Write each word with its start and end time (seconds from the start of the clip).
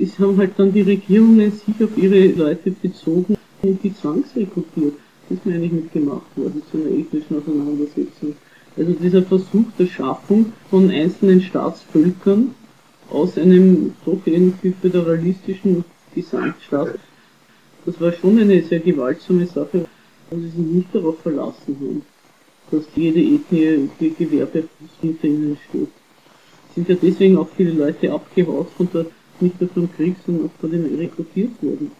Es 0.00 0.16
haben 0.20 0.38
halt 0.38 0.52
dann 0.56 0.72
die 0.72 0.82
Regierungen 0.82 1.50
sich 1.50 1.82
auf 1.82 1.98
ihre 1.98 2.28
Leute 2.28 2.70
bezogen 2.70 3.36
und 3.62 3.82
die 3.82 3.92
zwangsrekrutiert. 3.92 4.94
Das 5.28 5.38
ist 5.38 5.44
mir 5.44 5.56
eigentlich 5.56 5.72
mitgemacht 5.72 6.36
worden 6.36 6.62
zu 6.70 6.76
einer 6.76 6.96
ethnischen 6.96 7.36
Auseinandersetzung. 7.36 8.36
Also 8.76 8.92
dieser 8.92 9.24
Versuch 9.24 9.64
der 9.76 9.86
Schaffung 9.86 10.52
von 10.70 10.88
einzelnen 10.88 11.40
Staatsvölkern 11.40 12.54
aus 13.10 13.36
einem 13.36 13.94
doch 14.04 14.20
irgendwie 14.24 14.72
föderalistischen 14.80 15.84
Gesamtstaat, 16.14 17.00
das 17.84 18.00
war 18.00 18.12
schon 18.12 18.38
eine 18.38 18.62
sehr 18.62 18.78
gewaltsame 18.78 19.46
Sache, 19.46 19.86
wo 20.30 20.36
sie 20.36 20.48
sich 20.48 20.58
nicht 20.58 20.94
darauf 20.94 21.18
verlassen 21.22 21.76
haben, 21.80 22.02
dass 22.70 22.84
jede 22.94 23.18
Ethnie 23.18 23.90
die 23.98 24.14
Gewerbe 24.14 24.62
hinter 25.00 25.24
ihnen 25.26 25.58
steht. 25.68 25.88
Sind 26.76 26.88
ja 26.88 26.94
deswegen 26.94 27.36
auch 27.36 27.48
viele 27.56 27.72
Leute 27.72 28.12
abgehaut 28.12 28.68
von 28.76 28.88
dort, 28.92 29.10
nicht 29.40 29.60
nur 29.60 29.70
vom 29.70 29.92
Krieg, 29.92 30.16
sondern 30.24 30.46
auch 30.46 30.60
von 30.60 30.70
denen 30.70 30.94
rekrutiert 30.96 31.50
wurden. 31.60 31.90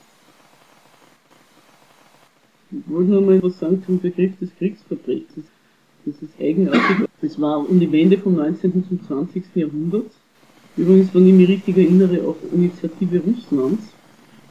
Ich 2.71 2.83
wollte 2.87 3.13
noch 3.13 3.23
mal 3.23 3.43
was 3.43 3.59
sagen 3.59 3.83
zum 3.87 3.99
Begriff 4.01 4.39
des 4.39 4.51
Kriegsverbrechens. 4.59 5.47
Das 6.05 6.17
ist 6.23 6.41
eigenartig. 6.41 7.09
Das 7.23 7.41
war 7.41 7.69
um 7.69 7.81
die 7.81 7.91
Wende 7.91 8.19
vom 8.19 8.37
19. 8.37 8.85
zum 8.89 9.03
20. 9.07 9.45
Jahrhundert. 9.55 10.11
Übrigens, 10.77 11.15
wenn 11.15 11.27
ich 11.27 11.35
mich 11.35 11.49
richtig 11.49 11.77
erinnere, 11.77 12.27
auf 12.27 12.37
Initiative 12.53 13.21
Russlands 13.27 13.85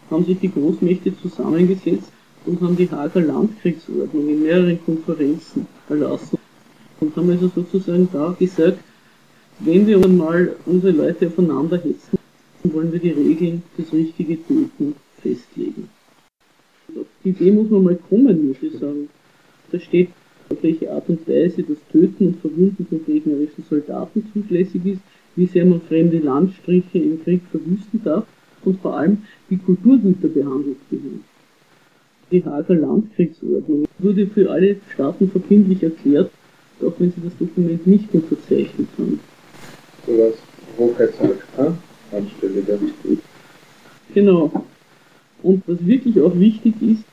haben 0.10 0.26
sich 0.26 0.40
die 0.40 0.52
Großmächte 0.52 1.16
zusammengesetzt 1.18 2.12
und 2.46 2.62
haben 2.62 2.76
die 2.76 2.90
Hager 2.90 3.22
Landkriegsordnung 3.22 4.28
in 4.28 4.44
mehreren 4.44 4.84
Konferenzen 4.84 5.68
erlassen. 5.90 6.38
Und 7.00 7.16
haben 7.16 7.30
also 7.30 7.52
sozusagen 7.54 8.10
da 8.12 8.36
gesagt, 8.38 8.80
wenn 9.60 9.86
wir 9.88 10.06
mal 10.08 10.56
unsere 10.66 10.92
Leute 10.92 11.28
aufeinander 11.28 11.78
hetzen, 11.78 12.17
wollen 12.64 12.92
wir 12.92 13.00
die 13.00 13.12
Regeln 13.12 13.64
fürs 13.76 13.94
richtige 13.94 14.36
Töten 14.46 14.96
festlegen. 15.22 15.90
Auf 16.96 17.06
die 17.24 17.30
Idee 17.30 17.52
muss 17.52 17.70
man 17.70 17.84
mal 17.84 17.96
kommen, 18.10 18.48
muss 18.48 18.58
ich 18.62 18.74
sagen. 18.74 19.10
Da 19.72 19.80
steht, 19.80 20.10
auf 20.50 20.58
welche 20.62 20.92
Art 20.92 21.10
und 21.10 21.28
Weise 21.28 21.64
das 21.64 21.78
Töten 21.92 22.28
und 22.28 22.40
Verwunden 22.40 22.86
von 22.88 23.06
gegnerischen 23.06 23.64
Soldaten 23.70 24.26
zulässig 24.34 24.86
ist, 24.86 25.02
wie 25.36 25.46
sehr 25.46 25.66
man 25.66 25.82
fremde 25.82 26.20
Landstriche 26.20 27.00
im 27.00 27.24
Krieg 27.24 27.42
verwüsten 27.52 28.02
darf 28.04 28.26
und 28.64 28.80
vor 28.82 28.98
allem, 28.98 29.20
wie 29.50 29.58
Kulturgüter 29.58 30.28
behandelt 30.28 30.78
gehören. 30.90 31.24
Die 32.32 32.44
Hager 32.44 32.76
Landkriegsordnung 32.76 33.86
wurde 34.00 34.28
für 34.28 34.50
alle 34.50 34.78
Staaten 34.94 35.30
verbindlich 35.30 35.84
erklärt, 35.84 36.32
auch 36.82 36.94
wenn 37.00 37.12
sie 37.12 37.22
das 37.24 37.38
Dokument 37.38 37.88
nicht 37.88 38.14
unterzeichnet 38.14 38.88
haben. 38.98 39.20
So 40.06 40.18
was 40.18 40.36
Hochheitshalb, 40.78 41.37
anstelle 41.37 41.37
der 41.37 41.37
Genau. 44.28 44.52
Und 45.42 45.64
was 45.68 45.86
wirklich 45.88 46.20
auch 46.20 46.38
wichtig 46.38 46.74
ist, 46.82 47.04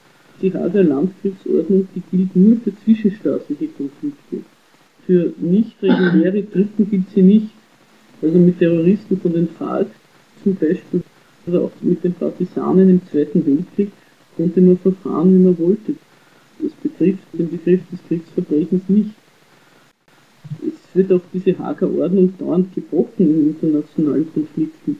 die 0.42 0.52
Hager 0.52 0.82
Landkriegsordnung, 0.82 1.86
die 1.94 2.02
gilt 2.10 2.34
nur 2.34 2.56
für 2.56 2.74
zwischenstaatliche 2.82 3.68
Konflikte. 3.68 4.38
Für 5.06 5.32
nicht 5.38 5.80
reguläre 5.80 6.50
Truppen 6.50 6.90
gilt 6.90 7.08
sie 7.14 7.22
nicht. 7.22 7.50
Also 8.20 8.36
mit 8.36 8.58
Terroristen 8.58 9.20
von 9.20 9.32
den 9.32 9.48
FARC 9.48 9.86
zum 10.42 10.56
Beispiel 10.56 11.04
oder 11.46 11.60
auch 11.60 11.70
mit 11.82 12.02
den 12.02 12.14
Partisanen 12.14 12.90
im 12.90 13.00
Zweiten 13.06 13.46
Weltkrieg 13.46 13.92
konnte 14.36 14.60
man 14.60 14.78
verfahren, 14.78 15.38
wie 15.38 15.44
man 15.44 15.58
wollte. 15.58 15.94
Das 16.58 16.72
betrifft 16.82 17.22
den 17.32 17.48
Begriff 17.48 17.82
des 17.92 18.00
Kriegsverbrechens 18.08 18.88
nicht. 18.88 19.10
Es 20.66 20.96
wird 20.96 21.12
auch 21.12 21.24
diese 21.32 21.56
Hager 21.60 21.88
Ordnung 21.94 22.34
dauernd 22.38 22.74
gebrochen 22.74 23.18
in 23.18 23.50
internationalen 23.50 24.32
Konflikten. 24.32 24.98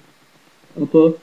Aber 0.76 1.14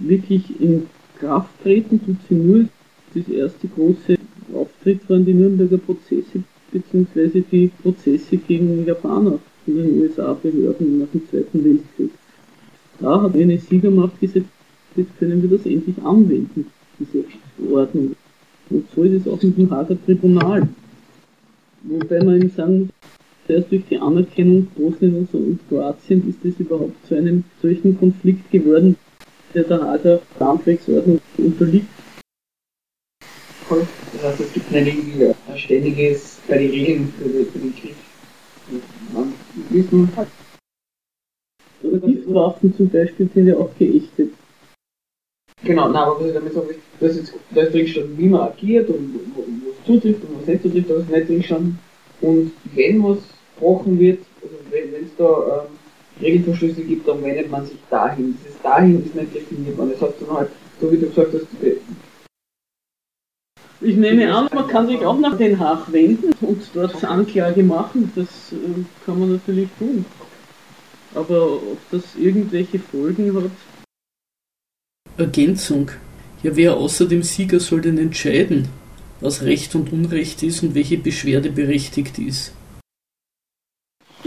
wirklich 0.00 0.60
in 0.60 0.86
Kraft 1.18 1.50
treten 1.62 2.00
tut 2.04 2.16
sie 2.28 2.34
nur 2.34 2.66
das 3.14 3.28
erste 3.28 3.68
große 3.68 4.16
Auftritt 4.54 5.08
waren 5.08 5.24
die 5.24 5.34
Nürnberger 5.34 5.78
Prozesse 5.78 6.42
beziehungsweise 6.72 7.40
die 7.42 7.70
Prozesse 7.82 8.36
gegen 8.36 8.86
Japaner 8.86 9.38
von 9.64 9.74
den 9.74 10.00
USA-Behörden 10.00 11.00
nach 11.00 11.08
dem 11.08 11.28
Zweiten 11.28 11.64
Weltkrieg. 11.64 12.10
Da 13.00 13.22
hat 13.22 13.34
eine 13.34 13.58
Siegermacht 13.58 14.20
gesagt, 14.20 14.46
jetzt 14.96 15.18
können 15.18 15.42
wir 15.42 15.56
das 15.56 15.66
endlich 15.66 15.96
anwenden, 16.02 16.66
diese 16.98 17.24
Ordnung. 17.72 18.14
Und 18.70 18.84
so 18.94 19.02
ist 19.02 19.26
es 19.26 19.32
auch 19.32 19.42
mit 19.42 19.58
dem 19.58 19.70
Hager 19.70 19.96
Tribunal. 20.04 20.68
Wobei 21.82 22.22
man 22.22 22.36
eben 22.36 22.50
sagen 22.50 22.80
muss, 22.80 22.90
erst 23.48 23.72
durch 23.72 23.82
die 23.90 23.98
Anerkennung 23.98 24.66
Bosniens 24.76 25.30
und 25.32 25.58
Kroatien 25.68 26.28
ist 26.28 26.44
es 26.44 26.60
überhaupt 26.60 26.94
zu 27.06 27.16
einem 27.16 27.44
solchen 27.60 27.98
Konflikt 27.98 28.50
geworden, 28.50 28.96
der 29.54 29.64
der 29.64 29.82
Hager 29.82 30.20
Landkriegsordnung 30.38 31.20
unterliegt 31.38 31.86
Volk, 33.70 33.86
das 34.12 34.22
heißt, 34.24 34.40
es 34.40 34.52
gibt 34.52 34.68
eine 34.74 34.84
Regel, 34.84 35.34
ein 35.48 35.58
ständiges 35.58 36.40
bei 36.48 36.58
den 36.58 36.70
Regeln 36.70 37.14
für, 37.16 37.28
den 37.28 37.72
Krieg. 37.76 37.94
Man 39.12 39.32
wissen 39.68 40.10
halt. 40.16 40.28
Oder 41.84 41.98
Giftwaffen 41.98 42.74
zum 42.74 42.88
Beispiel 42.90 43.30
sind 43.32 43.46
ja 43.46 43.56
auch 43.56 43.70
geächtet. 43.78 44.32
Genau, 45.62 45.88
na, 45.88 46.04
aber 46.04 46.18
was 46.18 46.26
ich 46.26 46.34
damit 46.34 46.52
sage, 46.52 46.74
das 46.98 47.16
ist, 47.16 47.34
da 47.54 47.62
ist 47.62 47.72
drin 47.72 47.86
schon, 47.86 48.18
wie 48.18 48.28
man 48.28 48.40
agiert 48.40 48.88
und 48.88 49.20
wo, 49.36 49.42
wo 49.42 49.70
es 49.70 49.86
zutrifft 49.86 50.24
und 50.24 50.40
was 50.40 50.48
nicht 50.48 50.62
zutrifft, 50.62 50.90
da 50.90 50.94
ist 50.94 51.10
nicht 51.10 51.28
drin 51.28 51.42
schon. 51.44 51.78
Und 52.22 52.52
wenn 52.74 53.04
was 53.04 53.18
gebrochen 53.54 54.00
wird, 54.00 54.18
also 54.42 54.54
wenn 54.70 55.04
es 55.04 55.14
da 55.16 55.64
ähm, 55.64 55.78
Regelverstöße 56.20 56.82
gibt, 56.82 57.06
dann 57.08 57.22
wendet 57.22 57.50
man 57.50 57.66
sich 57.66 57.78
dahin. 57.90 58.36
Dieses 58.42 58.60
dahin 58.62 59.04
ist 59.04 59.14
nicht 59.14 59.34
definiert 59.34 59.76
worden. 59.76 59.92
Das 59.92 60.08
heißt 60.08 60.22
dann 60.22 60.36
halt, 60.36 60.50
so 60.80 60.92
wie 60.92 60.96
du 60.96 61.06
gesagt 61.08 61.34
hast, 61.34 61.46
ich 63.82 63.96
nehme 63.96 64.34
an, 64.34 64.48
man 64.52 64.68
kann 64.68 64.86
sich 64.86 64.98
auch 65.06 65.18
nach 65.18 65.38
Den 65.38 65.58
Haag 65.58 65.90
wenden 65.90 66.32
und 66.42 66.62
dort 66.74 67.02
Anklage 67.02 67.62
machen. 67.62 68.12
Das 68.14 68.52
äh, 68.52 68.84
kann 69.06 69.18
man 69.18 69.32
natürlich 69.32 69.70
tun. 69.78 70.04
Aber 71.14 71.54
ob 71.54 71.78
das 71.90 72.02
irgendwelche 72.18 72.78
Folgen 72.78 73.34
hat? 73.34 73.50
Ergänzung. 75.16 75.90
Ja, 76.42 76.54
wer 76.56 76.76
außer 76.76 77.06
dem 77.06 77.22
Sieger 77.22 77.58
soll 77.58 77.80
denn 77.80 77.96
entscheiden, 77.96 78.68
was 79.20 79.42
Recht 79.42 79.74
und 79.74 79.92
Unrecht 79.92 80.42
ist 80.42 80.62
und 80.62 80.74
welche 80.74 80.98
Beschwerde 80.98 81.50
berechtigt 81.50 82.18
ist? 82.18 82.52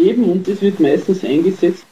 Eben, 0.04 0.26
und 0.26 0.46
es 0.50 0.62
wird 0.62 0.82
meistens 0.82 1.24
eingesetzt, 1.24 1.86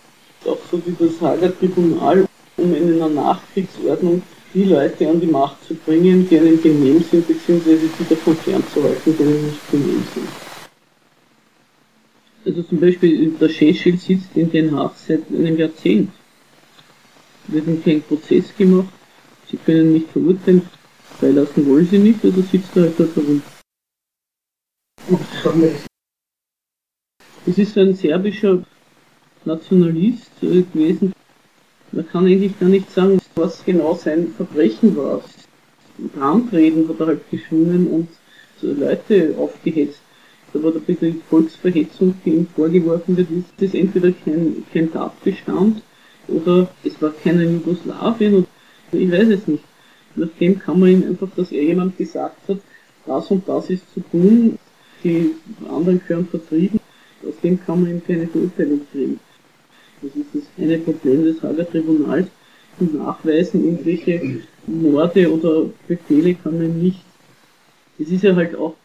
auch 0.45 0.57
so 0.69 0.81
wie 0.85 0.95
das 0.99 1.21
Hager 1.21 1.57
Tribunal, 1.57 2.27
um 2.57 2.75
in 2.75 2.93
einer 2.93 3.07
Nachkriegsordnung 3.07 4.21
die 4.53 4.65
Leute 4.65 5.07
an 5.07 5.21
die 5.21 5.27
Macht 5.27 5.63
zu 5.65 5.75
bringen, 5.75 6.27
die 6.27 6.37
einem 6.37 6.61
genehm 6.61 7.01
sind, 7.09 7.25
beziehungsweise 7.25 7.87
die 7.97 8.09
davon 8.09 8.35
fernzuhalten, 8.35 9.15
die 9.17 9.23
einem 9.23 9.45
nicht 9.45 9.71
genehm 9.71 10.03
sind. 10.13 10.27
Also 12.45 12.63
zum 12.63 12.79
Beispiel 12.81 13.31
der 13.39 13.49
Schäschel 13.49 13.97
sitzt 13.97 14.35
in 14.35 14.51
Den 14.51 14.75
Haag 14.75 14.93
seit 14.97 15.21
einem 15.29 15.57
Jahrzehnt. 15.57 16.11
Wird 17.47 17.67
ihm 17.67 17.81
kein 17.81 18.01
Prozess 18.01 18.45
gemacht, 18.57 18.89
sie 19.49 19.57
können 19.57 19.93
nicht 19.93 20.09
verurteilen, 20.09 20.63
freilassen 21.17 21.65
wollen 21.65 21.87
sie 21.89 21.99
nicht, 21.99 22.25
also 22.25 22.41
sitzt 22.41 22.75
er 22.75 22.83
halt 22.83 22.99
dort 22.99 23.15
herum. 23.15 23.41
Es 27.45 27.57
ist 27.57 27.77
ein 27.77 27.95
serbischer 27.95 28.63
Nationalist 29.45 30.31
äh, 30.43 30.61
gewesen, 30.61 31.13
man 31.91 32.07
kann 32.07 32.25
eigentlich 32.25 32.57
gar 32.59 32.69
nicht 32.69 32.91
sagen, 32.91 33.19
was 33.35 33.65
genau 33.65 33.95
sein 33.95 34.27
Verbrechen 34.37 34.95
war. 34.95 35.21
Brandreden 36.15 36.87
hat 36.87 36.99
er 36.99 37.07
halt 37.07 37.31
geschwungen 37.31 37.87
und 37.87 38.07
so 38.61 38.67
Leute 38.71 39.35
aufgehetzt. 39.37 39.99
Da 40.53 40.61
war 40.61 40.71
der 40.71 40.79
Begriff 40.81 41.15
Volksverhetzung, 41.29 42.13
die 42.23 42.31
ihm 42.31 42.47
vorgeworfen 42.55 43.17
wird, 43.17 43.31
ist 43.31 43.45
das 43.57 43.73
entweder 43.73 44.11
kein, 44.11 44.63
kein 44.71 44.91
Tatbestand 44.91 45.81
oder 46.27 46.69
es 46.83 47.01
war 47.01 47.11
keiner 47.11 47.43
Jugoslawien 47.43 48.35
oder 48.35 48.47
ich 48.91 49.11
weiß 49.11 49.29
es 49.29 49.47
nicht. 49.47 49.63
Nach 50.15 50.29
dem 50.39 50.59
kann 50.59 50.79
man 50.79 50.89
ihm 50.89 51.03
einfach, 51.07 51.29
dass 51.35 51.51
er 51.51 51.63
jemand 51.63 51.97
gesagt 51.97 52.49
hat, 52.49 52.57
das 53.05 53.31
und 53.31 53.47
das 53.47 53.69
ist 53.69 53.83
zu 53.93 54.01
tun, 54.11 54.59
die 55.03 55.31
anderen 55.67 56.01
gehören 56.05 56.27
vertrieben, 56.27 56.80
dem 57.43 57.63
kann 57.63 57.81
man 57.81 57.91
ihm 57.91 58.03
keine 58.05 58.27
Verurteilung 58.27 58.81
kriegen. 58.91 59.19
Das 60.01 60.15
ist 60.15 60.27
das 60.33 60.43
eine 60.57 60.77
Problem 60.79 61.23
des 61.23 61.41
Hager 61.41 61.69
Tribunals. 61.69 62.27
Nachweisen, 62.79 63.63
irgendwelche 63.63 64.41
Morde 64.65 65.31
oder 65.31 65.69
Befehle 65.87 66.33
kann 66.35 66.57
man 66.57 66.81
nicht. 66.81 67.03
Es 67.99 68.09
ist 68.09 68.23
ja 68.23 68.35
halt 68.35 68.55
auch, 68.55 68.75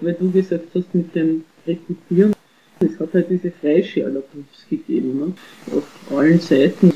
weil 0.00 0.14
du 0.14 0.30
gesagt 0.30 0.66
hast, 0.74 0.94
mit 0.94 1.14
dem 1.14 1.44
Rekrutieren, 1.66 2.34
es 2.80 2.98
hat 3.00 3.14
halt 3.14 3.30
diese 3.30 3.50
Freischärler-Groups 3.50 4.66
gegeben, 4.68 5.18
ne? 5.18 5.32
auf 5.74 5.86
allen 6.16 6.40
Seiten. 6.40 6.92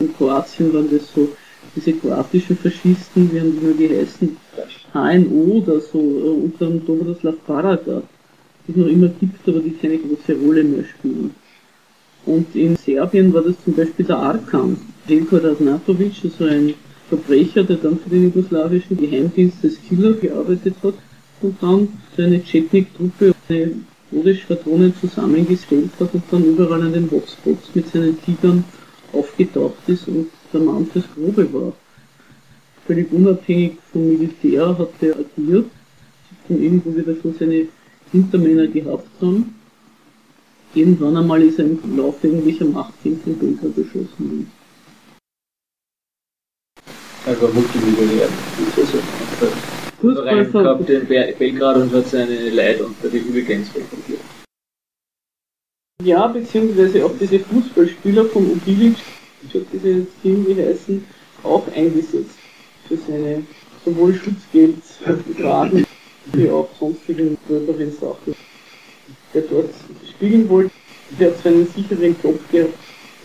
In 0.00 0.12
Kroatien 0.16 0.72
waren 0.74 0.90
das 0.90 1.12
so, 1.12 1.28
diese 1.76 1.92
kroatischen 1.92 2.56
Faschisten, 2.56 3.32
wie 3.32 3.40
haben 3.40 3.52
die 3.52 3.64
nur 3.64 3.76
geheißen, 3.76 4.36
HNO 4.92 5.62
oder 5.62 5.80
so, 5.80 5.98
äh, 5.98 6.44
unter 6.44 6.66
dem 6.66 6.84
Dobroslav 6.84 7.36
Paraga, 7.46 8.02
die 8.66 8.78
noch 8.78 8.86
immer 8.86 9.08
gibt, 9.08 9.46
aber 9.48 9.60
die 9.60 9.72
keine 9.72 9.98
große 9.98 10.36
Rolle 10.38 10.64
mehr 10.64 10.84
spielen. 10.84 11.30
Und 12.26 12.54
in 12.54 12.76
Serbien 12.76 13.32
war 13.34 13.42
das 13.42 13.54
zum 13.64 13.74
Beispiel 13.74 14.06
der 14.06 14.16
Arkan, 14.16 14.76
Jelko 15.06 15.36
Radnatovic, 15.36 16.24
also 16.24 16.44
ein 16.44 16.74
Verbrecher, 17.08 17.64
der 17.64 17.76
dann 17.76 17.98
für 17.98 18.08
den 18.08 18.24
jugoslawischen 18.24 18.96
Geheimdienst 18.96 19.62
des 19.62 19.78
Killer 19.82 20.14
gearbeitet 20.14 20.74
hat 20.82 20.94
und 21.42 21.62
dann 21.62 21.88
seine 22.16 22.42
Chetnik-Truppe 22.42 23.34
eine 23.48 23.72
Todesschwadronen 24.10 24.94
zusammengestellt 24.98 25.90
hat 26.00 26.14
und 26.14 26.22
dann 26.30 26.44
überall 26.44 26.82
an 26.82 26.92
den 26.92 27.10
Hotspots 27.10 27.74
mit 27.74 27.88
seinen 27.88 28.20
Tigern 28.22 28.64
aufgetaucht 29.12 29.86
ist 29.86 30.08
und 30.08 30.28
der 30.52 30.60
Mann 30.60 30.86
fürs 30.86 31.04
Grobe 31.14 31.52
war. 31.52 31.72
Völlig 32.86 33.12
unabhängig 33.12 33.76
vom 33.92 34.08
Militär 34.08 34.78
hat 34.78 34.90
er 35.00 35.16
agiert, 35.18 35.66
und 36.48 36.62
irgendwo 36.62 36.94
wieder 36.94 37.14
schon 37.20 37.34
seine 37.38 37.66
Hintermänner 38.12 38.66
gehabt 38.66 39.08
haben. 39.20 39.54
Irgendwann 40.74 41.16
einmal 41.16 41.42
ist 41.42 41.58
er 41.58 41.66
im 41.66 41.96
Laufe 41.96 42.26
irgendwelcher 42.26 42.64
Machtkämpfe 42.64 43.30
in 43.30 43.38
Belgrad 43.38 43.74
beschossen 43.76 44.08
worden. 44.18 44.52
Also 47.26 47.48
Multimillionär. 47.48 48.28
Also, 48.76 48.98
Fußball 50.00 50.44
gehabt 50.46 50.90
in 50.90 51.06
Be- 51.06 51.34
Belgrad 51.38 51.76
und 51.76 51.92
hat 51.92 52.08
seine 52.08 52.50
Leute 52.50 52.86
unter 52.86 53.08
die 53.08 53.22
Hooligans 53.24 53.68
rekrutiert. 53.74 54.20
Ja, 56.02 56.26
beziehungsweise 56.26 57.06
auch 57.06 57.12
diese 57.18 57.38
Fußballspieler 57.38 58.26
von 58.26 58.50
Obilic, 58.50 58.96
ich 59.46 59.54
habe 59.54 59.64
diese 59.72 59.88
jetzt 59.90 60.12
irgendwie 60.22 60.62
heißen, 60.62 61.04
auch 61.44 61.66
eingesetzt 61.72 62.36
für 62.88 62.96
seine 62.96 63.44
sowohl 63.84 64.14
Schutzgeldfragen 64.14 65.86
wie 66.32 66.50
auch 66.50 66.68
sonstigen 66.78 67.36
gröberen 67.46 67.92
Sachen. 67.92 68.34
Der 69.32 69.42
dort 69.42 69.70
spielen 70.08 70.48
wollte, 70.48 70.70
der 71.18 71.30
hat 71.30 71.38
zwar 71.40 71.52
einen 71.52 71.66
sicheren 71.66 72.16
Job 72.22 72.38
gehabt, 72.50 72.74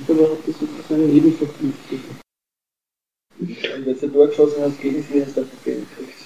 aber 0.07 0.31
hat 0.31 0.39
das 0.45 0.59
sozusagen 0.59 1.13
nebenverpflichtet. 1.13 1.99
Und 3.39 3.87
als 3.87 4.03
er 4.03 4.09
durchgeschossen 4.09 4.63
hat 4.63 4.81
gegen 4.81 5.03
sie, 5.03 5.23
hast 5.23 5.37
du 5.37 5.41
dafür 5.41 5.59
Geld 5.63 5.85
gekriegt. 5.89 6.19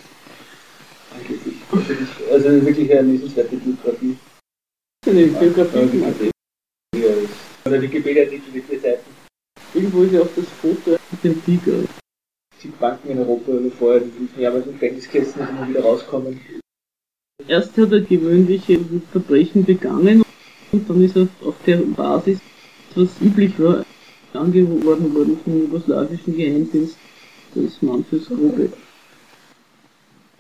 Angeblich. 1.14 2.32
Also 2.32 2.66
wirklich 2.66 2.92
eine 2.92 3.12
lesenswerte 3.12 3.56
Biografie. 3.58 4.18
Seine 5.06 5.28
Biografie 5.28 5.90
gemacht. 5.90 6.16
Ja, 6.96 7.02
das- 7.10 7.66
Oder 7.72 7.82
Wikipedia-Titel, 7.82 8.52
die 8.52 8.62
vier 8.62 8.80
Seiten. 8.80 9.12
Irgendwo 9.74 10.04
ist 10.04 10.14
ja 10.14 10.22
auch 10.22 10.30
das 10.36 10.46
Foto 10.62 10.98
mit 11.12 11.24
dem 11.24 11.46
Tiger. 11.46 11.84
Sieben 12.60 12.78
Banken 12.80 13.10
in 13.10 13.20
Europa 13.20 13.52
oder 13.52 13.72
vorher, 13.72 14.02
die 14.02 14.12
fünf 14.12 14.38
Jahre 14.38 14.60
im 14.60 14.74
Gefängnis 14.74 15.10
gesessen 15.10 15.42
und 15.42 15.50
immer 15.50 15.70
wieder 15.70 15.82
rauskommen. 15.82 16.40
Erst 17.48 17.78
hat 17.78 17.92
er 17.92 18.02
gewöhnliche 18.02 18.80
Verbrechen 19.12 19.66
begangen 19.66 20.24
und 20.72 20.90
dann 20.90 21.04
ist 21.04 21.18
er 21.18 21.28
auf 21.44 21.56
der 21.66 21.78
Basis, 21.78 22.40
was 22.96 23.10
üblich 23.22 23.60
war, 23.60 23.86
angeworben 24.34 25.14
worden 25.14 25.38
vom 25.44 25.60
jugoslawischen 25.62 26.38
Geheimdienst, 26.38 26.98
das 27.54 27.82
Mann 27.82 28.06
fürs 28.06 28.28
Grobe. 28.28 28.72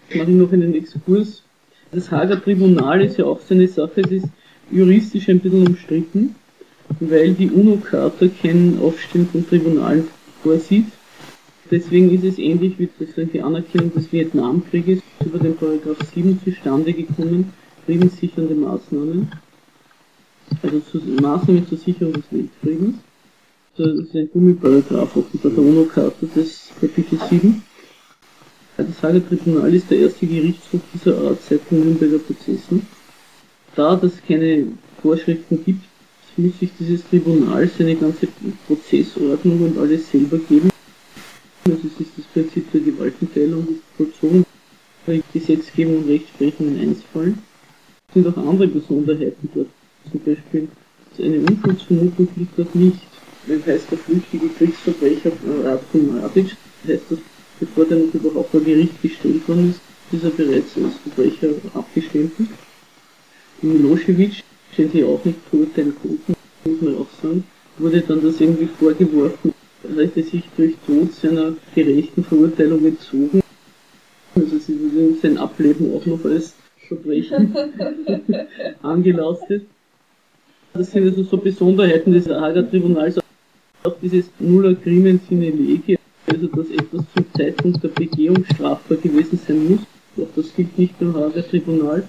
Ich 0.09 0.15
mache 0.15 0.31
noch 0.31 0.51
einen 0.51 0.73
Exkurs. 0.75 1.43
Das 1.91 2.09
Hager 2.09 2.41
Tribunal 2.41 3.03
ist 3.03 3.17
ja 3.17 3.25
auch 3.25 3.41
so 3.41 3.53
eine 3.53 3.67
Sache, 3.67 4.01
es 4.01 4.11
ist 4.11 4.27
juristisch 4.71 5.29
ein 5.29 5.39
bisschen 5.39 5.67
umstritten, 5.67 6.35
weil 6.99 7.33
die 7.33 7.49
UNO-Charta 7.49 8.27
kein 8.41 8.79
Aufstellen 8.79 9.27
von 9.27 9.47
Tribunalen 9.47 10.07
vorsieht. 10.41 10.87
Deswegen 11.73 12.13
ist 12.13 12.23
es 12.23 12.37
ähnlich 12.37 12.77
wie 12.77 12.87
sozusagen 12.99 13.31
die 13.33 13.41
Anerkennung 13.41 13.91
des 13.95 14.11
Vietnamkrieges 14.11 15.01
über 15.25 15.39
den 15.39 15.55
Paragraph 15.55 15.97
7 16.13 16.39
zustande 16.43 16.93
gekommen, 16.93 17.51
friedenssichernde 17.87 18.53
Maßnahmen, 18.53 19.31
also 20.61 20.79
zu, 20.81 20.99
Maßnahmen 20.99 21.67
zur 21.67 21.79
Sicherung 21.79 22.13
des 22.13 22.25
Weltfriedens. 22.29 22.97
Das 23.75 23.87
ist 23.87 24.15
ein 24.15 24.29
Gummiparagraph 24.31 25.17
offenbar 25.17 25.51
der 25.51 25.63
UNO-Charta 25.63 26.27
des 26.35 26.69
Kapitel 26.79 27.17
7. 27.27 27.63
Das 28.77 29.01
Hager 29.01 29.27
Tribunal 29.27 29.73
ist 29.73 29.89
der 29.89 29.97
erste 29.97 30.27
Gerichtshof 30.27 30.81
dieser 30.93 31.17
Art 31.17 31.41
seit 31.41 31.71
den 31.71 31.79
Nürnberger 31.79 32.19
Prozessen. 32.19 32.85
Da 33.75 33.99
es 34.03 34.21
keine 34.27 34.67
Vorschriften 35.01 35.65
gibt, 35.65 35.83
muss 36.37 36.59
sich 36.59 36.69
dieses 36.79 37.03
Tribunal 37.09 37.67
seine 37.67 37.95
ganze 37.95 38.27
Prozessordnung 38.67 39.63
und 39.63 39.79
alles 39.79 40.11
selber 40.11 40.37
geben. 40.37 40.69
Es 41.65 41.71
ist 41.75 42.11
das 42.17 42.25
Prinzip 42.33 42.69
der 42.73 42.81
Gewaltenteilung 42.81 43.65
vollzogen, 43.95 44.45
weil 45.05 45.23
Gesetzgebung 45.31 45.99
und 45.99 46.09
Rechtsprechung 46.09 46.67
in 46.67 46.79
eins 46.81 46.99
fallen. 47.13 47.41
Es 48.09 48.15
sind 48.15 48.27
auch 48.27 48.37
andere 48.37 48.67
Besonderheiten 48.67 49.49
dort. 49.55 49.69
Zum 50.11 50.19
Beispiel 50.19 50.67
eine 51.19 51.39
Unschuldsvermutung 51.39 52.27
liegt 52.35 52.59
dort 52.59 52.75
nicht. 52.75 52.97
Wenn 53.47 53.65
heißt, 53.65 53.89
der 53.91 53.97
flüchtige 53.97 54.49
Kriegsverbrecher 54.49 55.31
Ratko 55.63 55.97
Mladic, 55.99 56.55
heißt 56.85 57.03
das, 57.09 57.19
bevor 57.61 57.85
der 57.85 57.99
noch 57.99 58.13
überhaupt 58.13 58.51
vor 58.51 58.59
Gericht 58.59 59.01
gestellt 59.01 59.47
worden 59.47 59.69
ist, 59.69 59.79
ist 60.13 60.23
er 60.25 60.31
bereits 60.31 60.75
als 60.75 60.95
Verbrecher 60.97 61.55
abgestempelt. 61.73 62.49
Milosevic, 63.61 64.43
den 64.77 64.91
sie 64.91 65.03
auch 65.05 65.23
nicht 65.23 65.39
verurteilen 65.49 65.95
konnten, 66.01 66.33
muss 66.65 66.81
man 66.81 66.97
auch 66.97 67.07
sagen, 67.21 67.45
wurde 67.77 68.01
dann 68.01 68.21
das 68.21 68.41
irgendwie 68.41 68.67
vorgeworfen, 68.67 69.53
hätte 69.95 70.23
sich 70.23 70.43
durch 70.57 70.75
Tod 70.85 71.13
seiner 71.13 71.53
gerechten 71.75 72.23
Verurteilung 72.23 72.85
entzogen. 72.85 73.41
Also 74.35 74.57
sie 74.57 74.79
wurde 74.79 75.15
sein 75.21 75.37
Ableben 75.37 75.93
auch 75.93 76.05
noch 76.05 76.23
als 76.25 76.55
Verbrechen 76.87 77.55
angelastet. 78.81 79.65
Das 80.73 80.91
sind 80.91 81.07
also 81.07 81.23
so 81.23 81.37
Besonderheiten 81.37 82.13
des 82.13 82.27
Hager 82.27 82.67
Tribunals, 82.67 83.19
auch 83.83 83.95
dieses 84.01 84.25
Null 84.39 84.67
Agreement 84.67 85.21
sine 85.29 85.51
lege, 85.51 85.99
also 86.25 86.47
dass 86.47 86.69
etwas 86.69 87.03
zum 87.15 87.25
Zeitpunkt 87.37 87.83
der 87.83 87.89
Begehung 87.89 88.43
strafbar 88.45 88.97
gewesen 88.97 89.39
sein 89.45 89.69
muss. 89.69 89.79
Auch 90.17 90.31
das 90.35 90.55
gilt 90.55 90.77
nicht 90.77 90.97
beim 90.99 91.13
Hager 91.15 91.47
Tribunal. 91.47 92.07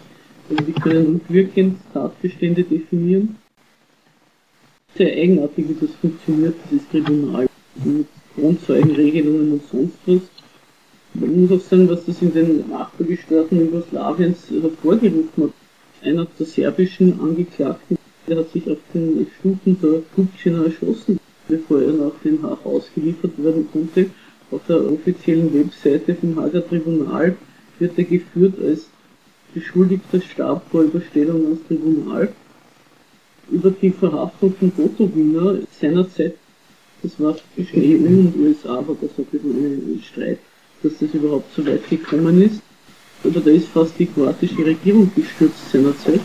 Also 0.49 0.67
wir 0.67 0.75
können 0.75 1.07
rückwirkend 1.07 1.79
Tatbestände 1.93 2.63
definieren. 2.63 3.37
Sehr 4.95 5.13
eigenartig, 5.13 5.69
wie 5.69 5.87
das 5.87 5.95
funktioniert, 5.97 6.55
dieses 6.71 6.89
Tribunal. 6.89 7.47
Mit 7.83 8.07
Grundzeugenregelungen 8.37 9.53
und 9.53 9.63
sonst 9.71 9.99
was. 10.07 10.21
Man 11.15 11.43
muss 11.43 11.53
auch 11.53 11.65
sagen, 11.65 11.89
was 11.89 12.05
das 12.05 12.23
in 12.23 12.33
den 12.33 12.69
Nachbargestaaten 12.69 13.59
Jugoslawiens 13.59 14.51
hervorgerufen 14.51 15.45
hat. 15.45 15.51
Einer 16.03 16.27
der 16.39 16.47
serbischen 16.47 17.21
Angeklagten, 17.21 17.97
der 18.27 18.39
hat 18.39 18.53
sich 18.53 18.69
auf 18.69 18.79
den 18.93 19.27
Stufen 19.39 19.79
der 19.81 20.03
Kupčina 20.15 20.65
erschossen, 20.65 21.19
bevor 21.49 21.83
er 21.83 21.93
nach 21.93 22.13
Den 22.25 22.43
Haag 22.43 22.65
ausgeliefert 22.65 23.33
werden 23.39 23.69
konnte. 23.73 24.11
Auf 24.51 24.61
der 24.69 24.85
offiziellen 24.91 25.53
Webseite 25.55 26.15
vom 26.15 26.39
Hager 26.41 26.67
Tribunal 26.67 27.37
wird 27.79 27.99
er 27.99 28.05
geführt 28.05 28.55
als 28.63 28.89
beschuldigter 29.55 30.21
Stab 30.21 30.69
vor 30.71 30.83
Überstellung 30.83 31.45
ans 31.45 31.67
Tribunal. 31.67 32.33
Über 33.51 33.71
die 33.71 33.91
Verhaftung 33.91 34.55
von 34.55 34.73
Gotowina 34.77 35.59
seinerzeit, 35.81 36.35
das 37.05 37.21
war 37.21 37.37
zwischen 37.55 37.83
EU 37.83 38.09
und 38.09 38.35
USA, 38.37 38.77
war 38.87 38.97
das 39.01 39.11
ein 39.19 39.27
bisschen 39.27 40.03
Streit, 40.03 40.39
dass 40.83 40.99
das 40.99 41.13
überhaupt 41.13 41.55
so 41.55 41.65
weit 41.67 41.89
gekommen 41.89 42.43
ist. 42.43 42.61
Aber 43.23 43.41
da 43.41 43.51
ist 43.51 43.69
fast 43.69 43.99
die 43.99 44.07
kroatische 44.07 44.65
Regierung 44.65 45.11
gestürzt 45.15 45.71
seinerzeit. 45.71 46.21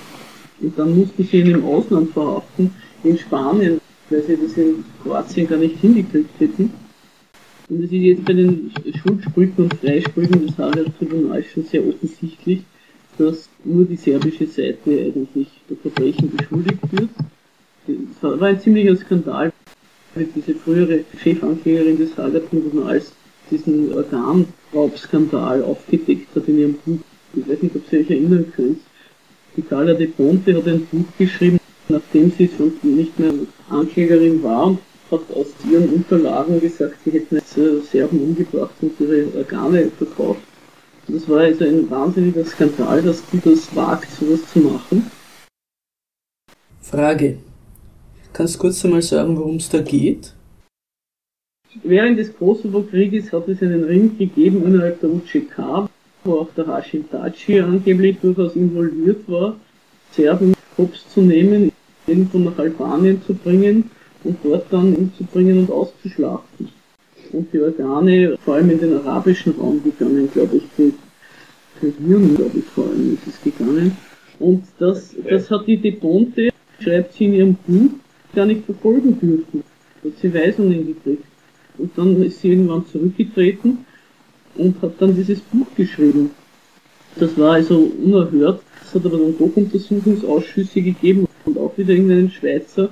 Und 0.62 0.77
dann 0.77 0.98
mussten 0.98 1.24
sie 1.24 1.39
ihn 1.39 1.51
im 1.51 1.65
Ausland 1.65 2.12
verhaften, 2.12 2.71
in 3.03 3.17
Spanien, 3.17 3.79
weil 4.09 4.24
sie 4.24 4.38
das 4.38 4.57
in 4.57 4.83
Kroatien 5.03 5.48
gar 5.48 5.57
nicht 5.57 5.77
hingekriegt 5.79 6.39
hätten. 6.39 6.71
Und 7.69 7.83
es 7.83 7.91
ist 7.91 7.91
jetzt 7.91 8.25
bei 8.25 8.33
den 8.33 8.71
Schuldsprüchen 9.01 9.65
und 9.65 9.74
Freisprüchen 9.75 10.48
des 10.48 10.57
Hager 10.57 10.86
Tribunals 10.98 11.45
schon 11.48 11.65
sehr 11.65 11.86
offensichtlich, 11.86 12.62
dass 13.17 13.50
nur 13.63 13.86
die 13.86 13.98
serbische 13.98 14.48
Seite 14.48 14.89
eigentlich 14.91 15.48
der 15.69 15.77
Verbrechen 15.77 16.31
beschuldigt 16.36 16.79
wird. 16.91 17.09
Es 17.88 18.24
war 18.24 18.41
ein 18.41 18.59
ziemlicher 18.59 18.95
Skandal, 18.95 19.51
weil 20.19 20.27
diese 20.35 20.53
frühere 20.55 21.05
Chefanklägerin 21.17 21.97
des 21.97 22.17
Hager 22.17 22.47
Tribunals 22.49 23.13
diesen 23.49 23.93
Organraubskandal 23.93 25.63
aufgedeckt 25.63 26.35
hat 26.35 26.47
in 26.47 26.59
ihrem 26.59 26.73
Buch. 26.73 26.99
Ich 27.33 27.47
weiß 27.47 27.61
nicht, 27.61 27.75
ob 27.75 27.83
Sie 27.89 27.99
euch 27.99 28.09
erinnern 28.09 28.51
könnt. 28.55 28.79
Die 29.55 29.61
Carla 29.61 29.93
de 29.93 30.07
Ponte 30.07 30.55
hat 30.55 30.67
ein 30.67 30.85
Buch 30.88 31.05
geschrieben, 31.17 31.59
nachdem 31.88 32.31
sie 32.31 32.49
schon 32.55 32.73
nicht 32.83 33.17
mehr 33.17 33.33
Anklägerin 33.69 34.43
war 34.43 34.67
und 34.67 34.79
hat 35.09 35.21
aus 35.33 35.47
ihren 35.69 35.89
Unterlagen 35.89 36.59
gesagt, 36.59 36.97
sie 37.03 37.11
hätten 37.11 37.41
Serben 37.91 38.21
umgebracht 38.21 38.75
und 38.81 38.99
ihre 38.99 39.25
Organe 39.35 39.89
verkauft. 39.97 40.41
Das 41.07 41.27
war 41.27 41.39
also 41.39 41.65
ein 41.65 41.89
wahnsinniger 41.89 42.45
Skandal, 42.45 43.01
dass 43.01 43.23
die 43.31 43.39
das 43.39 43.75
wagt, 43.75 44.11
sowas 44.11 44.41
zu 44.53 44.59
machen. 44.59 45.09
Frage. 46.81 47.38
Kannst 48.33 48.55
du 48.55 48.59
kurz 48.59 48.83
einmal 48.86 49.01
sagen, 49.01 49.38
worum 49.38 49.57
es 49.57 49.69
da 49.69 49.81
geht? 49.81 50.33
Während 51.83 52.17
des 52.17 52.36
Kosovo-Krieges 52.36 53.31
hat 53.31 53.48
es 53.48 53.62
einen 53.62 53.83
Ring 53.83 54.17
gegeben 54.17 54.63
innerhalb 54.65 55.00
der 55.01 55.09
UCK, 55.09 55.89
wo 56.24 56.33
auch 56.33 56.50
der 56.55 56.67
Hashim 56.67 57.09
Taci 57.09 57.59
angeblich 57.59 58.17
durchaus 58.21 58.55
involviert 58.55 59.27
war, 59.27 59.55
Serben 60.12 60.53
hops 60.77 61.07
zu 61.13 61.21
nehmen, 61.21 61.71
irgendwo 62.07 62.39
nach 62.39 62.57
Albanien 62.57 63.21
zu 63.21 63.33
bringen 63.33 63.91
und 64.24 64.38
dort 64.43 64.65
dann 64.71 64.95
umzubringen 64.95 65.59
und 65.59 65.71
auszuschlachten. 65.71 66.69
und 67.31 67.53
die 67.53 67.59
Organe 67.59 68.38
vor 68.43 68.55
allem 68.55 68.71
in 68.71 68.79
den 68.79 68.98
arabischen 68.98 69.53
Raum 69.53 69.83
gegangen, 69.83 70.29
glaube 70.31 70.57
ich, 70.57 70.63
für, 70.75 70.91
für 71.79 71.93
Hirn, 72.03 72.36
glaube 72.36 72.57
ich, 72.57 72.65
vor 72.65 72.86
allem 72.86 73.13
ist 73.13 73.27
es 73.27 73.41
gegangen. 73.41 73.95
Und 74.39 74.63
das, 74.79 75.15
das 75.29 75.51
hat 75.51 75.67
die 75.67 75.77
Deponte, 75.77 76.50
schreibt 76.79 77.13
sie 77.13 77.25
in 77.25 77.33
ihrem 77.33 77.55
Buch, 77.55 77.91
gar 78.33 78.45
nicht 78.45 78.65
verfolgen 78.65 79.19
dürfen. 79.19 79.63
Hat 80.03 80.12
sie 80.21 80.33
Weisungen 80.33 80.88
gekriegt. 80.88 81.25
Und 81.77 81.91
dann 81.98 82.21
ist 82.24 82.41
sie 82.41 82.50
irgendwann 82.50 82.86
zurückgetreten 82.88 83.86
und 84.55 84.81
hat 84.81 84.93
dann 85.00 85.15
dieses 85.15 85.39
Buch 85.39 85.67
geschrieben. 85.75 86.31
Das 87.15 87.38
war 87.38 87.53
also 87.53 87.91
unerhört. 88.03 88.62
Es 88.83 88.95
hat 88.95 89.05
aber 89.05 89.17
dann 89.17 89.38
doch 89.38 89.55
Untersuchungsausschüsse 89.55 90.81
gegeben 90.81 91.27
und 91.45 91.57
auch 91.57 91.77
wieder 91.77 91.93
irgendeinen 91.93 92.31
Schweizer. 92.31 92.89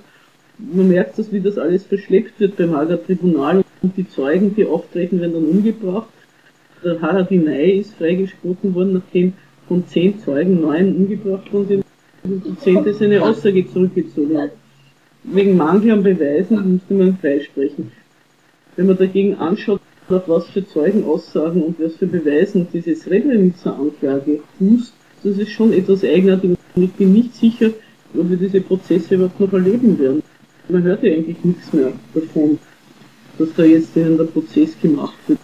Man 0.58 0.88
merkt 0.88 1.20
das, 1.20 1.32
wie 1.32 1.40
das 1.40 1.58
alles 1.58 1.84
verschleppt 1.84 2.40
wird 2.40 2.58
beim 2.58 2.76
Hager 2.76 3.04
Tribunal 3.04 3.64
und 3.82 3.98
die 3.98 4.08
Zeugen, 4.10 4.56
die 4.56 4.66
auftreten, 4.66 5.22
werden 5.22 5.34
dann 5.34 5.46
umgebracht. 5.46 6.10
Der 6.84 7.02
Haradinei 7.02 7.72
ist 7.72 7.94
freigesprochen 7.96 8.74
worden, 8.74 8.94
nachdem 8.94 9.34
von 9.68 9.86
zehn 9.88 10.20
Zeugen 10.20 10.62
neun 10.62 10.96
umgebracht 10.96 11.52
worden 11.52 11.68
sind. 11.68 12.46
Die 12.46 12.58
zehnte 12.60 12.94
seine 12.94 13.22
Aussage 13.22 13.68
zurückgezogen 13.72 14.38
hat. 14.38 14.52
Wegen 15.30 15.58
Mangel 15.58 15.92
an 15.92 16.04
Beweisen 16.04 16.74
musste 16.74 16.94
man 16.94 17.18
freisprechen. 17.18 17.92
Wenn 18.78 18.86
man 18.86 18.98
dagegen 18.98 19.36
anschaut, 19.36 19.82
auf 20.08 20.24
was 20.28 20.48
für 20.48 20.66
Zeugenaussagen 20.66 21.64
und 21.64 21.78
was 21.82 21.98
für 21.98 22.08
Beweisen 22.08 22.66
diese 22.72 22.96
Srebrenica-Anklage 22.96 24.40
fußt, 24.58 24.94
das 25.24 25.38
ist 25.38 25.52
schon 25.52 25.74
etwas 25.74 26.06
eigenartig 26.06 26.52
und 26.76 26.84
ich 26.84 26.94
bin 26.94 27.12
nicht 27.12 27.36
sicher, 27.36 27.72
ob 28.18 28.30
wir 28.30 28.38
diese 28.38 28.62
Prozesse 28.62 29.16
überhaupt 29.16 29.38
noch 29.42 29.52
erleben 29.52 30.00
werden. 30.00 30.24
Man 30.70 30.84
hört 30.84 31.04
ja 31.04 31.12
eigentlich 31.12 31.44
nichts 31.44 31.74
mehr 31.74 31.92
davon, 32.14 32.58
dass 33.38 33.50
da 33.58 33.64
jetzt 33.64 33.98
in 33.98 34.16
der 34.16 34.24
Prozess 34.24 34.80
gemacht 34.82 35.18
wird. 35.28 35.40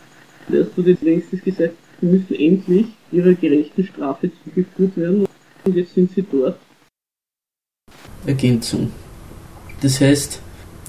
Erst 0.50 0.78
wurde 0.78 0.92
jetzt 0.92 1.04
längstens 1.04 1.42
gesagt, 1.44 1.74
sie 2.00 2.06
müssen 2.06 2.36
endlich 2.36 2.86
ihrer 3.12 3.34
gerechten 3.34 3.84
Strafe 3.84 4.32
zugeführt 4.46 4.96
werden 4.96 5.26
und 5.66 5.76
jetzt 5.76 5.94
sind 5.94 6.10
sie 6.12 6.24
dort. 6.32 6.58
Ergänzung. 8.26 8.90
Das 9.84 10.00
heißt, 10.00 10.40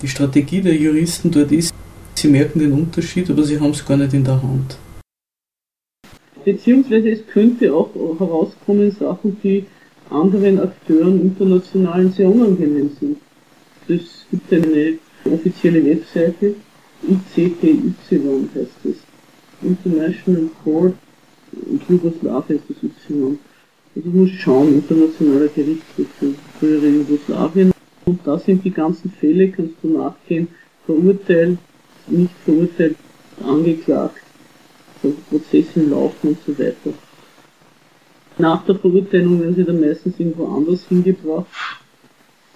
die 0.02 0.08
Strategie 0.08 0.60
der 0.60 0.76
Juristen 0.76 1.28
dort 1.32 1.50
ist, 1.50 1.74
sie 2.14 2.28
merken 2.28 2.60
den 2.60 2.72
Unterschied, 2.72 3.28
aber 3.28 3.42
sie 3.42 3.58
haben 3.58 3.72
es 3.72 3.84
gar 3.84 3.96
nicht 3.96 4.14
in 4.14 4.22
der 4.22 4.40
Hand. 4.40 4.78
Beziehungsweise 6.44 7.10
es 7.10 7.26
könnte 7.26 7.74
auch 7.74 7.90
herauskommen 8.20 8.92
Sachen, 8.92 9.36
die 9.42 9.66
anderen 10.10 10.60
Akteuren 10.60 11.20
internationalen 11.22 12.12
sehr 12.12 12.28
unangenehm 12.28 12.90
sind. 13.00 13.18
Es 13.88 14.26
gibt 14.30 14.52
eine 14.52 14.98
offizielle 15.24 15.84
Webseite, 15.84 16.54
ICTY 17.02 17.94
heißt 18.54 18.84
es. 18.84 18.96
International 19.60 20.48
Court 20.62 20.94
in 21.52 21.80
Jugoslawien 21.88 22.60
ist 22.60 22.68
das 22.68 23.10
Y. 23.10 23.38
Also 23.96 24.08
ich 24.08 24.14
muss 24.14 24.30
schauen, 24.30 24.74
internationaler 24.74 25.48
Gerichtshof 25.48 26.06
für 26.20 26.34
frühere 26.60 26.88
Jugoslawien. 26.88 27.74
Und 28.06 28.20
da 28.25 28.38
sind 28.38 28.64
die 28.64 28.70
ganzen 28.70 29.11
Fälle, 29.11 29.50
kannst 29.50 29.75
du 29.82 29.88
nachgehen, 29.88 30.49
verurteilt, 30.84 31.58
nicht 32.06 32.34
verurteilt, 32.44 32.96
angeklagt, 33.42 34.20
Prozesse 35.30 35.82
laufen 35.82 36.28
und 36.28 36.38
so 36.46 36.58
weiter. 36.58 36.92
Nach 38.38 38.64
der 38.64 38.75
Verurteilung 38.75 39.40
werden 39.40 39.54
sie 39.54 39.64
dann 39.64 39.80
meistens 39.80 40.18
irgendwo 40.18 40.46
anders 40.46 40.87
hingebracht. 40.88 41.46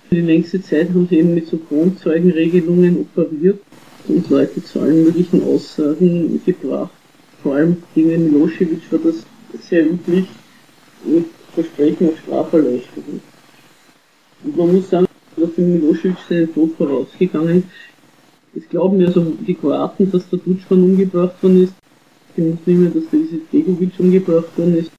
Für 0.09 0.15
die 0.15 0.23
längste 0.23 0.63
Zeit 0.63 0.89
haben 0.89 1.07
sie 1.09 1.19
eben 1.19 1.35
mit 1.35 1.47
so 1.47 1.59
Kronzeugenregelungen 1.59 3.01
operiert 3.01 3.61
und 4.09 4.29
Leute 4.31 4.63
zu 4.65 4.81
allen 4.81 5.05
möglichen 5.05 5.43
Aussagen 5.45 6.41
gebracht. 6.45 6.91
Vor 7.43 7.55
allem 7.55 7.77
gegen 7.95 8.33
Milosevic 8.33 8.91
war 8.91 8.99
das 9.05 9.25
sehr 9.69 9.87
üblich 9.87 10.27
mit 11.05 11.27
Versprechen 11.55 12.09
auf 12.09 12.19
Straferleichterung. 12.19 13.21
Und 14.45 14.57
man 14.57 14.75
muss 14.75 14.91
sagen, 14.91 15.08
dass 15.39 15.55
dem 15.55 15.75
Milosevic 15.75 16.17
seinen 16.29 16.53
Tod 16.53 16.77
vorausgegangen 16.77 17.59
ist. 17.59 17.69
Es 18.57 18.69
glauben 18.69 19.01
ja 19.01 19.11
so 19.11 19.37
die 19.47 19.55
Kroaten, 19.55 20.11
dass 20.11 20.29
der 20.31 20.39
Dutschmann 20.39 20.83
umgebracht 20.83 21.43
worden 21.43 21.65
ist, 21.65 21.75
die 22.37 22.43
Muslime, 22.43 22.91
dass 22.91 23.05
der 23.11 23.21
Izetbegovic 23.21 23.93
umgebracht 23.99 24.57
worden 24.57 24.79
ist 24.79 24.91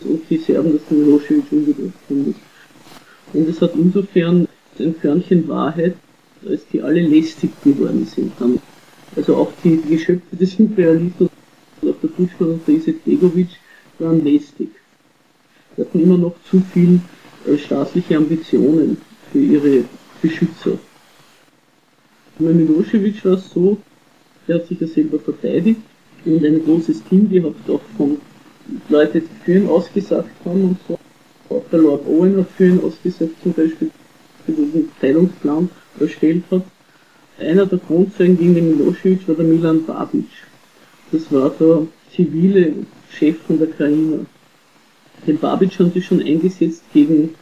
und 0.00 0.22
die 0.28 0.38
Serben, 0.38 0.72
dass 0.72 0.82
der 0.88 0.98
Milosevic 0.98 1.44
umgebracht 1.50 2.10
worden 2.10 2.30
ist. 2.30 3.34
Und 3.34 3.48
es 3.48 3.60
hat 3.60 3.74
insofern 3.74 4.48
ein 4.78 5.00
Körnchen 5.00 5.48
Wahrheit, 5.48 5.96
als 6.46 6.66
die 6.72 6.82
alle 6.82 7.00
lästig 7.00 7.50
geworden 7.62 8.06
sind. 8.06 8.32
Dann. 8.38 8.58
Also 9.16 9.36
auch 9.36 9.52
die, 9.62 9.80
Geschöpfe 9.88 10.36
des 10.36 10.58
Imperialismus, 10.58 11.30
auch 11.82 11.94
der 12.02 12.10
Dutschmann 12.10 12.50
und 12.50 12.66
der 12.66 12.74
Izetbegovic, 12.76 13.48
waren 13.98 14.24
lästig. 14.24 14.70
Sie 15.76 15.82
hatten 15.82 16.00
immer 16.00 16.18
noch 16.18 16.34
zu 16.50 16.62
viel 16.72 17.00
äh, 17.46 17.56
staatliche 17.56 18.16
Ambitionen 18.16 18.96
für 19.34 19.40
ihre 19.40 19.84
Beschützer. 20.22 20.78
Bei 22.38 22.52
Milosevic 22.52 23.24
war 23.24 23.32
es 23.32 23.50
so, 23.50 23.78
er 24.46 24.54
hat 24.56 24.68
sich 24.68 24.80
ja 24.80 24.86
selber 24.86 25.18
verteidigt 25.18 25.80
und 26.24 26.44
ein 26.44 26.64
großes 26.64 27.02
Team 27.10 27.28
gehabt, 27.28 27.68
auch 27.68 27.80
von 27.96 28.18
Leuten, 28.88 29.22
die 29.22 29.44
für 29.44 29.54
ihn 29.58 29.66
ausgesagt 29.66 30.30
haben 30.44 30.62
und 30.62 30.78
so. 30.86 30.98
Auch 31.50 31.64
der 31.72 31.80
Lord 31.80 32.06
Owen 32.06 32.36
hat 32.36 32.48
für 32.56 32.68
ihn 32.68 32.80
ausgesagt, 32.80 33.32
zum 33.42 33.52
Beispiel, 33.52 33.90
für 34.46 34.52
diesen 34.52 34.88
Teilungsplan 35.00 35.68
erstellt 35.98 36.44
hat. 36.52 36.62
Einer 37.40 37.66
der 37.66 37.78
Grundzeugen 37.78 38.38
gegen 38.38 38.54
den 38.54 38.78
Milosevic 38.78 39.26
war 39.26 39.34
der 39.34 39.46
Milan 39.46 39.84
Babic. 39.84 40.28
Das 41.10 41.30
war 41.32 41.50
der 41.50 41.88
zivile 42.14 42.72
Chef 43.10 43.36
von 43.48 43.58
der 43.58 43.66
Krajina. 43.66 44.26
Den 45.26 45.38
Babic 45.38 45.76
haben 45.80 45.90
sie 45.92 46.02
schon 46.02 46.22
eingesetzt 46.22 46.84
gegen, 46.92 47.34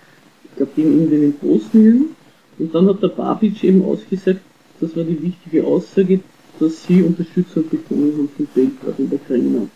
glaube, 0.65 0.73
gegen 0.77 0.93
irgendwen 0.93 1.23
in 1.25 1.33
Bosnien. 1.35 2.07
Und 2.59 2.75
dann 2.75 2.89
hat 2.89 3.03
der 3.03 3.09
Babic 3.09 3.63
eben 3.65 3.85
ausgesagt, 3.85 4.41
das 4.81 4.97
war 4.97 5.05
die 5.05 5.23
wichtige 5.23 5.65
Aussage, 5.67 6.21
dass 6.59 6.85
sie 6.85 7.03
Unterstützung 7.03 7.69
bekommen 7.69 8.13
haben 8.17 8.29
von 8.37 8.49
Belgrad 8.55 8.99
in 8.99 9.11
der 9.11 9.19
Krajina. 9.19 9.67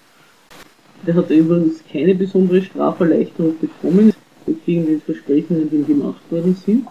Der 1.06 1.14
hat 1.14 1.30
übrigens 1.30 1.82
keine 1.90 2.14
besondere 2.14 2.62
Straferleichterung 2.62 3.54
bekommen, 3.60 4.12
gegen 4.64 4.86
den 4.86 5.00
Versprechungen, 5.00 5.68
die 5.70 5.76
ihm 5.76 5.86
gemacht 5.86 6.20
worden 6.30 6.56
sind 6.64 6.86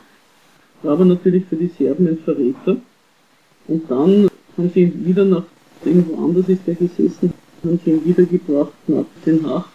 war 0.86 0.94
aber 0.94 1.06
natürlich 1.06 1.46
für 1.46 1.56
die 1.56 1.72
Serben 1.78 2.08
ein 2.08 2.18
Verräter. 2.20 2.78
Und 3.68 3.90
dann 3.90 4.28
haben 4.58 4.70
sie 4.74 4.84
ihn 4.84 5.06
wieder 5.06 5.26
nach, 5.26 5.44
irgendwo 5.84 6.24
anders 6.24 6.48
ist 6.48 6.62
er 6.68 6.76
gesessen, 6.76 7.34
haben 7.64 7.80
sie 7.84 7.92
ihn 7.92 8.06
wiedergebracht 8.06 8.74
nach 8.88 9.06
Den 9.26 9.46
Haag, 9.46 9.66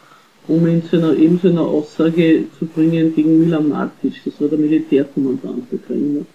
um 0.50 0.66
ihn 0.66 0.82
zu 0.82 0.96
einer, 0.96 1.16
eben 1.16 1.40
zu 1.40 1.48
einer 1.48 1.62
Aussage 1.62 2.44
zu 2.58 2.66
bringen 2.66 3.14
gegen 3.14 3.38
Milan 3.38 3.68
Martic, 3.68 4.14
das 4.24 4.40
war 4.40 4.48
der 4.48 4.58
Militärkommandant 4.58 5.70
der 5.70 5.78
Ukraine. 5.78 6.26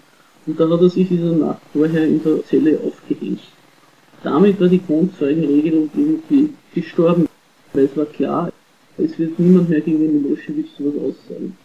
Und 0.45 0.59
da 0.59 0.69
hat 0.69 0.81
er 0.81 0.89
sich 0.89 1.09
der 1.09 1.33
Nacht 1.33 1.61
vorher 1.73 2.07
in 2.07 2.23
der 2.23 2.41
Zelle 2.45 2.79
aufgehängt. 2.79 3.41
Damit 4.23 4.59
war 4.61 4.69
die 4.69 4.81
Grundzeugenregelung 4.81 5.89
irgendwie 5.93 6.53
gestorben, 6.73 7.27
weil 7.73 7.85
es 7.85 7.97
war 7.97 8.05
klar, 8.05 8.53
es 8.97 9.19
wird 9.19 9.37
niemand 9.37 9.69
mehr 9.69 9.81
gegen 9.81 9.99
den 9.99 10.21
Milosevic 10.21 10.67
sowas 10.77 10.93
aussagen. 10.95 11.57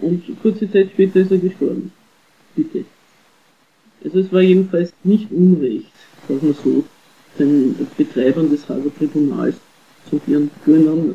Und 0.00 0.24
kurze 0.42 0.70
Zeit 0.70 0.90
später 0.92 1.20
ist 1.20 1.30
er 1.30 1.38
gestorben. 1.38 1.92
Bitte. 2.56 2.84
Also 4.04 4.18
es 4.18 4.32
war 4.32 4.42
jedenfalls 4.42 4.92
nicht 5.04 5.30
Unrecht, 5.30 5.92
sagen 6.26 6.40
wir 6.42 6.54
so, 6.54 6.84
den 7.38 7.76
Betreibern 7.96 8.50
des 8.50 8.68
Hager 8.68 8.92
Tribunals 8.98 9.54
zu 10.10 10.20
ihren 10.26 10.50
Führern, 10.64 11.14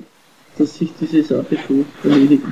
dass 0.57 0.77
sich 0.77 0.89
diese 0.99 1.23
Sache 1.23 1.57
so 1.67 1.85
erledigt. 2.07 2.43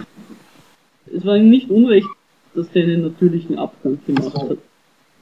Es 1.13 1.25
war 1.25 1.38
ihm 1.38 1.50
nicht 1.50 1.70
Unrecht, 1.70 2.08
dass 2.55 2.70
der 2.72 2.84
einen 2.84 3.03
natürlichen 3.03 3.58
Abgang 3.58 4.00
gemacht 4.05 4.36
hat. 4.36 4.58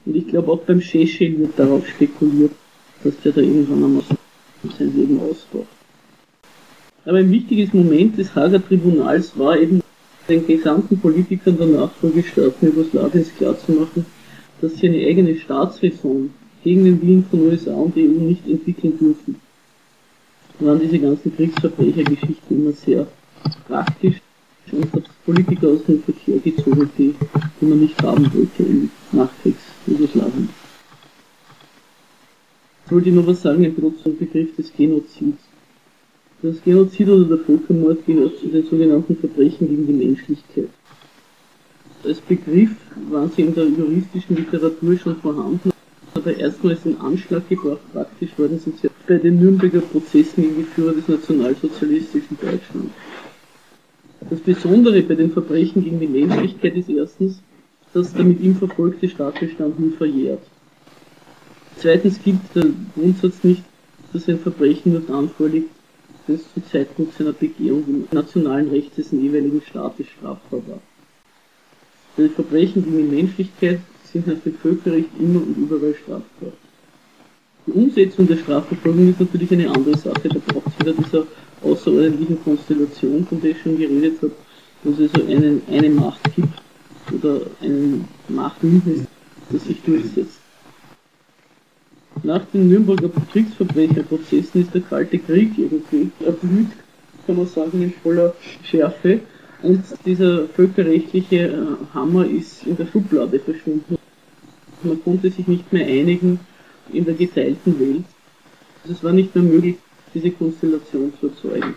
Und 0.06 0.16
ich 0.16 0.26
glaube 0.28 0.52
auch 0.52 0.60
beim 0.60 0.80
Sheshel 0.80 1.38
wird 1.38 1.58
darauf 1.58 1.86
spekuliert, 1.86 2.52
dass 3.04 3.20
der 3.20 3.32
da 3.32 3.40
irgendwann 3.40 3.84
einmal 3.84 4.02
sein 4.78 4.96
Leben 4.96 5.20
ausbraucht. 5.20 5.66
Aber 7.04 7.18
ein 7.18 7.30
wichtiges 7.30 7.72
Moment 7.72 8.18
des 8.18 8.34
Hager 8.34 8.64
Tribunals 8.64 9.38
war 9.38 9.58
eben 9.58 9.82
den 10.28 10.46
gesamten 10.46 10.98
Politikern 10.98 11.56
der 11.58 11.66
Nachfolgestaaten 11.66 12.68
Jugoslawiens 12.68 13.34
klarzumachen, 13.36 14.06
dass 14.60 14.76
sie 14.76 14.88
eine 14.88 15.06
eigene 15.06 15.36
Staatsräson 15.36 16.30
gegen 16.62 16.84
den 16.84 17.02
Willen 17.02 17.24
von 17.24 17.40
USA 17.40 17.74
und 17.74 17.96
EU 17.96 18.00
nicht 18.00 18.46
entwickeln 18.46 18.98
dürfen. 18.98 19.40
Waren 20.60 20.80
diese 20.80 20.98
ganzen 20.98 21.34
Kriegsverbrechergeschichten 21.34 22.56
immer 22.56 22.72
sehr 22.72 23.06
praktisch 23.66 24.20
und 24.72 24.92
hat 24.92 25.04
Politiker 25.24 25.68
aus 25.68 25.84
dem 25.84 26.02
Verkehr 26.02 26.38
gezogen, 26.38 26.90
die, 26.98 27.14
die 27.60 27.64
man 27.64 27.80
nicht 27.80 28.00
haben 28.02 28.24
wollte 28.34 28.62
im 28.62 28.90
Nachkriegs-Jugoslawien. 29.12 30.50
Ich 32.86 32.92
wollte 32.92 33.10
noch 33.10 33.26
was 33.26 33.42
sagen, 33.42 33.64
ein 33.64 33.74
zum 34.02 34.18
Begriff 34.18 34.54
des 34.56 34.72
Genozids. 34.76 35.42
Das 36.42 36.62
Genozid 36.62 37.08
oder 37.08 37.36
der 37.36 37.38
Völkermord 37.38 38.04
gehört 38.06 38.38
zu 38.38 38.48
den 38.48 38.66
sogenannten 38.66 39.16
Verbrechen 39.16 39.68
gegen 39.68 39.86
die 39.86 40.06
Menschlichkeit. 40.06 40.68
Als 42.04 42.20
Begriff 42.20 42.70
waren 43.10 43.30
sie 43.30 43.42
in 43.42 43.54
der 43.54 43.66
juristischen 43.66 44.36
Literatur 44.36 44.98
schon 44.98 45.16
vorhanden 45.16 45.70
aber 46.14 46.36
erstmals 46.36 46.84
in 46.84 46.98
Anschlag 46.98 47.48
gebracht 47.48 47.80
praktisch 47.92 48.38
worden 48.38 48.58
sind 48.58 48.78
sie 48.78 48.89
bei 49.10 49.18
den 49.18 49.40
Nürnberger 49.40 49.80
Prozessen 49.80 50.40
gegen 50.44 50.54
die 50.58 50.62
Führer 50.62 50.92
des 50.92 51.08
nationalsozialistischen 51.08 52.38
Deutschlands. 52.40 52.94
Das 54.30 54.38
Besondere 54.38 55.02
bei 55.02 55.16
den 55.16 55.32
Verbrechen 55.32 55.82
gegen 55.82 55.98
die 55.98 56.06
Menschlichkeit 56.06 56.76
ist 56.76 56.88
erstens, 56.88 57.42
dass 57.92 58.12
der 58.12 58.24
mit 58.24 58.40
ihm 58.40 58.54
verfolgte 58.54 59.08
Staatsbestand 59.08 59.80
nie 59.80 59.90
verjährt. 59.90 60.44
Zweitens 61.78 62.22
gilt 62.22 62.38
der 62.54 62.66
Grundsatz 62.94 63.42
nicht, 63.42 63.64
dass 64.12 64.28
ein 64.28 64.38
Verbrechen 64.38 64.92
nur 64.92 65.00
dann 65.00 65.28
vorliegt, 65.28 65.70
wenn 66.28 66.36
es 66.36 66.44
zum 66.54 66.64
Zeitpunkt 66.70 67.18
seiner 67.18 67.32
Begehung 67.32 67.82
im 67.88 68.08
nationalen 68.12 68.68
Recht 68.68 68.96
des 68.96 69.10
jeweiligen 69.10 69.60
Staates 69.68 70.06
strafbar 70.06 70.60
war. 70.68 70.80
Die 72.16 72.28
Verbrechen 72.28 72.84
gegen 72.84 73.10
die 73.10 73.16
Menschlichkeit 73.16 73.80
sind 74.04 74.28
nach 74.28 74.38
dem 74.44 74.54
Völkerrecht 74.54 75.08
immer 75.18 75.40
und 75.40 75.56
überall 75.56 75.96
strafbar. 75.96 76.52
Die 77.70 77.78
Umsetzung 77.78 78.26
der 78.26 78.36
Strafverfolgung 78.36 79.10
ist 79.10 79.20
natürlich 79.20 79.52
eine 79.52 79.70
andere 79.70 79.96
Sache. 79.96 80.28
Da 80.28 80.40
braucht 80.44 80.66
es 80.66 80.86
wieder 80.86 80.92
dieser 80.92 81.24
außerordentlichen 81.62 82.42
Konstellation, 82.42 83.24
von 83.24 83.40
der 83.40 83.52
ich 83.52 83.62
schon 83.62 83.78
geredet 83.78 84.20
habe, 84.20 84.32
wo 84.82 84.90
es 84.90 84.98
also 84.98 85.28
einen, 85.28 85.62
eine 85.70 85.88
Macht 85.90 86.34
gibt 86.34 86.48
oder 87.12 87.42
ein 87.62 88.08
Machtbündnis, 88.28 89.02
das 89.50 89.64
sich 89.64 89.80
durchsetzt. 89.82 90.40
Nach 92.24 92.44
den 92.52 92.68
Nürnberger 92.68 93.08
Kriegsverbrecherprozessen 93.30 94.62
ist 94.62 94.74
der 94.74 94.80
Kalte 94.80 95.18
Krieg 95.18 95.52
irgendwie 95.56 96.10
erblüht, 96.24 96.70
kann 97.24 97.36
man 97.36 97.46
sagen, 97.46 97.82
in 97.82 97.92
voller 98.02 98.34
Schärfe. 98.64 99.20
Und 99.62 99.84
dieser 100.04 100.48
völkerrechtliche 100.48 101.36
äh, 101.36 101.94
Hammer 101.94 102.26
ist 102.26 102.66
in 102.66 102.76
der 102.76 102.86
Schublade 102.86 103.38
verschwunden. 103.38 103.96
Man 104.82 105.04
konnte 105.04 105.30
sich 105.30 105.46
nicht 105.46 105.72
mehr 105.72 105.86
einigen 105.86 106.40
in 106.92 107.04
der 107.04 107.14
geteilten 107.14 107.78
Welt. 107.78 108.04
Es 108.88 109.02
war 109.04 109.12
nicht 109.12 109.34
mehr 109.34 109.44
möglich, 109.44 109.76
diese 110.14 110.30
Konstellation 110.30 111.12
zu 111.20 111.28
erzeugen. 111.28 111.74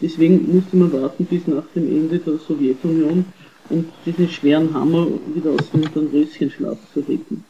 Deswegen 0.00 0.54
musste 0.54 0.76
man 0.76 0.92
warten 0.92 1.24
bis 1.24 1.46
nach 1.46 1.64
dem 1.74 1.88
Ende 1.88 2.18
der 2.18 2.38
Sowjetunion, 2.38 3.24
um 3.70 3.84
diesen 4.04 4.28
schweren 4.28 4.72
Hammer 4.74 5.08
wieder 5.34 5.50
aus 5.50 5.70
dem 5.70 5.92
Dornröschenschlaf 5.92 6.78
zu 6.92 7.00
retten. 7.00 7.44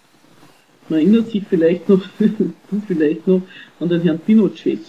Man 0.88 1.00
erinnert 1.00 1.30
sich 1.30 1.42
vielleicht 1.48 1.88
noch, 1.88 2.02
vielleicht 2.86 3.26
noch, 3.26 3.42
an 3.80 3.88
den 3.88 4.02
Herrn 4.02 4.20
Pinochet, 4.20 4.80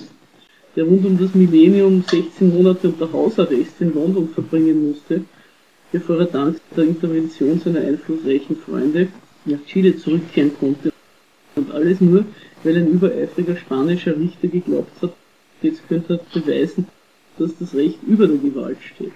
der 0.75 0.84
rund 0.84 1.06
um 1.06 1.17
das 1.17 1.34
Millennium 1.34 2.03
16 2.03 2.56
Monate 2.56 2.89
unter 2.89 3.12
Hausarrest 3.12 3.82
in 3.82 3.94
London 3.96 4.29
verbringen 4.29 4.89
musste, 4.89 5.22
bevor 5.91 6.20
er 6.20 6.25
dank 6.25 6.62
der 6.75 6.84
Intervention 6.84 7.60
seiner 7.60 7.82
einflussreichen 7.82 8.58
Freunde 8.58 9.08
nach 9.46 9.65
Chile 9.65 9.98
zurückkehren 9.98 10.51
konnte. 10.60 10.94
Und 11.57 11.71
alles 11.71 11.99
nur, 11.99 12.23
weil 12.63 12.77
ein 12.77 12.87
übereifriger 12.87 13.57
spanischer 13.57 14.15
Richter 14.17 14.47
geglaubt 14.47 15.01
hat, 15.01 15.13
jetzt 15.61 15.87
könnte 15.89 16.13
er 16.13 16.39
beweisen, 16.39 16.87
dass 17.37 17.57
das 17.57 17.73
Recht 17.73 17.97
über 18.07 18.27
der 18.27 18.37
Gewalt 18.37 18.77
steht. 18.81 19.13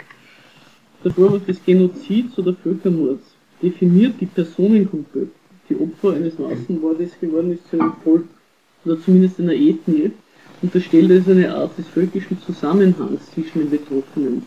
Der 1.03 1.11
Vorwurf 1.11 1.45
des 1.45 1.63
Genozids 1.63 2.37
oder 2.37 2.53
Völkermords 2.53 3.23
definiert 3.61 4.15
die 4.19 4.25
Personengruppe, 4.25 5.27
die 5.69 5.75
Opfer 5.75 6.15
eines 6.15 6.37
Massenmordes 6.39 7.11
geworden 7.19 7.53
ist, 7.53 7.69
zu 7.69 7.79
einem 7.79 7.93
Volk 8.03 8.25
oder 8.85 8.99
zumindest 8.99 9.39
einer 9.39 9.53
Ethnie, 9.53 10.11
unterstellt 10.61 11.11
es 11.11 11.27
eine 11.27 11.53
Art 11.53 11.77
des 11.77 11.87
völkischen 11.87 12.39
Zusammenhangs 12.41 13.31
zwischen 13.31 13.59
den 13.59 13.69
Betroffenen. 13.69 14.45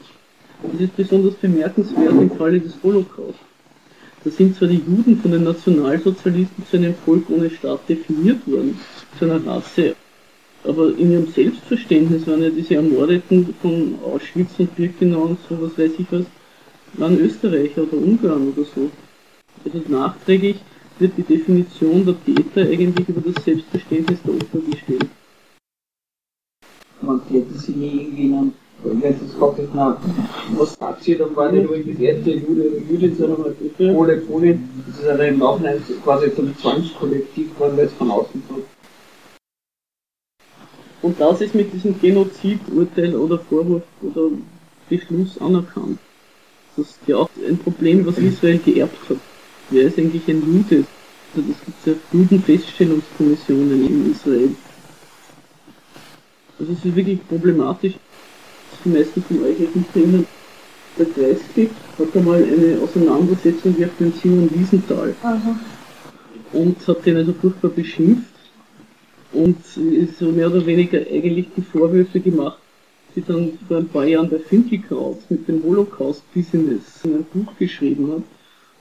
Das 0.62 0.80
ist 0.80 0.96
besonders 0.96 1.34
bemerkenswert 1.34 2.12
im 2.12 2.30
Falle 2.30 2.60
des 2.60 2.74
Holocaust. 2.82 3.38
Da 4.24 4.30
sind 4.30 4.56
zwar 4.56 4.68
die 4.68 4.82
Juden 4.86 5.18
von 5.20 5.32
den 5.32 5.44
Nationalsozialisten 5.44 6.64
zu 6.66 6.78
einem 6.78 6.94
Volk 6.94 7.28
ohne 7.28 7.50
Staat 7.50 7.86
definiert 7.88 8.46
worden, 8.46 8.80
zu 9.18 9.26
einer 9.26 9.44
Rasse, 9.46 9.94
aber 10.64 10.96
in 10.96 11.12
ihrem 11.12 11.26
Selbstverständnis 11.26 12.26
waren 12.26 12.42
ja 12.42 12.48
diese 12.48 12.76
Ermordeten 12.76 13.54
von 13.60 13.98
Auschwitz 14.02 14.58
und 14.58 14.74
Birkenau 14.74 15.24
und 15.24 15.38
so, 15.46 15.60
was 15.60 15.76
weiß 15.76 15.92
ich 15.98 16.06
was, 16.10 16.24
waren 16.94 17.20
Österreicher 17.20 17.82
oder 17.82 17.98
Ungarn 17.98 18.48
oder 18.48 18.64
so. 18.64 18.90
Also 19.62 19.82
nachträglich 19.88 20.56
wird 20.98 21.12
die 21.18 21.22
Definition 21.22 22.06
der 22.06 22.16
Täter 22.24 22.62
eigentlich 22.62 23.06
über 23.06 23.20
das 23.20 23.44
Selbstverständnis 23.44 24.20
der 24.22 24.34
Opfer 24.34 24.58
gestellt. 24.70 25.06
Man 27.02 27.20
hätte 27.28 27.58
sich 27.58 27.76
nie 27.76 28.00
irgendwie 28.00 28.24
in 28.24 28.34
einem 28.34 28.52
wenn 28.84 29.00
du 29.00 29.26
gefragt 29.26 29.58
hast, 29.58 29.68
na, 29.74 29.96
was 30.56 30.76
passiert, 30.76 31.20
dann 31.20 31.34
war 31.34 31.50
nicht 31.50 31.68
nur 31.68 31.78
das 31.78 31.98
erste 31.98 32.30
Jude 32.30 32.68
oder 32.68 32.80
Judin, 32.90 33.16
sondern 33.16 33.54
Pole, 33.76 34.16
Pole. 34.18 34.58
Das 34.86 34.98
ist 34.98 35.08
halt 35.08 35.32
im 35.32 35.38
Nachhinein 35.38 35.82
quasi 36.02 36.34
zum 36.34 36.56
Zwangskollektiv 36.58 37.54
geworden, 37.54 37.76
weil 37.76 37.86
es 37.86 37.92
von 37.94 38.10
außen 38.10 38.42
so. 38.48 38.62
Und 41.02 41.20
das 41.20 41.40
ist 41.40 41.54
mit 41.54 41.72
diesem 41.72 41.98
Genozidurteil 42.00 43.14
oder 43.16 43.38
Vorwurf 43.38 43.82
oder 44.02 44.30
Beschluss 44.88 45.38
anerkannt. 45.38 45.98
Das 46.76 46.86
ist 46.86 46.98
ja 47.06 47.16
auch 47.16 47.30
ein 47.46 47.58
Problem, 47.58 48.06
was 48.06 48.18
Israel 48.18 48.58
geerbt 48.58 49.08
hat. 49.08 49.18
Wer 49.70 49.84
ist 49.84 49.98
eigentlich 49.98 50.26
ein 50.28 50.42
Jude? 50.42 50.84
Also 51.36 51.48
das 51.48 51.64
gibt 51.64 51.86
ja 51.86 52.18
Judenfeststellungskommissionen 52.18 53.86
in 53.86 54.12
Israel. 54.12 54.54
Also 56.58 56.72
es 56.72 56.84
ist 56.84 56.96
wirklich 56.96 57.26
problematisch 57.28 57.94
die 58.84 58.90
meisten 58.90 59.22
von 59.22 59.42
euch 59.44 59.58
nicht 59.58 59.96
erinnern, 59.96 60.26
der 60.98 61.06
Kreisky 61.06 61.70
hat 61.98 62.16
einmal 62.16 62.42
eine 62.42 62.78
Auseinandersetzung 62.80 63.76
gehabt 63.76 64.00
mit 64.00 64.14
Simon 64.16 64.48
Wiesenthal. 64.52 65.14
Aha. 65.22 65.58
Und 66.52 66.86
hat 66.86 67.04
den 67.04 67.16
also 67.16 67.32
furchtbar 67.32 67.70
beschimpft 67.70 68.30
und 69.32 69.58
ist 69.76 70.18
so 70.18 70.26
mehr 70.30 70.48
oder 70.48 70.64
weniger 70.64 70.98
eigentlich 70.98 71.46
die 71.56 71.62
Vorwürfe 71.62 72.20
gemacht, 72.20 72.58
die 73.16 73.22
dann 73.22 73.58
vor 73.66 73.78
ein 73.78 73.88
paar 73.88 74.04
Jahren 74.04 74.30
bei 74.30 74.38
Finkelkraut 74.38 75.18
mit 75.28 75.48
dem 75.48 75.62
Holocaust-Business 75.64 77.00
in 77.02 77.14
ein 77.14 77.26
Buch 77.32 77.52
geschrieben 77.58 78.12
hat. 78.12 78.22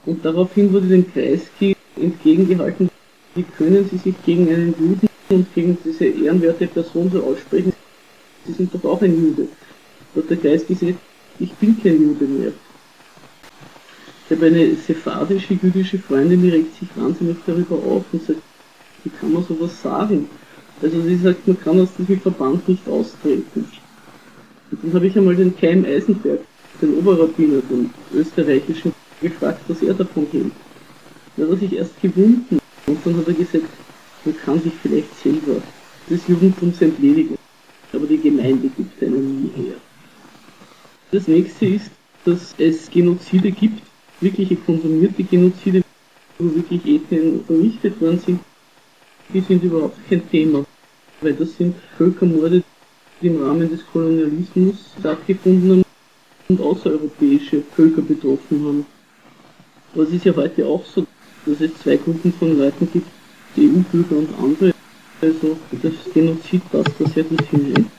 Und 0.05 0.23
daraufhin 0.23 0.71
wurde 0.71 0.87
dem 0.87 1.11
Kreisky 1.11 1.75
entgegengehalten, 1.95 2.89
wie 3.33 3.43
können 3.43 3.89
Sie 3.89 3.97
sich 3.97 4.15
gegen 4.23 4.47
einen 4.49 4.75
Juden 4.79 5.07
und 5.29 5.55
gegen 5.55 5.77
diese 5.83 6.05
ehrenwerte 6.05 6.67
Person 6.67 7.09
so 7.11 7.23
aussprechen? 7.23 7.73
Sie 8.45 8.53
sind 8.53 8.73
doch 8.75 8.83
auch 8.83 9.01
ein 9.01 9.15
Jude 9.15 9.47
hat 10.15 10.29
der 10.29 10.37
Geist 10.37 10.67
gesagt, 10.67 10.95
ich 11.39 11.53
bin 11.53 11.81
kein 11.81 12.01
Jude 12.01 12.25
mehr. 12.25 12.51
Ich 14.25 14.35
habe 14.35 14.45
eine 14.47 14.75
sephardische 14.75 15.53
jüdische 15.55 15.99
Freundin, 15.99 16.41
die 16.41 16.49
regt 16.49 16.79
sich 16.79 16.89
wahnsinnig 16.95 17.37
darüber 17.45 17.75
auf 17.75 18.05
und 18.11 18.23
sagt, 18.23 18.41
wie 19.03 19.09
kann 19.09 19.33
man 19.33 19.43
sowas 19.43 19.81
sagen? 19.81 20.29
Also 20.81 21.01
sie 21.01 21.17
sagt, 21.17 21.47
man 21.47 21.59
kann 21.59 21.79
aus 21.79 21.89
diesem 21.97 22.19
Verband 22.19 22.67
nicht 22.67 22.87
austreten. 22.87 23.65
Und 24.71 24.83
dann 24.83 24.93
habe 24.93 25.07
ich 25.07 25.17
einmal 25.17 25.35
den 25.35 25.55
Keim 25.55 25.85
Eisenberg, 25.85 26.39
den 26.81 26.95
Oberrabbiner, 26.95 27.61
den 27.69 27.89
österreichischen, 28.13 28.93
gefragt, 29.21 29.61
was 29.67 29.81
er 29.81 29.93
davon 29.93 30.27
hält. 30.31 30.51
Da 31.37 31.47
hat 31.47 31.59
sich 31.59 31.73
erst 31.73 31.99
gewunden 32.01 32.59
und 32.85 32.97
dann 33.05 33.17
hat 33.17 33.27
er 33.27 33.33
gesagt, 33.33 33.65
man 34.25 34.37
kann 34.37 34.61
sich 34.61 34.73
vielleicht 34.81 35.19
selber 35.21 35.61
des 36.09 36.27
Judentums 36.27 36.81
entledigen, 36.81 37.37
aber 37.91 38.05
die 38.05 38.19
Gemeinde 38.19 38.69
gibt 38.75 39.01
einen 39.01 39.43
nie 39.43 39.63
her. 39.63 39.75
Das 41.13 41.27
nächste 41.27 41.67
ist, 41.67 41.91
dass 42.25 42.55
es 42.57 42.89
Genozide 42.89 43.51
gibt, 43.51 43.83
wirkliche 44.19 44.55
konsumierte 44.55 45.23
Genozide, 45.23 45.83
wo 46.39 46.55
wirklich 46.55 46.83
Ethnien 46.87 47.45
vernichtet 47.45 48.01
worden 48.01 48.19
sind. 48.19 48.39
Die 49.31 49.41
sind 49.41 49.63
überhaupt 49.63 49.95
kein 50.09 50.27
Thema, 50.31 50.65
weil 51.21 51.33
das 51.33 51.55
sind 51.55 51.75
Völkermorde, 51.99 52.63
die 53.21 53.27
im 53.27 53.43
Rahmen 53.43 53.69
des 53.69 53.85
Kolonialismus 53.93 54.73
stattgefunden 54.99 55.69
haben 55.69 55.85
und 56.49 56.59
außereuropäische 56.59 57.61
Völker 57.75 58.01
betroffen 58.01 58.65
haben. 58.65 58.85
Aber 59.93 60.05
es 60.05 60.13
ist 60.13 60.25
ja 60.25 60.35
heute 60.35 60.65
auch 60.65 60.83
so, 60.83 61.05
dass 61.45 61.61
es 61.61 61.77
zwei 61.83 61.97
Gruppen 61.97 62.33
von 62.33 62.57
Leuten 62.57 62.89
gibt, 62.91 63.07
die 63.55 63.69
EU-Bürger 63.69 64.15
und 64.17 64.29
andere. 64.39 64.73
Also 65.21 65.57
das 65.79 65.93
Genozid 66.11 66.63
passt 66.71 66.89
da 66.97 67.07
sehr 67.07 67.23
gut 67.23 67.43
hinein. 67.51 67.91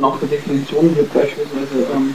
Nach 0.00 0.18
der 0.20 0.28
Definition 0.28 0.94
wird 0.96 1.12
beispielsweise 1.12 1.86
ähm, 1.94 2.14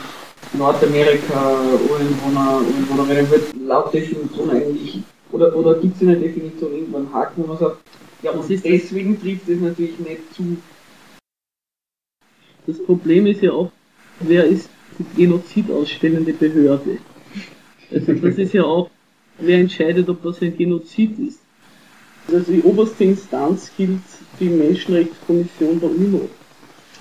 Nordamerika 0.54 1.58
Ureinwohner, 1.90 2.62
Ureinwohnerinnen 2.62 3.32
wird 3.32 3.44
laut 3.68 3.94
Definition 3.94 4.50
eigentlich, 4.50 5.02
oder, 5.32 5.56
oder 5.56 5.76
gibt 5.76 5.96
es 5.96 6.02
in 6.02 6.08
der 6.10 6.18
Definition 6.18 6.74
irgendwann 6.74 7.08
einen 7.08 7.14
Haken, 7.14 7.44
wo 7.44 7.48
man 7.48 7.58
sagt, 7.58 7.78
ja, 8.22 8.32
und 8.32 8.50
deswegen 8.50 9.20
trifft 9.22 9.50
es 9.50 9.60
natürlich 9.60 10.00
nicht 10.00 10.34
zu. 10.34 10.58
Das 12.68 12.84
Problem 12.84 13.28
ist 13.28 13.42
ja 13.42 13.52
auch, 13.52 13.72
wer 14.22 14.46
ist 14.46 14.70
die 14.98 15.24
Genozid 15.24 15.70
ausstellende 15.70 16.34
Behörde? 16.34 16.98
Also 17.92 18.14
das 18.14 18.38
ist 18.38 18.54
ja 18.54 18.64
auch, 18.64 18.90
wer 19.40 19.60
entscheidet, 19.60 20.10
ob 20.10 20.24
das 20.24 20.42
ein 20.42 20.58
Genozid 20.58 21.20
ist. 21.20 21.40
Also 22.32 22.52
die 22.52 22.64
oberste 22.64 23.04
Instanz 23.04 23.72
gilt 23.78 24.02
die 24.40 24.50
Menschenrechtskommission 24.50 25.80
der 25.80 25.90
UNO. 25.90 26.30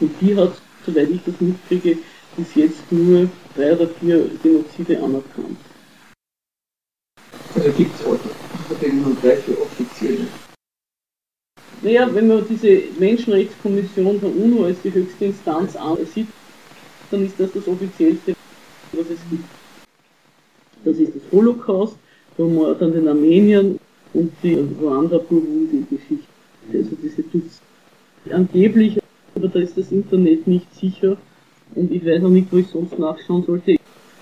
Und 0.05 0.14
die 0.21 0.37
hat, 0.37 0.53
soweit 0.85 1.09
ich 1.09 1.21
das 1.25 1.40
mitkriege, 1.40 1.97
bis 2.37 2.55
jetzt 2.57 2.93
nur 2.93 3.27
drei 3.57 3.73
oder 3.73 3.88
vier 3.88 4.29
Genozide 4.43 4.99
anerkannt. 4.99 5.57
Also 7.55 7.71
gibt 7.73 7.99
es 7.99 8.07
heute. 8.07 8.29
Es 8.71 8.81
gibt 8.81 8.95
nur 8.97 9.17
drei, 9.23 9.37
vier 9.37 9.59
offizielle. 9.62 10.27
Naja, 11.81 12.14
wenn 12.14 12.29
man 12.29 12.47
diese 12.47 12.83
Menschenrechtskommission 12.99 14.21
der 14.21 14.29
UNO 14.29 14.64
als 14.64 14.83
die 14.83 14.93
höchste 14.93 15.25
Instanz 15.25 15.75
ansieht, 15.75 16.29
dann 17.11 17.25
ist 17.25 17.40
das 17.40 17.53
das 17.53 17.67
offiziellste, 17.67 18.35
was 18.93 19.07
es 19.09 19.21
gibt. 19.31 19.49
Das 20.85 20.99
ist 20.99 21.14
das 21.14 21.23
Holocaust, 21.33 21.97
der 22.37 22.45
Mord 22.45 22.83
an 22.83 22.93
den 22.93 23.09
Armeniern 23.09 23.81
und 24.12 24.33
die 24.43 24.55
Ruanda-Burundi-Geschichte. 24.55 26.27
Also 26.71 26.90
diese 27.03 27.23
Dutz. 27.23 27.62
Angeblich, 28.31 28.99
aber 29.35 29.49
da 29.49 29.59
ist 29.59 29.77
das 29.77 29.90
Internet 29.92 30.47
nicht 30.47 30.73
sicher 30.75 31.16
und 31.75 31.92
ich 31.92 32.05
weiß 32.05 32.23
auch 32.25 32.31
nicht, 32.31 32.53
wo 32.53 32.59
ich 32.59 32.68
sonst 32.68 32.99
nachschauen 32.99 33.44
sollte, 33.44 33.77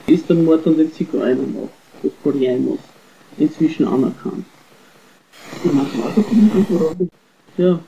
ist 0.06 0.28
der 0.28 0.36
Mord 0.36 0.66
an 0.66 0.76
den 0.76 0.92
Zigeunern 0.92 1.54
auch, 1.62 1.68
das 2.02 2.12
Poliamos, 2.22 2.78
inzwischen 3.38 3.86
anerkannt. 3.86 4.44
Ja. 7.58 7.80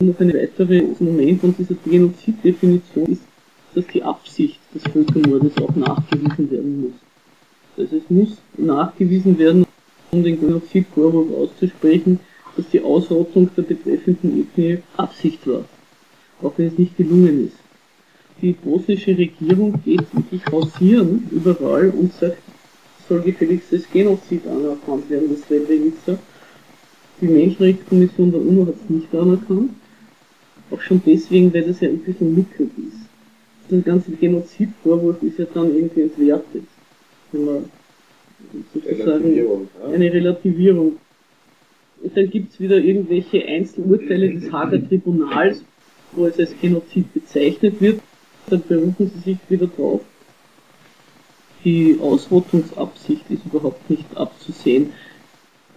Und 0.00 0.08
noch 0.08 0.20
ein 0.20 0.34
weiteres 0.34 1.00
Moment 1.00 1.40
von 1.40 1.54
dieser 1.56 1.76
Genoziddefinition 1.84 3.06
ist, 3.06 3.22
dass 3.74 3.86
die 3.86 4.02
Absicht 4.02 4.58
des 4.74 4.82
Völkermordes 4.82 5.56
auch 5.58 5.74
nachgewiesen 5.76 6.50
werden 6.50 6.80
muss. 6.82 6.94
Also 7.76 7.96
es 7.96 8.10
muss 8.10 8.36
nachgewiesen 8.56 9.38
werden, 9.38 9.64
um 10.10 10.22
den 10.22 10.40
Genozidvorwurf 10.40 11.32
auszusprechen, 11.36 12.20
dass 12.56 12.68
die 12.70 12.80
Ausrottung 12.80 13.50
der 13.56 13.62
betreffenden 13.62 14.40
Ethnie 14.40 14.78
Absicht 14.96 15.46
war, 15.46 15.64
auch 16.44 16.52
wenn 16.56 16.68
es 16.68 16.78
nicht 16.78 16.96
gelungen 16.96 17.46
ist. 17.46 17.56
Die 18.42 18.52
bosnische 18.52 19.16
Regierung 19.16 19.80
geht 19.84 20.02
wirklich 20.14 20.44
hausieren 20.46 21.28
überall 21.30 21.90
und 21.90 22.12
sagt, 22.14 22.38
soll 23.08 23.20
gefälligst 23.20 23.72
das 23.72 23.90
Genozid 23.90 24.46
anerkannt 24.46 25.08
werden, 25.10 25.28
das 25.30 25.42
Srebrenica. 25.42 26.18
Die 27.20 27.26
Menschenrechtskommission 27.26 28.32
der 28.32 28.40
UNO 28.40 28.66
hat 28.66 28.74
es 28.82 28.90
nicht 28.90 29.14
anerkannt, 29.14 29.70
auch 30.70 30.80
schon 30.80 31.00
deswegen, 31.06 31.52
weil 31.54 31.62
das 31.62 31.80
ja 31.80 31.88
ein 31.88 31.98
bisschen 31.98 32.34
mickrig 32.34 32.70
ist. 32.78 33.70
Der 33.70 33.80
ganze 33.80 34.10
Genozidvorwurf 34.12 35.22
ist 35.22 35.38
ja 35.38 35.46
dann 35.54 35.74
irgendwie 35.74 36.02
entwertet, 36.02 36.64
wenn 37.32 37.44
man 37.44 37.64
sozusagen 38.72 39.24
Relativierung, 39.24 39.68
ja. 39.80 39.94
eine 39.94 40.12
Relativierung. 40.12 40.96
Und 42.02 42.16
dann 42.16 42.30
gibt 42.30 42.52
es 42.52 42.60
wieder 42.60 42.76
irgendwelche 42.76 43.44
Einzelurteile 43.46 44.34
des 44.34 44.52
Hager 44.52 44.86
Tribunals, 44.86 45.64
wo 46.16 46.26
es 46.26 46.38
als 46.38 46.54
Genozid 46.60 47.12
bezeichnet 47.12 47.80
wird. 47.80 48.00
Dann 48.48 48.62
berufen 48.66 49.10
sie 49.14 49.20
sich 49.20 49.38
wieder 49.48 49.66
drauf. 49.66 50.00
Die 51.64 51.98
Ausrottungsabsicht 52.00 53.24
ist 53.30 53.46
überhaupt 53.46 53.88
nicht 53.88 54.04
abzusehen. 54.16 54.92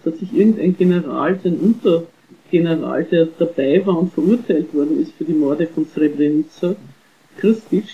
Es 0.00 0.06
hat 0.06 0.18
sich 0.18 0.32
irgendein 0.32 0.76
General, 0.76 1.38
ein 1.42 1.58
Untergeneral, 1.58 3.04
der 3.04 3.28
dabei 3.38 3.84
war 3.86 3.98
und 3.98 4.12
verurteilt 4.12 4.74
worden 4.74 5.00
ist 5.00 5.12
für 5.12 5.24
die 5.24 5.32
Morde 5.32 5.66
von 5.66 5.86
Srebrenica, 5.86 6.76
Christic, 7.38 7.84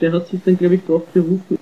der 0.00 0.12
hat 0.12 0.28
sich 0.28 0.40
dann, 0.44 0.58
glaube 0.58 0.76
ich, 0.76 0.82
darauf 0.86 1.06
berufen, 1.06 1.58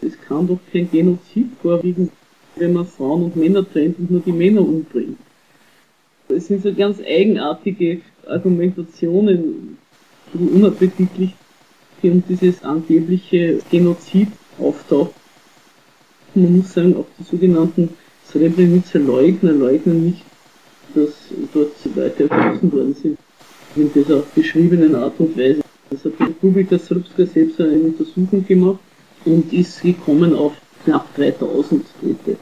es 0.00 0.20
kann 0.20 0.46
doch 0.46 0.58
kein 0.72 0.90
Genozid 0.90 1.48
vorliegen, 1.60 2.10
wenn 2.56 2.72
man 2.72 2.86
Frauen 2.86 3.24
und 3.24 3.36
Männer 3.36 3.68
trennt 3.68 3.98
und 3.98 4.10
nur 4.10 4.20
die 4.20 4.32
Männer 4.32 4.60
umbringt. 4.60 5.18
Es 6.28 6.46
sind 6.46 6.62
so 6.62 6.72
ganz 6.72 7.00
eigenartige 7.00 8.00
Argumentationen, 8.28 9.78
so 10.32 10.38
unappetitlich, 10.38 11.34
die 12.02 12.10
um 12.10 12.22
dieses 12.28 12.62
angebliche 12.62 13.60
Genozid 13.70 14.28
auftaucht. 14.58 15.12
Man 16.34 16.56
muss 16.56 16.72
sagen, 16.72 16.96
auch 16.96 17.06
die 17.18 17.24
sogenannten 17.24 17.90
Srebrenica-Leugner 18.28 19.52
leugnen 19.52 20.06
nicht, 20.06 20.22
dass 20.94 21.12
dort 21.52 21.72
Leute 21.94 22.28
erschossen 22.28 22.72
worden 22.72 22.94
sind, 22.94 23.18
in 23.76 23.92
dieser 23.92 24.22
beschriebenen 24.34 24.94
Art 24.94 25.14
und 25.18 25.36
Weise. 25.36 25.62
Das 25.90 26.04
hat 26.04 26.12
die 26.18 26.24
Republika 26.24 26.78
Srpska 26.78 27.26
selbst 27.26 27.60
eine 27.60 27.78
Untersuchung 27.78 28.44
gemacht 28.46 28.80
und 29.24 29.52
ist 29.52 29.82
gekommen 29.82 30.34
auf 30.34 30.52
knapp 30.84 31.14
3000 31.16 31.84
Tote. 32.00 32.36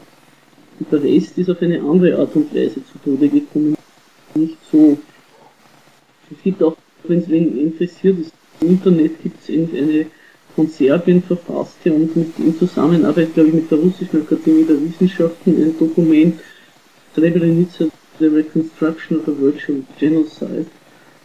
Und 0.79 0.93
der 0.93 1.03
Rest 1.03 1.39
ist 1.39 1.51
auf 1.51 1.61
eine 1.61 1.81
andere 1.81 2.19
Art 2.19 2.35
und 2.35 2.55
Weise 2.55 2.81
zu 2.85 2.99
Tode 3.05 3.29
gekommen. 3.29 3.77
Nicht 4.35 4.57
so. 4.71 4.99
Es 6.35 6.43
gibt 6.43 6.63
auch, 6.63 6.77
wenn 7.05 7.19
es 7.19 7.29
wen 7.29 7.59
interessiert 7.59 8.17
im 8.61 8.69
Internet 8.69 9.23
gibt 9.23 9.37
es 9.43 9.49
eine 9.51 10.07
von 10.55 10.69
Serbien 10.69 11.23
verfasste 11.23 11.93
und 11.93 12.15
mit, 12.15 12.39
in 12.39 12.57
Zusammenarbeit, 12.59 13.35
glaube 13.35 13.49
ich, 13.49 13.55
mit 13.55 13.71
der 13.71 13.79
Russischen 13.79 14.23
Akademie 14.23 14.65
der 14.65 14.81
Wissenschaften 14.83 15.51
ein 15.51 15.79
Dokument 15.79 16.39
Srebrenica, 17.15 17.87
The 18.19 18.27
Reconstruction 18.27 19.21
of 19.21 19.29
a 19.29 19.33
Virtual 19.41 19.83
Genocide. 19.99 20.67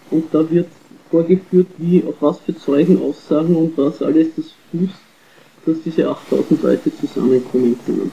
Und 0.10 0.34
da 0.34 0.50
wird 0.50 0.68
vorgeführt, 1.12 1.68
wie, 1.78 2.04
auf 2.04 2.16
was 2.22 2.40
für 2.40 2.56
Zeugenaussagen 2.56 3.56
und 3.56 3.78
was 3.78 4.02
alles 4.02 4.28
das 4.36 4.46
fußt, 4.72 4.94
dass 5.66 5.82
diese 5.84 6.10
8000 6.10 6.64
Leute 6.64 6.96
zusammenkommen 6.96 7.78
können. 7.86 8.12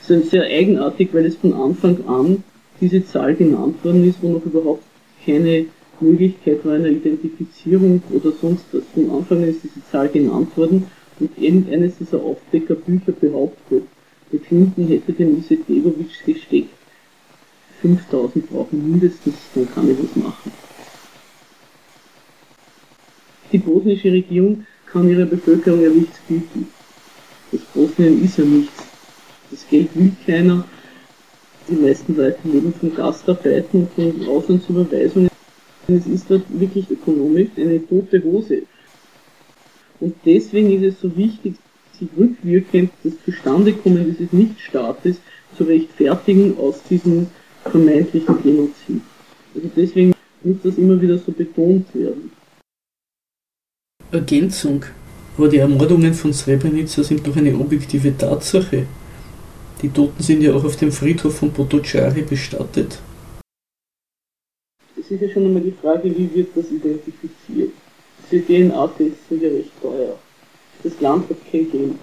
Das 0.00 0.10
ist 0.10 0.30
sehr 0.30 0.44
eigenartig, 0.44 1.10
weil 1.12 1.26
es 1.26 1.36
von 1.36 1.52
Anfang 1.52 1.98
an 2.06 2.42
diese 2.80 3.04
Zahl 3.06 3.34
genannt 3.34 3.84
worden 3.84 4.08
ist, 4.08 4.18
wo 4.22 4.32
noch 4.32 4.44
überhaupt 4.44 4.82
keine 5.24 5.66
Möglichkeit 6.00 6.64
war 6.64 6.74
einer 6.74 6.88
Identifizierung 6.88 8.02
oder 8.10 8.32
sonst 8.32 8.64
was. 8.72 8.82
Von 8.94 9.10
Anfang 9.10 9.38
an 9.42 9.48
ist 9.48 9.62
diese 9.64 9.84
Zahl 9.90 10.08
genannt 10.08 10.56
worden 10.56 10.86
und 11.18 11.30
irgendeines 11.38 11.96
dieser 11.98 12.22
Aufdeckerbücher 12.22 13.12
behauptet, 13.12 13.84
der 14.32 14.40
Clinton 14.40 14.88
hätte 14.88 15.12
den 15.12 15.38
Isetbegovic 15.38 16.24
gesteckt. 16.24 16.70
5000 17.80 18.50
brauchen 18.50 18.90
mindestens, 18.90 19.34
dann 19.54 19.68
kann 19.72 19.90
ich 19.90 19.96
was 19.98 20.16
machen. 20.16 20.52
Die 23.52 23.58
bosnische 23.58 24.10
Regierung 24.10 24.66
kann 24.86 25.08
ihrer 25.08 25.26
Bevölkerung 25.26 25.80
ja 25.82 25.90
nichts 25.90 26.18
bieten. 26.26 26.68
Das 27.52 27.60
Bosnien 27.74 28.24
ist 28.24 28.38
ja 28.38 28.44
nichts. 28.44 28.82
Das 29.50 29.66
Geld 29.68 29.88
will 29.94 30.12
keiner. 30.26 30.64
Die 31.68 31.74
meisten 31.74 32.16
Leute 32.16 32.38
leben 32.44 32.72
von 32.74 32.94
Gastarbeiten 32.94 33.88
und 33.96 34.14
von 34.14 34.28
Auslandsüberweisungen. 34.28 35.30
Es 35.88 36.06
ist 36.06 36.28
dort 36.28 36.42
wirklich 36.48 36.90
ökonomisch 36.90 37.50
eine 37.56 37.86
tote 37.86 38.22
Hose. 38.22 38.62
Und 40.00 40.14
deswegen 40.24 40.72
ist 40.72 40.94
es 40.94 41.00
so 41.00 41.16
wichtig, 41.16 41.54
sich 41.98 42.08
rückwirkend 42.18 42.90
das 43.04 43.12
Zustandekommen 43.24 44.04
dieses 44.04 44.32
Nichtstaates 44.32 45.16
zu 45.56 45.64
rechtfertigen 45.64 46.56
aus 46.58 46.82
diesem 46.90 47.28
vermeintlichen 47.64 48.42
Genozid. 48.42 49.02
Also 49.54 49.70
deswegen 49.76 50.14
muss 50.42 50.56
das 50.62 50.76
immer 50.76 51.00
wieder 51.00 51.18
so 51.18 51.32
betont 51.32 51.94
werden. 51.94 52.30
Ergänzung. 54.10 54.84
Aber 55.36 55.48
die 55.48 55.58
Ermordungen 55.58 56.14
von 56.14 56.32
Srebrenica 56.32 57.02
sind 57.02 57.26
doch 57.26 57.36
eine 57.36 57.54
objektive 57.54 58.16
Tatsache. 58.16 58.86
Die 59.82 59.90
Toten 59.90 60.22
sind 60.22 60.42
ja 60.42 60.54
auch 60.54 60.64
auf 60.64 60.76
dem 60.76 60.90
Friedhof 60.90 61.36
von 61.36 61.52
Potocari 61.52 62.22
bestattet. 62.22 62.98
Es 65.06 65.12
ist 65.12 65.20
ja 65.22 65.28
schon 65.28 65.46
einmal 65.46 65.62
die 65.62 65.70
Frage, 65.70 66.04
wie 66.18 66.34
wird 66.34 66.48
das 66.56 66.68
identifiziert? 66.68 67.70
Diese 68.28 68.44
DNA-Tests 68.44 69.28
sind 69.28 69.40
ja 69.40 69.50
recht 69.50 69.70
teuer. 69.80 70.18
Das 70.82 71.00
Land 71.00 71.30
hat 71.30 71.36
kein 71.48 71.70
Geld. 71.70 71.94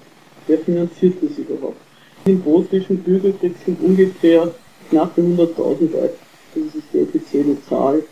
Wer 0.48 0.60
finanziert 0.60 1.16
das 1.22 1.38
überhaupt? 1.38 1.82
Im 2.24 2.40
bosnischen 2.42 3.04
Bürgerkrieg 3.04 3.56
sind 3.66 3.82
ungefähr 3.82 4.50
knapp 4.90 5.18
100.000 5.18 5.92
Leute, 5.92 6.16
das 6.56 6.76
ist 6.76 6.88
die 6.94 7.02
offizielle 7.02 7.58
Zahl, 7.68 8.04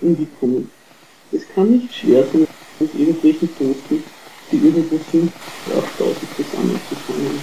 umgekommen. 0.00 0.70
Es 1.30 1.42
kann 1.54 1.70
nicht 1.70 1.94
schwer 1.94 2.24
sein, 2.32 2.48
aus 2.80 2.88
irgendwelchen 2.98 3.50
Toten, 3.54 4.02
die 4.50 4.56
irgendwo 4.56 4.98
sind, 5.12 5.30
8000 5.76 6.16
zusammenzufangen. 6.36 7.40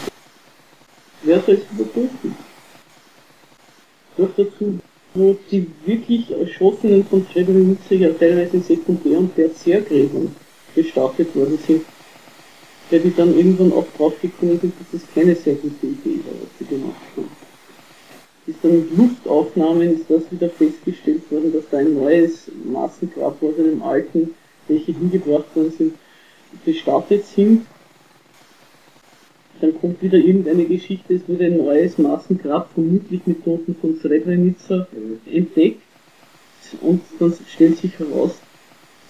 Wer 1.21 1.39
soll 1.41 1.55
es 1.55 1.71
überprüfen? 1.71 2.35
Noch 4.17 4.29
dazu, 4.35 4.79
wo 5.15 5.35
die 5.49 5.67
wirklich 5.85 6.29
Erschossenen 6.29 7.05
von 7.05 7.25
Srebrenica 7.31 7.95
ja 7.95 8.09
teilweise 8.09 8.57
in 8.57 8.63
Sekundär- 8.63 9.17
und 9.17 9.35
Tertiärgräbern 9.35 10.35
bestattet 10.75 11.33
worden 11.35 11.57
sind, 11.65 11.85
der 12.91 12.99
die 12.99 13.15
dann 13.15 13.35
irgendwann 13.35 13.73
auch 13.73 13.87
draufgekommen 13.97 14.59
sind, 14.59 14.73
dass 14.79 15.01
das 15.01 15.13
keine 15.13 15.35
sehr 15.35 15.55
gute 15.55 15.87
Idee 15.87 16.19
war, 16.25 16.33
was 16.41 16.49
sie 16.59 16.65
gemacht 16.65 16.95
haben. 17.15 17.29
Ist 18.47 18.59
dann 18.61 18.79
mit 18.79 18.95
Luftaufnahmen 18.95 19.95
ist 19.95 20.05
das 20.09 20.23
wieder 20.29 20.49
festgestellt 20.49 21.31
worden, 21.31 21.51
dass 21.51 21.63
da 21.71 21.77
ein 21.77 21.95
neues 21.95 22.51
Massengrab 22.63 23.41
aus 23.41 23.57
einem 23.57 23.81
alten, 23.81 24.35
welche 24.67 24.91
hingebracht 24.91 25.55
worden 25.55 25.73
sind, 25.75 25.93
bestattet 26.63 27.25
sind. 27.25 27.65
Dann 29.65 29.81
kommt 29.81 29.99
wieder 30.03 30.19
irgendeine 30.19 30.65
Geschichte, 30.65 31.15
es 31.15 31.27
wurde 31.27 31.45
ein 31.45 31.57
neues 31.57 31.97
Massengrab 31.97 32.69
vermutlich 32.75 33.25
mit 33.25 33.43
Toten 33.43 33.75
von 33.81 33.97
Srebrenica 33.99 34.85
entdeckt 35.25 35.81
und 36.81 37.01
dann 37.17 37.33
stellt 37.47 37.77
sich 37.79 37.97
heraus, 37.97 38.35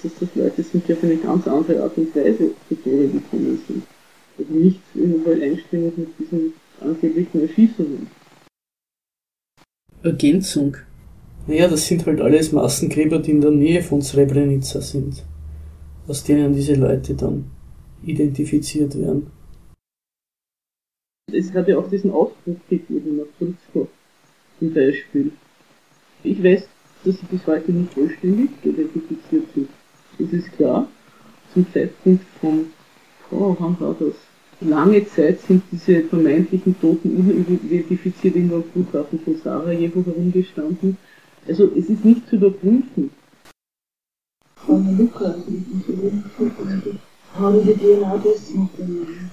dass 0.01 0.13
das 0.17 0.29
Leute 0.33 0.63
sind, 0.63 0.87
die 0.87 0.93
auf 0.93 1.03
eine 1.03 1.17
ganz 1.17 1.45
andere 1.45 1.83
Art 1.83 1.97
und 1.97 2.15
Weise 2.15 2.51
zu 2.69 2.75
Tode 2.75 3.09
gekommen 3.09 3.59
sind. 3.67 3.83
Also 4.37 4.53
nicht 4.53 4.79
in 4.93 5.15
Übereinstimmung 5.15 5.91
mit 5.97 6.07
diesem 6.19 6.53
angeblichen 6.79 7.41
Erschießungen. 7.41 8.07
Ergänzung. 10.03 10.77
Naja, 11.47 11.67
das 11.67 11.85
sind 11.85 12.05
halt 12.05 12.21
alles 12.21 12.53
Massengräber, 12.53 13.19
die 13.19 13.31
in 13.31 13.41
der 13.41 13.51
Nähe 13.51 13.81
von 13.81 14.01
Srebrenica 14.01 14.79
sind, 14.79 15.21
aus 16.07 16.23
denen 16.23 16.53
diese 16.53 16.75
Leute 16.75 17.13
dann 17.13 17.51
identifiziert 18.05 18.97
werden. 18.97 19.34
Es 21.31 21.51
hat 21.53 21.67
ja 21.67 21.77
auch 21.79 21.89
diesen 21.89 22.11
Ausbruch 22.11 22.55
gegeben 22.69 23.17
nach 23.17 23.25
Trutzko 23.37 23.89
zum 24.59 24.73
Beispiel. 24.73 25.31
Ich 26.23 26.41
weiß, 26.43 26.67
dass 27.03 27.17
sie 27.17 27.25
bis 27.25 27.45
heute 27.47 27.71
nicht 27.71 27.93
vollständig 27.93 28.51
identifiziert 28.63 29.45
sind. 29.53 29.69
Das 30.19 30.31
ist 30.31 30.51
klar. 30.53 30.87
Zum 31.53 31.65
Zeitpunkt 31.73 32.23
von, 32.39 32.67
oh, 33.31 33.55
wann 33.59 33.79
war 33.79 33.95
das? 33.99 34.13
Lange 34.61 35.05
Zeit 35.07 35.41
sind 35.41 35.63
diese 35.71 36.03
vermeintlichen 36.03 36.79
Toten 36.79 37.17
unidentifiziert 37.17 38.35
in 38.35 38.49
der 38.49 38.63
Flughafen 38.71 39.19
von 39.19 39.35
Sarajevo 39.37 40.05
herumgestanden. 40.05 40.97
Also 41.47 41.71
es 41.75 41.89
ist 41.89 42.05
nicht 42.05 42.29
zu 42.29 42.37
überprüfen. 42.37 43.09
Von 44.55 44.97
Luca, 44.97 45.35
haben 47.37 47.65
die 47.65 47.73
DNA-Tests 47.73 48.53
noch 48.53 48.69
genommen? 48.77 49.31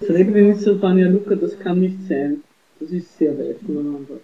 Srebrenica, 0.00 0.72
Banja 0.74 1.08
Luka, 1.08 1.34
das 1.34 1.58
kann 1.58 1.80
nicht 1.80 2.08
sein. 2.08 2.42
Das 2.78 2.90
ist 2.90 3.18
sehr 3.18 3.38
weit 3.38 3.58
voneinander. 3.64 4.18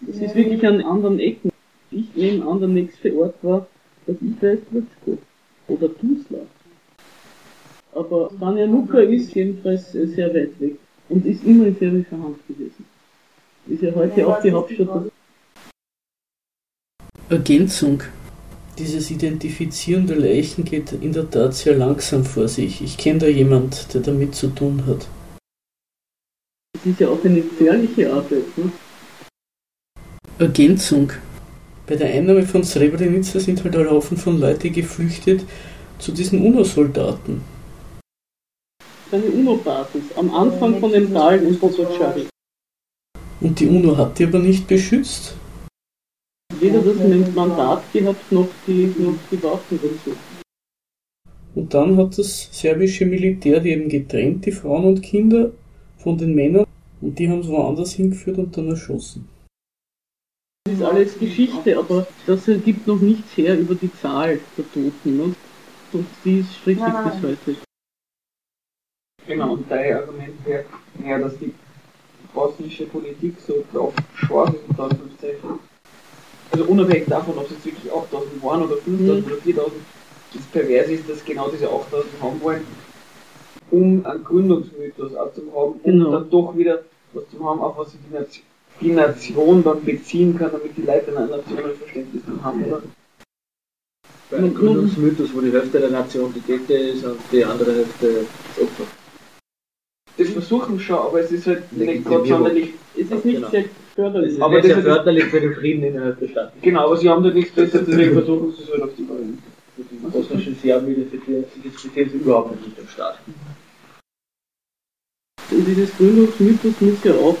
Das 0.00 0.16
ist 0.16 0.34
wirklich 0.34 0.66
an 0.66 0.80
anderen 0.80 1.18
Ecken. 1.18 1.50
Ich 1.90 2.14
nehme 2.14 2.46
an, 2.46 2.60
der 2.60 2.68
nächste 2.68 3.14
Ort 3.18 3.34
war, 3.42 3.66
dass 4.06 4.16
ich 4.20 4.42
weiß, 4.42 4.58
Lutschko 4.70 5.18
oder 5.68 5.88
Tuzla. 5.88 6.38
Aber 7.92 8.30
Banja 8.38 8.64
Luka 8.64 9.00
ist 9.00 9.34
jedenfalls 9.34 9.92
sehr 9.92 10.32
weit 10.34 10.58
weg 10.60 10.76
und 11.08 11.26
ist 11.26 11.44
immer 11.44 11.66
in 11.66 11.76
serbischer 11.76 12.18
Hand 12.18 12.38
gewesen. 12.48 12.84
Ist 13.66 13.82
ja 13.82 13.94
heute 13.94 14.20
Ja, 14.20 14.26
auch 14.28 14.40
die 14.40 14.52
Hauptstadt. 14.52 15.10
Ergänzung. 17.28 18.02
Dieses 18.80 19.10
Identifizieren 19.10 20.06
der 20.06 20.16
Leichen 20.16 20.64
geht 20.64 20.92
in 20.92 21.12
der 21.12 21.28
Tat 21.28 21.52
sehr 21.52 21.76
langsam 21.76 22.24
vor 22.24 22.48
sich. 22.48 22.80
Ich 22.80 22.96
kenne 22.96 23.18
da 23.18 23.26
jemand, 23.26 23.92
der 23.92 24.00
damit 24.00 24.34
zu 24.34 24.46
tun 24.46 24.86
hat. 24.86 25.06
Das 26.72 26.86
ist 26.86 26.98
ja 26.98 27.08
auch 27.08 27.22
eine 27.22 27.42
gefährliche 27.42 28.10
Arbeit. 28.10 28.56
Ne? 28.56 28.72
Ergänzung. 30.38 31.12
Bei 31.86 31.94
der 31.94 32.08
Einnahme 32.08 32.42
von 32.44 32.64
Srebrenica 32.64 33.38
sind 33.38 33.62
halt 33.62 33.76
ein 33.76 33.90
Haufen 33.90 34.16
von 34.16 34.40
Leuten 34.40 34.72
geflüchtet 34.72 35.44
zu 35.98 36.12
diesen 36.12 36.40
UNO-Soldaten. 36.42 37.42
Eine 39.12 39.24
UNO-Basis 39.24 40.04
am 40.16 40.34
Anfang 40.34 40.80
von 40.80 40.90
dem 40.90 41.12
Tal 41.12 41.42
in 41.42 41.58
Potocari. 41.58 42.28
Und 43.42 43.60
die 43.60 43.66
UNO 43.66 43.98
hat 43.98 44.18
die 44.18 44.24
aber 44.24 44.38
nicht 44.38 44.66
beschützt. 44.66 45.34
Weder 46.60 46.80
das 46.82 47.34
Mandat 47.34 47.92
gehabt, 47.92 48.32
noch 48.32 48.48
die, 48.66 48.94
noch 48.98 49.14
die 49.30 49.42
Waffen 49.42 49.80
dazu. 49.82 50.16
Und 51.54 51.74
dann 51.74 51.96
hat 51.96 52.18
das 52.18 52.48
serbische 52.52 53.06
Militär 53.06 53.60
die 53.60 53.70
eben 53.70 53.88
getrennt, 53.88 54.46
die 54.46 54.52
Frauen 54.52 54.84
und 54.84 55.02
Kinder, 55.02 55.52
von 55.98 56.18
den 56.18 56.34
Männern. 56.34 56.66
Und 57.00 57.18
die 57.18 57.28
haben 57.28 57.40
es 57.40 57.48
woanders 57.48 57.94
hingeführt 57.94 58.38
und 58.38 58.56
dann 58.56 58.68
erschossen. 58.68 59.28
Das 60.64 60.74
ist 60.74 60.82
alles 60.82 61.18
Geschichte, 61.18 61.78
aber 61.78 62.06
das 62.26 62.44
gibt 62.44 62.86
noch 62.86 63.00
nichts 63.00 63.36
her 63.36 63.58
über 63.58 63.74
die 63.74 63.92
Zahl 63.94 64.38
der 64.56 64.64
Toten. 64.72 65.16
Ne? 65.16 65.34
Und 65.92 66.06
die 66.24 66.40
ist 66.40 66.54
strittig 66.56 66.84
bis 66.84 67.22
heute. 67.22 67.56
Genau, 69.26 69.54
und 69.54 69.70
dein 69.70 69.94
Argument 69.94 70.44
wäre, 70.44 70.64
ja, 71.04 71.18
dass 71.18 71.38
die 71.38 71.54
bosnische 72.34 72.84
Politik 72.86 73.36
so 73.46 73.64
drauf 73.72 73.94
schwarz 74.14 74.54
ist, 74.54 74.68
unter 74.68 74.84
Anführungszeichen. 74.84 75.69
Also 76.52 76.64
unabhängig 76.64 77.08
davon, 77.08 77.38
ob 77.38 77.44
es 77.46 77.52
jetzt 77.52 77.64
wirklich 77.66 77.92
8000 77.92 78.42
waren 78.42 78.62
oder 78.64 78.76
5000 78.76 79.26
Mhm. 79.26 79.32
oder 79.32 79.40
4000, 79.42 79.82
das 80.34 80.42
Perverse 80.46 80.92
ist, 80.92 81.08
dass 81.08 81.24
genau 81.24 81.48
diese 81.48 81.68
8000 81.70 82.12
haben 82.20 82.40
wollen, 82.40 82.66
um 83.70 84.04
einen 84.04 84.24
Gründungsmythos 84.24 85.14
auch 85.14 85.32
zu 85.32 85.42
haben, 85.42 85.72
um 85.72 85.80
Genau. 85.82 86.10
dann 86.12 86.30
doch 86.30 86.56
wieder 86.56 86.82
was 87.12 87.24
zu 87.30 87.44
haben, 87.48 87.60
auf 87.60 87.78
was 87.78 87.92
sich 87.92 88.00
die 88.08 88.14
Nation, 88.14 88.44
die 88.80 88.90
Nation 88.92 89.62
dann 89.62 89.84
beziehen 89.84 90.36
kann, 90.38 90.50
damit 90.52 90.76
die 90.76 90.82
Leute 90.82 91.16
ein 91.16 91.28
Nationenverständnis 91.30 92.22
dann 92.26 92.42
haben, 92.44 92.64
oder? 92.64 92.82
Bei 94.30 94.36
einem 94.38 94.54
Gründungsmythos, 94.54 95.34
wo 95.34 95.40
die 95.40 95.52
Hälfte 95.52 95.80
der 95.80 95.90
Nation 95.90 96.32
die 96.32 96.40
Täter 96.40 96.78
ist 96.78 97.04
und 97.04 97.18
die 97.32 97.44
andere 97.44 97.74
Hälfte 97.74 98.26
das 98.56 98.64
Opfer. 98.64 98.84
Das 100.16 100.28
versuchen 100.28 100.78
schon, 100.78 100.98
aber 100.98 101.20
es 101.20 101.32
ist 101.32 101.46
halt 101.46 101.72
nicht 101.72 102.04
gerade 102.04 102.26
sonderlich 102.28 102.74
Es 102.96 103.10
ist 103.10 103.24
nicht 103.24 103.36
Genau. 103.36 103.50
sehr 103.50 103.64
förderlich. 103.94 104.32
ist 104.32 104.42
Aber 104.42 104.56
das 104.56 104.66
sehr 104.66 104.82
förderlich 104.82 105.24
für 105.24 105.40
den 105.40 105.54
Frieden 105.54 105.84
innerhalb 105.84 106.18
der 106.18 106.28
Stadt. 106.28 106.52
Genau, 106.62 106.86
aber 106.86 106.96
sie 106.96 107.08
haben 107.08 107.22
da 107.22 107.30
nichts 107.30 107.52
besser 107.52 107.84
tun, 107.84 107.94
versuchen 107.94 108.54
sie 108.56 108.62
es 108.64 108.70
halt 108.70 108.82
auf 108.82 108.90
die 108.96 109.02
Beine. 109.02 109.38
Die 109.76 109.96
bosnischen 110.08 110.56
Serben 110.56 110.90
identifizieren 110.90 111.44
sich 112.10 112.14
überhaupt 112.14 112.50
nicht 112.50 112.66
mit 112.68 112.78
dem 112.78 112.88
Staat. 112.88 113.18
Und 115.50 115.64
dieses 115.66 115.96
Gründungsmythos 115.96 116.80
muss 116.80 117.04
ja 117.04 117.14
auch 117.14 117.36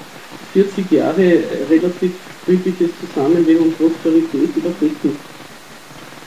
40 0.52 0.90
Jahre 0.90 1.42
relativ 1.68 2.12
friedliches 2.44 2.90
Zusammenleben 3.00 3.64
und 3.66 3.78
Prosperität 3.78 4.56
überbrücken. 4.56 5.16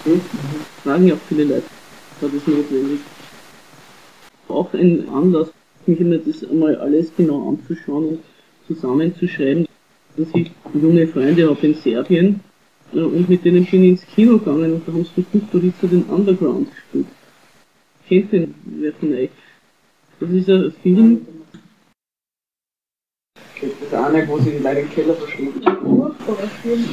Hm? 0.03 0.21
Fragen 0.83 1.07
ja 1.07 1.15
auch 1.15 1.19
viele 1.27 1.45
Leute, 1.45 1.63
war 2.21 2.29
das 2.29 2.47
notwendig. 2.47 2.99
Auch 4.47 4.73
ein 4.73 5.09
Anlass, 5.09 5.47
mich 5.85 5.99
immer 5.99 6.17
das 6.17 6.43
einmal 6.49 6.75
alles 6.77 7.11
genau 7.17 7.49
anzuschauen 7.49 8.07
und 8.09 8.19
zusammenzuschreiben, 8.75 9.67
dass 10.17 10.27
ich 10.33 10.51
junge 10.73 11.07
Freunde 11.07 11.49
habe 11.49 11.67
in 11.67 11.75
Serbien 11.75 12.39
äh, 12.93 12.99
und 12.99 13.29
mit 13.29 13.43
denen 13.45 13.65
bin 13.65 13.83
ich 13.83 13.89
ins 13.89 14.07
Kino 14.07 14.37
gegangen 14.37 14.73
und 14.73 14.87
da 14.87 14.91
haben 14.91 15.05
sie 15.05 15.11
mit 15.17 15.31
Kusturica 15.31 15.87
den 15.87 16.03
Underground 16.03 16.69
gespielt. 16.71 17.07
Kennt 18.07 18.31
den 18.31 18.55
wer 18.65 18.93
von 18.93 19.13
euch? 19.13 19.29
Das 20.19 20.29
ist 20.29 20.49
ein 20.49 20.73
Film, 20.81 21.25
Das 23.89 23.93
eine, 23.93 24.27
wo 24.27 24.37
sie 24.39 24.51
die 24.51 24.57
Leute 24.57 24.81
im 24.81 24.89
Keller 24.89 25.13
verstecken. 25.13 25.61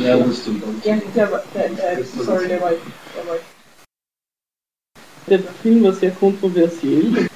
Ja, 0.02 0.16
das 0.16 0.38
stimmt. 0.40 0.62
Ja, 0.84 0.96
der, 1.14 1.42
der, 1.54 1.68
der, 1.68 2.04
sorry, 2.04 2.48
der 2.48 2.60
war, 2.60 2.70
der 2.70 3.26
war 3.26 3.38
Der 5.28 5.38
Film 5.38 5.82
war 5.84 5.92
sehr 5.92 6.10
kontroversiell. 6.12 7.28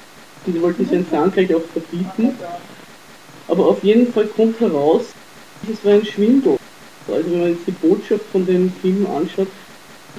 Die 0.45 0.61
wollten 0.61 0.85
seinen 0.85 1.05
Frankreich 1.05 1.53
auch 1.53 1.63
verbieten. 1.63 2.35
Aber 3.47 3.67
auf 3.67 3.83
jeden 3.83 4.11
Fall 4.11 4.27
kommt 4.27 4.59
heraus, 4.59 5.05
es 5.71 5.83
war 5.85 5.93
ein 5.93 6.05
Schwindel. 6.05 6.57
Also 7.07 7.31
wenn 7.31 7.39
man 7.39 7.49
jetzt 7.49 7.67
die 7.67 7.71
Botschaft 7.71 8.25
von 8.31 8.45
dem 8.45 8.71
Film 8.81 9.05
anschaut, 9.07 9.47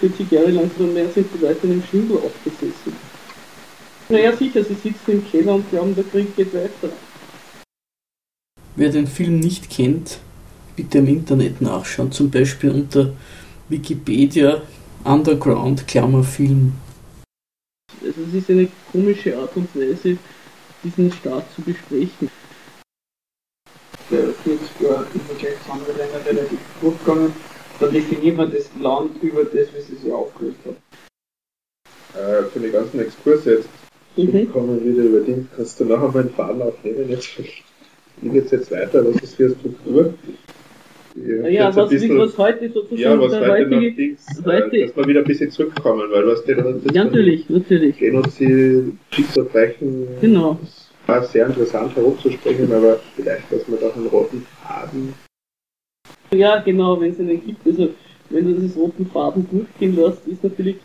40 0.01 0.31
Jahre 0.31 0.51
lang 0.51 0.71
oder 0.79 0.89
mehr 0.89 1.09
sind 1.11 1.27
die 1.35 1.45
Leute 1.45 1.67
in 1.67 1.73
einem 1.73 1.83
Schwindel 1.83 2.19
aufgesessen. 2.19 2.93
Naja 4.09 4.37
sicher, 4.37 4.63
sie 4.63 4.75
sitzen 4.75 5.13
im 5.13 5.31
Keller 5.31 5.55
und 5.55 5.69
glauben, 5.71 5.95
der 5.95 6.05
Krieg 6.05 6.37
geht 6.37 6.55
weiter. 6.55 6.93
Wer 8.77 8.91
den 8.91 9.07
Film 9.07 9.41
nicht 9.41 9.71
kennt, 9.71 10.19
bitte 10.77 10.99
im 10.99 11.09
Internet 11.09 11.61
nachschauen, 11.61 12.13
zum 12.13 12.31
Beispiel 12.31 12.71
unter 12.71 13.15
Wikipedia 13.69 14.63
Underground 15.03 15.89
Klammer 15.89 16.23
Film. 16.23 16.75
Also 18.05 18.21
es 18.29 18.35
ist 18.35 18.51
eine 18.51 18.69
komische 18.93 19.37
Art 19.37 19.57
und 19.57 19.75
Weise, 19.75 20.19
diesen 20.85 21.11
Staat 21.11 21.45
zu 21.55 21.63
besprechen. 21.63 22.31
Der 24.11 24.29
40 24.45 24.81
Jahre 24.81 25.07
Vergleich 25.27 25.55
zu 25.65 25.73
anderen 25.73 25.97
Ländern 25.97 26.23
relativ 26.27 26.59
gut 26.81 26.99
gegangen. 27.05 27.33
Da 27.81 27.87
definiert 27.89 28.37
man 28.37 28.51
das 28.53 28.71
Land 28.81 29.23
über 29.23 29.45
das, 29.45 29.69
wie 29.75 29.81
sie 29.83 29.97
sich 29.97 30.13
aufgelöst 30.13 30.59
hat. 30.65 30.77
Äh, 32.21 32.45
für 32.51 32.61
den 32.61 32.73
ganzen 32.73 33.01
Exkurs 33.01 33.45
jetzt 33.45 33.69
Mhm. 34.17 34.51
kommen 34.51 34.83
wir 34.83 34.93
wieder 34.95 35.03
über 35.05 35.21
den. 35.21 35.49
Kannst 35.55 35.79
du 35.81 35.85
nachher 35.85 36.09
meinen 36.09 36.31
Faden 36.31 36.63
aufnehmen? 36.63 37.05
Jetzt 37.11 37.39
wie 38.23 38.29
geht's 38.31 38.51
jetzt 38.51 38.71
weiter? 38.71 39.05
Was 39.07 39.23
ist 39.23 39.37
hier 39.37 39.51
Struktur? 39.51 40.15
Ich 41.15 41.53
Ja, 41.53 41.69
ein 41.69 41.77
was, 41.77 41.89
bisschen- 41.91 42.19
was 42.19 42.39
heute 42.39 42.69
sozusagen 42.71 42.99
ja, 43.01 43.21
was 43.21 43.33
heute 43.35 43.67
noch 43.69 43.77
heutige... 43.77 43.93
Dings, 43.97 44.27
heute- 44.45 44.77
äh, 44.77 44.87
dass 44.87 44.97
wir 44.97 45.07
wieder 45.07 45.21
ein 45.21 45.27
bisschen 45.27 45.51
zurückkommen, 45.51 46.11
weil 46.11 46.23
du 46.23 46.31
hast 46.31 46.47
ja 46.49 46.55
das 46.55 46.95
Ja, 46.95 47.05
natürlich, 47.05 47.49
natürlich. 47.51 47.99
Genozid, 47.99 48.93
Kriegsverbrechen, 49.11 50.07
Genau. 50.21 50.59
War 51.07 51.23
sehr 51.23 51.47
interessant 51.47 51.95
herumzusprechen, 51.95 52.73
aber 52.73 52.99
vielleicht, 53.15 53.51
dass 53.53 53.69
wir 53.69 53.79
da 53.79 53.91
einen 53.91 54.09
roten 54.09 54.47
Faden 54.63 55.15
Ja, 56.33 56.61
genau, 56.61 57.01
wenn 57.01 57.13
es 57.13 57.21
einen 57.21 57.45
gibt. 57.45 57.67
Also, 57.67 57.91
wenn 58.31 58.47
du 58.47 58.55
dieses 58.55 58.77
roten 58.77 59.07
Faden 59.07 59.49
durchgehen 59.51 59.95
lässt, 59.97 60.27
ist 60.27 60.43
natürlich, 60.43 60.77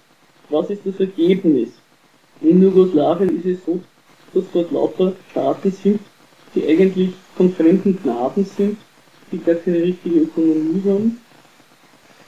was 0.50 0.70
ist 0.70 0.86
das 0.86 1.00
Ergebnis? 1.00 1.70
In 2.42 2.62
Jugoslawien 2.62 3.38
ist 3.40 3.46
es 3.46 3.66
so, 3.66 3.82
dass 4.34 4.44
dort 4.54 4.72
lauter 4.72 5.14
Staaten 5.32 5.72
sind, 5.72 6.00
die 6.54 6.68
eigentlich 6.68 7.14
von 7.36 7.54
fremden 7.54 7.98
Gnaden 8.02 8.46
sind, 8.46 8.78
die 9.32 9.40
gar 9.40 9.56
keine 9.56 9.82
richtige 9.82 10.20
Ökonomie 10.22 10.82
haben, 10.86 11.20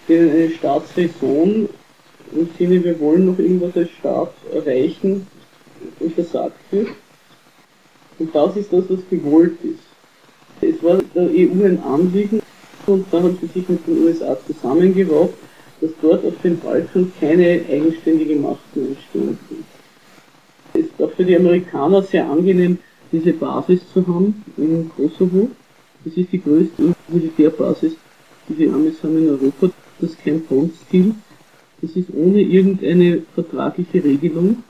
denen 0.07 0.29
eine 0.31 0.49
Staatsräson 0.49 1.69
im 2.31 2.49
Sinne, 2.57 2.83
wir 2.83 2.99
wollen 2.99 3.27
noch 3.27 3.37
irgendwas 3.37 3.77
als 3.77 3.91
Staat 3.91 4.33
erreichen, 4.53 5.27
untersagt 5.99 6.57
wird. 6.71 6.89
Und 8.19 8.33
das 8.33 8.55
ist 8.57 8.71
das, 8.71 8.83
was 8.89 8.99
gewollt 9.09 9.57
ist. 9.63 9.79
Es 10.61 10.81
war 10.83 10.99
der 11.15 11.23
EU 11.23 11.65
ein 11.65 11.81
Anliegen 11.83 12.41
und 12.85 13.05
da 13.11 13.21
haben 13.21 13.37
sie 13.41 13.47
sich 13.47 13.67
mit 13.67 13.85
den 13.87 14.03
USA 14.03 14.37
zusammengerauft, 14.45 15.33
dass 15.81 15.91
dort 16.01 16.25
auf 16.25 16.33
dem 16.43 16.59
Balkan 16.59 17.11
keine 17.19 17.61
eigenständige 17.69 18.35
Macht 18.35 18.75
mehr 18.75 18.87
entstehen 18.87 19.37
kann. 19.49 19.63
Es 20.73 20.85
ist 20.85 21.01
auch 21.01 21.11
für 21.11 21.25
die 21.25 21.35
Amerikaner 21.35 22.01
sehr 22.01 22.29
angenehm, 22.29 22.77
diese 23.11 23.33
Basis 23.33 23.81
zu 23.93 24.05
haben 24.07 24.43
in 24.57 24.89
Kosovo. 24.95 25.49
Das 26.03 26.15
ist 26.15 26.31
die 26.31 26.41
größte 26.41 26.93
Militärbasis, 27.07 27.93
die 28.47 28.53
die 28.53 28.67
Amis 28.69 29.01
haben 29.03 29.17
in 29.17 29.29
Europa, 29.29 29.69
das 29.99 30.17
Camp 30.17 30.47
Bond-Stil. 30.49 31.13
Das 31.81 31.91
ist 31.91 32.07
ohne 32.13 32.41
irgendeine 32.41 33.21
vertragliche 33.35 34.03
Regelung. 34.03 34.63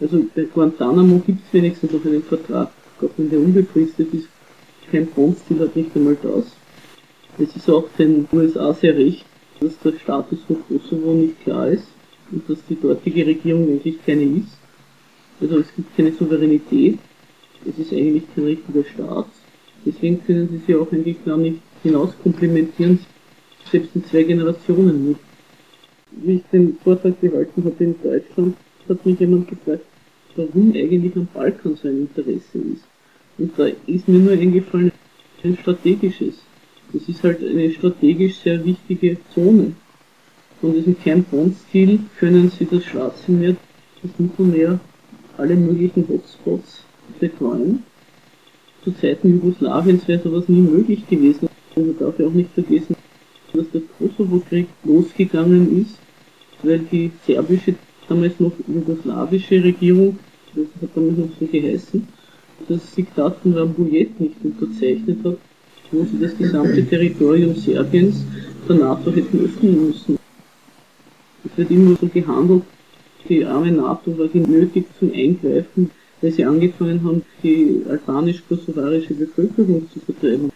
Also 0.00 0.24
bei 0.34 0.42
Guantanamo 0.44 1.20
gibt 1.26 1.40
es 1.46 1.52
wenigstens 1.52 1.92
noch 1.92 2.04
einen 2.04 2.22
Vertrag, 2.22 2.70
auch 3.04 3.10
wenn 3.16 3.30
der 3.30 3.40
unbefristet 3.40 4.12
ist. 4.12 4.28
Camp 4.90 5.14
Bond-Stil 5.14 5.60
hat 5.60 5.74
nicht 5.74 5.94
einmal 5.94 6.16
das. 6.22 6.44
Es 7.38 7.56
ist 7.56 7.70
auch 7.70 7.88
den 7.98 8.28
USA 8.32 8.74
sehr 8.74 8.96
recht, 8.96 9.24
dass 9.60 9.78
der 9.78 9.92
Status 9.98 10.40
von 10.46 10.58
Kosovo 10.68 11.14
nicht 11.14 11.42
klar 11.42 11.68
ist 11.68 11.86
und 12.30 12.48
dass 12.48 12.58
die 12.68 12.78
dortige 12.78 13.26
Regierung 13.26 13.68
eigentlich 13.68 14.04
keine 14.04 14.24
ist. 14.24 14.58
Also 15.40 15.58
es 15.58 15.74
gibt 15.74 15.96
keine 15.96 16.12
Souveränität. 16.12 16.98
Es 17.64 17.78
ist 17.78 17.92
eigentlich 17.92 18.24
kein 18.34 18.44
richtiger 18.44 18.84
Staat. 18.84 19.28
Deswegen 19.84 20.22
können 20.24 20.48
sie 20.48 20.58
sich 20.58 20.76
auch 20.76 20.92
eigentlich 20.92 21.24
gar 21.24 21.36
nicht 21.36 21.60
hinauskomplimentieren, 21.82 23.00
selbst 23.70 23.94
in 23.94 24.04
zwei 24.04 24.22
Generationen 24.24 25.08
nicht. 25.08 25.20
Wie 26.10 26.34
ich 26.34 26.42
den 26.52 26.76
Vortrag 26.84 27.20
gehalten 27.20 27.64
habe 27.64 27.82
in 27.84 27.94
Deutschland, 28.02 28.56
hat 28.88 29.06
mich 29.06 29.18
jemand 29.18 29.48
gefragt, 29.48 29.86
warum 30.36 30.72
eigentlich 30.74 31.16
am 31.16 31.26
Balkan 31.32 31.76
so 31.76 31.88
ein 31.88 32.08
Interesse 32.08 32.58
ist. 32.58 32.91
Und 33.38 33.52
da 33.56 33.66
ist 33.86 34.08
mir 34.08 34.18
nur 34.18 34.32
eingefallen, 34.32 34.92
ein 35.44 35.56
strategisches. 35.60 36.34
Das 36.92 37.08
ist 37.08 37.22
halt 37.24 37.42
eine 37.42 37.70
strategisch 37.70 38.36
sehr 38.36 38.64
wichtige 38.64 39.16
Zone. 39.34 39.72
Von 40.60 40.74
diesem 40.74 40.98
Camp-Bond-Stil 41.00 42.00
können 42.18 42.50
sie 42.50 42.66
das 42.66 42.84
Schwarze 42.84 43.32
Meer, 43.32 43.56
das 44.02 44.12
Mittelmeer, 44.18 44.78
alle 45.36 45.56
möglichen 45.56 46.06
Hotspots 46.06 46.84
betreuen. 47.18 47.82
Zu 48.84 48.92
Zeiten 48.92 49.32
Jugoslawiens 49.32 50.06
wäre 50.06 50.22
sowas 50.22 50.48
nie 50.48 50.60
möglich 50.60 51.06
gewesen. 51.08 51.48
Und 51.74 51.86
man 51.86 51.98
darf 51.98 52.18
ja 52.18 52.26
auch 52.26 52.32
nicht 52.32 52.50
vergessen, 52.52 52.94
dass 53.52 53.70
der 53.70 53.82
Kosovo-Krieg 53.98 54.66
losgegangen 54.84 55.82
ist, 55.82 55.98
weil 56.62 56.80
die 56.80 57.10
serbische, 57.26 57.74
damals 58.08 58.38
noch 58.38 58.52
jugoslawische 58.68 59.62
Regierung, 59.64 60.18
das 60.54 60.66
hat 60.80 60.90
damals 60.94 61.18
noch 61.18 61.28
so 61.40 61.46
geheißen, 61.46 62.06
das 62.68 62.94
Diktat 62.94 63.36
von 63.42 63.54
Rambouillet 63.54 64.18
nicht 64.20 64.36
unterzeichnet 64.42 65.18
hat, 65.24 65.38
wo 65.90 66.04
sie 66.04 66.18
das 66.20 66.36
gesamte 66.36 66.84
Territorium 66.86 67.54
Serbiens 67.54 68.24
der 68.68 68.76
NATO 68.76 69.10
hätten 69.12 69.44
öffnen 69.44 69.88
müssen. 69.88 70.18
Es 71.44 71.56
wird 71.56 71.70
immer 71.70 71.96
so 72.00 72.06
gehandelt, 72.06 72.62
die 73.28 73.44
arme 73.44 73.70
NATO 73.70 74.16
war 74.18 74.28
genötigt 74.28 74.88
zum 74.98 75.12
Eingreifen, 75.12 75.90
weil 76.20 76.32
sie 76.32 76.44
angefangen 76.44 77.02
haben, 77.04 77.22
die 77.42 77.82
albanisch-kosovarische 77.88 79.14
Bevölkerung 79.14 79.88
zu 79.92 80.00
vertreiben. 80.00 80.50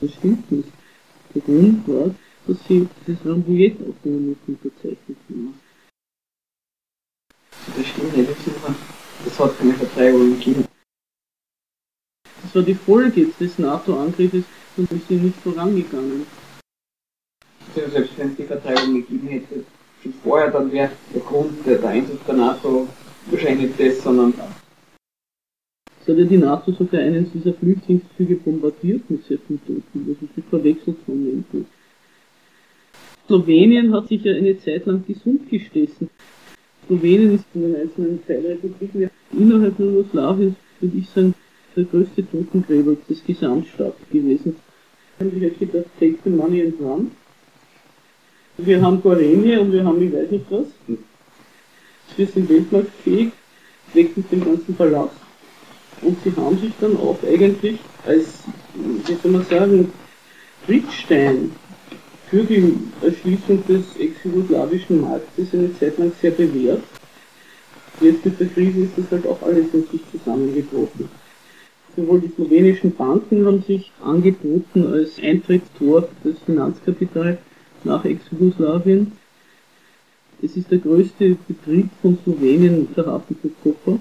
Das 0.00 0.12
stimmt 0.12 0.50
nicht. 0.50 0.68
Der 1.34 1.42
Grund 1.42 1.86
war, 1.88 2.14
dass 2.46 2.56
sie 2.68 2.86
das 3.06 3.16
Rambouillet-Abkommen 3.24 4.28
nicht 4.30 4.40
unterzeichnet 4.46 5.18
haben. 5.28 5.54
Das 7.76 7.86
stimmt 7.86 8.16
nicht, 8.16 8.30
das 9.24 9.38
hat 9.38 9.58
keine 9.58 9.72
Vertreibung 9.72 10.38
gegeben. 10.38 10.64
Das 12.54 12.62
war 12.62 12.66
die 12.66 12.74
Folge 12.74 13.26
des 13.40 13.58
NATO-Angriffes 13.58 14.44
und 14.76 14.88
wir 14.88 15.00
sind 15.08 15.24
nicht 15.24 15.36
vorangegangen. 15.40 16.24
Selbst 17.74 18.16
wenn 18.16 18.28
es 18.28 18.36
die 18.36 18.44
Vertreibung 18.44 18.94
gegeben 18.94 19.26
hätte, 19.26 19.64
schon 20.00 20.14
vorher, 20.22 20.52
dann 20.52 20.70
wäre 20.70 20.90
der 21.12 21.22
Grund 21.22 21.66
der, 21.66 21.78
der 21.78 21.90
Einsatz 21.90 22.24
der 22.24 22.36
NATO 22.36 22.86
wahrscheinlich 23.26 23.76
nicht 23.76 23.80
das, 23.80 24.04
sondern 24.04 24.32
Es 26.00 26.08
hat 26.08 26.16
ja 26.16 26.24
die 26.24 26.38
NATO 26.38 26.70
sogar 26.70 27.00
einen 27.00 27.28
dieser 27.32 27.54
Flüchtlingszüge 27.54 28.36
bombardiert 28.36 29.10
mit 29.10 29.24
sehr 29.24 29.38
vielen 29.48 29.60
Toten, 29.66 30.06
das 30.06 30.22
ist 30.22 30.36
nicht 30.36 30.48
verwechselt 30.48 30.98
von 31.04 31.24
Menschen. 31.24 31.66
Slowenien 33.26 33.92
hat 33.92 34.06
sich 34.06 34.22
ja 34.22 34.32
eine 34.32 34.56
Zeit 34.60 34.86
lang 34.86 35.04
gesund 35.04 35.50
gestessen. 35.50 36.08
Slowenien 36.86 37.34
ist 37.34 37.46
in 37.52 37.62
den 37.62 37.74
einzelnen 37.74 38.24
Teilrepubliken 38.24 39.10
innerhalb 39.32 39.76
Jugoslawiens, 39.76 40.54
würde 40.78 40.98
ich 40.98 41.08
sagen, 41.10 41.34
der 41.76 41.84
größte 41.84 42.28
Totengräber 42.30 42.96
des 43.08 43.24
Gesamtstaates 43.24 44.08
gewesen. 44.10 44.56
Haben 45.18 45.30
sich 45.30 45.42
jetzt 45.42 45.58
gedacht, 45.58 45.86
take 45.98 46.16
the 46.24 46.30
money 46.30 46.62
and 46.62 46.80
run. 46.80 47.10
Wir 48.56 48.80
haben 48.80 49.02
Gorenie 49.02 49.56
und 49.56 49.72
wir 49.72 49.84
haben 49.84 50.02
ich 50.02 50.12
weiß 50.12 50.30
nicht 50.30 50.46
was. 50.50 50.66
Wir 52.16 52.26
sind 52.26 52.48
weltmarktfähig, 52.48 53.32
weg 53.92 54.16
mit 54.16 54.30
dem 54.30 54.44
ganzen 54.44 54.76
Verlass. 54.76 55.10
Und 56.02 56.16
sie 56.22 56.32
haben 56.36 56.58
sich 56.58 56.72
dann 56.80 56.96
auch 56.96 57.18
eigentlich 57.26 57.78
als, 58.06 58.44
wie 58.74 59.14
soll 59.14 59.32
man 59.32 59.44
sagen, 59.44 59.92
Trittstein 60.66 61.52
für 62.30 62.42
die 62.42 62.74
Erschließung 63.02 63.64
des 63.66 63.96
ex-jugoslawischen 63.98 65.00
Marktes 65.00 65.52
eine 65.52 65.76
Zeit 65.78 65.98
lang 65.98 66.12
sehr 66.20 66.30
bewährt. 66.30 66.82
Jetzt 68.00 68.24
mit 68.24 68.40
der 68.40 68.48
Krise 68.48 68.80
ist 68.80 68.92
das 68.96 69.10
halt 69.10 69.26
auch 69.26 69.40
alles 69.42 69.66
in 69.72 69.86
sich 69.86 70.00
zusammengebrochen. 70.10 71.08
Sowohl 71.96 72.20
die 72.20 72.32
slowenischen 72.34 72.92
Banken 72.94 73.46
haben 73.46 73.62
sich 73.62 73.92
angeboten 74.02 74.86
als 74.86 75.18
Eintrittstor 75.22 76.08
das 76.24 76.34
Finanzkapital 76.44 77.38
nach 77.84 78.04
Ex-Jugoslawien. 78.04 79.12
Es 80.42 80.56
ist 80.56 80.70
der 80.72 80.78
größte 80.78 81.36
Betrieb 81.46 81.90
von 82.02 82.18
Slowenien, 82.24 82.88
der 82.96 83.06
Hafen 83.06 83.36
für 83.40 83.50
Kopper, 83.62 84.00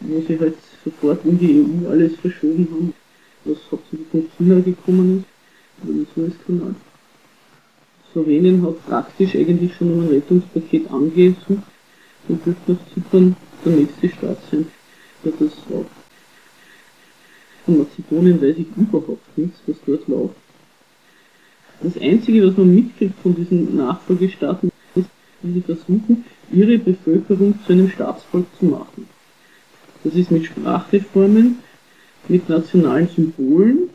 wo 0.00 0.22
sie 0.26 0.38
halt 0.38 0.54
sofort 0.82 1.24
in 1.26 1.38
die 1.38 1.60
EU 1.60 1.90
alles 1.90 2.16
verschoben 2.16 2.66
haben, 2.70 2.94
was 3.44 3.58
hauptsächlich 3.70 4.08
von 4.10 4.26
China 4.38 4.60
gekommen 4.60 5.18
ist, 5.18 5.84
über 5.84 5.92
den 5.92 6.06
Suezkanal. 6.14 6.74
Slowenien 8.12 8.62
hat 8.62 8.86
praktisch 8.86 9.34
eigentlich 9.34 9.74
schon 9.76 9.92
um 9.92 10.00
ein 10.00 10.08
Rettungspaket 10.08 10.90
angesucht 10.90 11.62
und 12.28 12.46
dürfte 12.46 12.72
nach 12.72 12.94
Zypern 12.94 13.36
der 13.64 13.72
nächste 13.72 14.08
Staat 14.08 14.38
sein, 14.50 14.66
der 15.22 15.32
das 15.38 15.52
auch. 15.70 15.97
Von 17.68 17.80
Mazedonien 17.80 18.40
weiß 18.40 18.56
ich 18.56 18.66
überhaupt 18.78 19.36
nichts, 19.36 19.60
was 19.66 19.76
dort 19.84 20.08
läuft. 20.08 20.34
Das 21.82 22.00
Einzige, 22.00 22.46
was 22.46 22.56
man 22.56 22.74
mitkriegt 22.74 23.20
von 23.22 23.34
diesen 23.34 23.76
Nachfolgestaaten, 23.76 24.72
ist, 24.94 25.10
wie 25.42 25.52
sie 25.52 25.60
versuchen, 25.60 26.24
ihre 26.50 26.78
Bevölkerung 26.78 27.58
zu 27.66 27.74
einem 27.74 27.90
Staatsvolk 27.90 28.46
zu 28.58 28.64
machen. 28.64 29.06
Das 30.02 30.14
ist 30.14 30.30
mit 30.30 30.46
Sprachreformen, 30.46 31.58
mit 32.28 32.48
nationalen 32.48 33.06
Symbolen. 33.14 33.90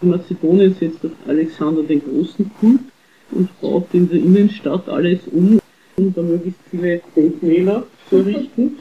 Mazedonien 0.00 0.74
setzt 0.74 1.06
auf 1.06 1.12
Alexander 1.28 1.84
den 1.84 2.02
Großen 2.02 2.50
Kult 2.58 2.80
und 3.30 3.60
baut 3.60 3.86
in 3.92 4.08
der 4.08 4.18
Innenstadt 4.18 4.88
alles 4.88 5.20
um, 5.30 5.60
um 5.94 6.12
da 6.12 6.20
möglichst 6.20 6.58
viele 6.68 7.00
Denkmäler 7.14 7.86
zu 8.10 8.16
errichten. 8.16 8.72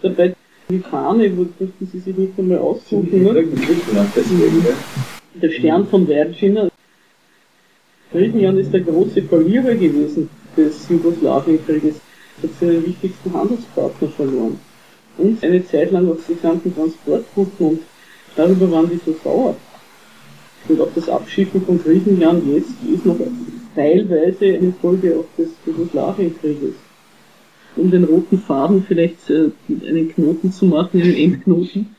Dabei 0.00 0.34
die 0.68 0.80
Fahne, 0.80 1.34
wo 1.36 1.44
dürften 1.44 1.88
sie 1.90 1.98
sich 1.98 2.16
nicht 2.16 2.38
einmal 2.38 2.58
aussuchen. 2.58 3.22
Ne? 3.22 3.44
Der 5.40 5.50
Stern 5.50 5.86
von 5.86 6.06
Vergina. 6.06 6.68
Griechenland 8.12 8.58
ist 8.58 8.72
der 8.72 8.80
große 8.80 9.22
Verlierer 9.22 9.74
gewesen 9.74 10.28
des 10.56 10.88
Jugoslawienkrieges, 10.88 11.96
hat 12.42 12.50
seinen 12.60 12.86
wichtigsten 12.86 13.32
Handelspartner 13.32 14.08
verloren. 14.08 14.58
Und 15.16 15.42
eine 15.42 15.66
Zeit 15.66 15.90
lang 15.90 16.08
auch 16.10 16.16
die 16.28 16.34
gesamten 16.34 16.74
Transportrouten 16.74 17.66
und 17.66 17.80
darüber 18.36 18.70
waren 18.70 18.90
die 18.90 19.00
so 19.04 19.16
sauer. 19.24 19.56
Und 20.68 20.80
auch 20.80 20.90
das 20.94 21.08
Abschiffen 21.08 21.62
von 21.62 21.82
Griechenland 21.82 22.44
jetzt 22.46 22.72
ist 22.92 23.06
noch 23.06 23.16
teilweise 23.74 24.44
eine 24.46 24.72
Folge 24.80 25.16
auch 25.16 25.26
des 25.36 25.48
Jugoslawienkrieges. 25.66 26.87
Um 27.78 27.90
den 27.90 28.04
roten 28.04 28.38
Faden 28.38 28.84
vielleicht 28.86 29.30
äh, 29.30 29.50
einen 29.68 30.12
Knoten 30.12 30.52
zu 30.52 30.66
machen, 30.66 31.00
einen 31.00 31.14
Endknoten. 31.14 31.94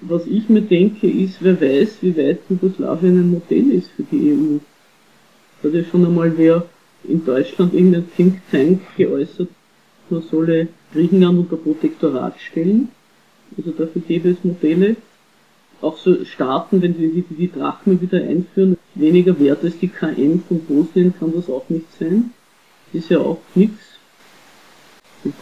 Was 0.00 0.26
ich 0.26 0.48
mir 0.48 0.62
denke 0.62 1.08
ist, 1.08 1.38
wer 1.40 1.60
weiß, 1.60 1.98
wie 2.02 2.16
weit 2.16 2.40
Jugoslawien 2.48 3.20
ein 3.20 3.30
Modell 3.30 3.70
ist 3.70 3.90
für 3.90 4.02
die 4.02 4.32
EU. 4.32 4.58
Da 5.62 5.68
hat 5.68 5.74
ja 5.74 5.84
schon 5.84 6.04
einmal 6.04 6.36
wer 6.36 6.66
in 7.04 7.24
Deutschland 7.24 7.74
irgendein 7.74 8.10
Think 8.16 8.40
Tank 8.50 8.80
geäußert, 8.96 9.48
man 10.10 10.22
solle 10.22 10.68
Griechenland 10.92 11.38
unter 11.38 11.56
Protektorat 11.56 12.40
stellen. 12.40 12.88
Also 13.56 13.70
dafür 13.70 14.02
gäbe 14.06 14.30
es 14.30 14.44
Modelle. 14.44 14.96
Auch 15.80 15.98
so 15.98 16.24
Staaten, 16.24 16.82
wenn 16.82 16.94
sie 16.94 17.08
die, 17.08 17.34
die 17.34 17.50
Drachme 17.50 18.00
wieder 18.00 18.22
einführen, 18.22 18.78
weniger 18.94 19.38
wert 19.38 19.64
als 19.64 19.78
die 19.78 19.88
KM 19.88 20.42
von 20.46 20.60
Bosnien 20.60 21.14
kann 21.18 21.32
das 21.34 21.50
auch 21.50 21.68
nicht 21.68 21.86
sein. 21.98 22.30
Ist 22.92 23.10
ja 23.10 23.18
auch 23.18 23.40
nichts. 23.54 23.93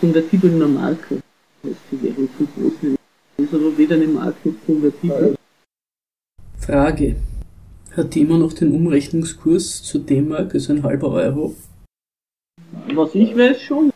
Konvertibel 0.01 0.51
Normalka 0.51 1.17
heißt 1.65 1.77
die 1.91 2.03
Währung 2.03 2.29
von 2.29 2.47
Bosnien. 2.57 2.97
ist 3.39 3.55
aber 3.55 3.77
weder 3.79 3.97
eine 3.97 4.07
Mark 4.07 4.35
noch 4.45 4.55
konvertibel. 4.67 5.37
Frage. 6.59 7.17
Hat 7.97 8.15
die 8.15 8.23
immer 8.23 8.39
noch 8.39 8.53
den 8.55 8.73
Umrechnungskurs 8.75 9.83
zu 9.83 9.99
D-Mark, 9.99 10.55
also 10.55 10.73
ein 10.73 10.83
halber 10.83 11.09
Euro? 11.11 11.55
Was 12.95 13.15
ich 13.15 13.37
weiß 13.37 13.61
schon. 13.61 13.93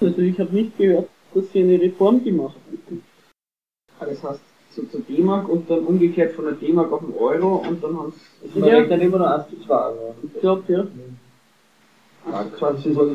Also 0.00 0.18
ich 0.20 0.38
habe 0.38 0.54
nicht 0.54 0.76
gehört, 0.78 1.08
dass 1.34 1.50
sie 1.52 1.60
eine 1.62 1.80
Reform 1.80 2.22
gemacht 2.22 2.56
hätten. 2.70 3.02
Ah, 3.98 4.06
Das 4.06 4.22
heißt, 4.22 4.40
so 4.74 4.82
zur 4.84 5.00
D-Mark 5.00 5.48
und 5.48 5.68
dann 5.68 5.80
umgekehrt 5.80 6.34
von 6.34 6.44
der 6.44 6.54
D-Mark 6.54 6.92
auf 6.92 7.00
den 7.00 7.14
Euro 7.14 7.56
und 7.66 7.82
dann 7.82 7.96
haben 7.98 8.12
Also 8.42 8.60
man 8.60 8.68
Ja. 8.68 8.76
rechnet 8.78 9.02
immer 9.02 9.18
noch 9.18 9.26
1 9.26 9.48
zu 9.50 9.66
2 9.66 9.74
Euro. 9.74 10.14
Ich 10.22 10.40
glaube, 10.40 10.72
ja. 10.72 10.86
Mark, 12.30 12.56
20 12.58 12.94
so 12.94 13.02
ein 13.08 13.14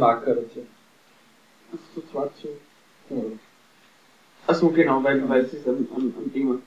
Marker 1.76 1.76
dazu. 1.76 1.80
es 1.80 1.96
so 1.96 2.02
zwei 2.12 2.28
zu. 2.42 3.40
Achso, 4.48 4.70
genau, 4.70 5.04
weil, 5.04 5.28
weil 5.28 5.42
es 5.42 5.68
an, 5.68 5.88
an, 5.96 6.14
an 6.18 6.32
D-Mark. 6.34 6.60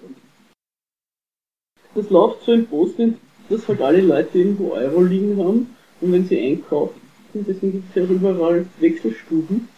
Das 1.94 2.11
läuft 2.11 2.44
so 2.44 2.52
in 2.52 2.66
Bosnien, 2.66 3.18
dass 3.48 3.66
halt 3.68 3.80
alle 3.80 4.00
Leute 4.00 4.38
irgendwo 4.38 4.72
Euro 4.72 5.02
liegen 5.02 5.38
haben 5.42 5.76
und 6.00 6.12
wenn 6.12 6.26
sie 6.26 6.38
einkaufen, 6.38 7.00
deswegen 7.34 7.72
gibt 7.72 7.88
es 7.90 7.94
ja 7.94 8.04
überall 8.04 8.66
Wechselstuben, 8.80 9.68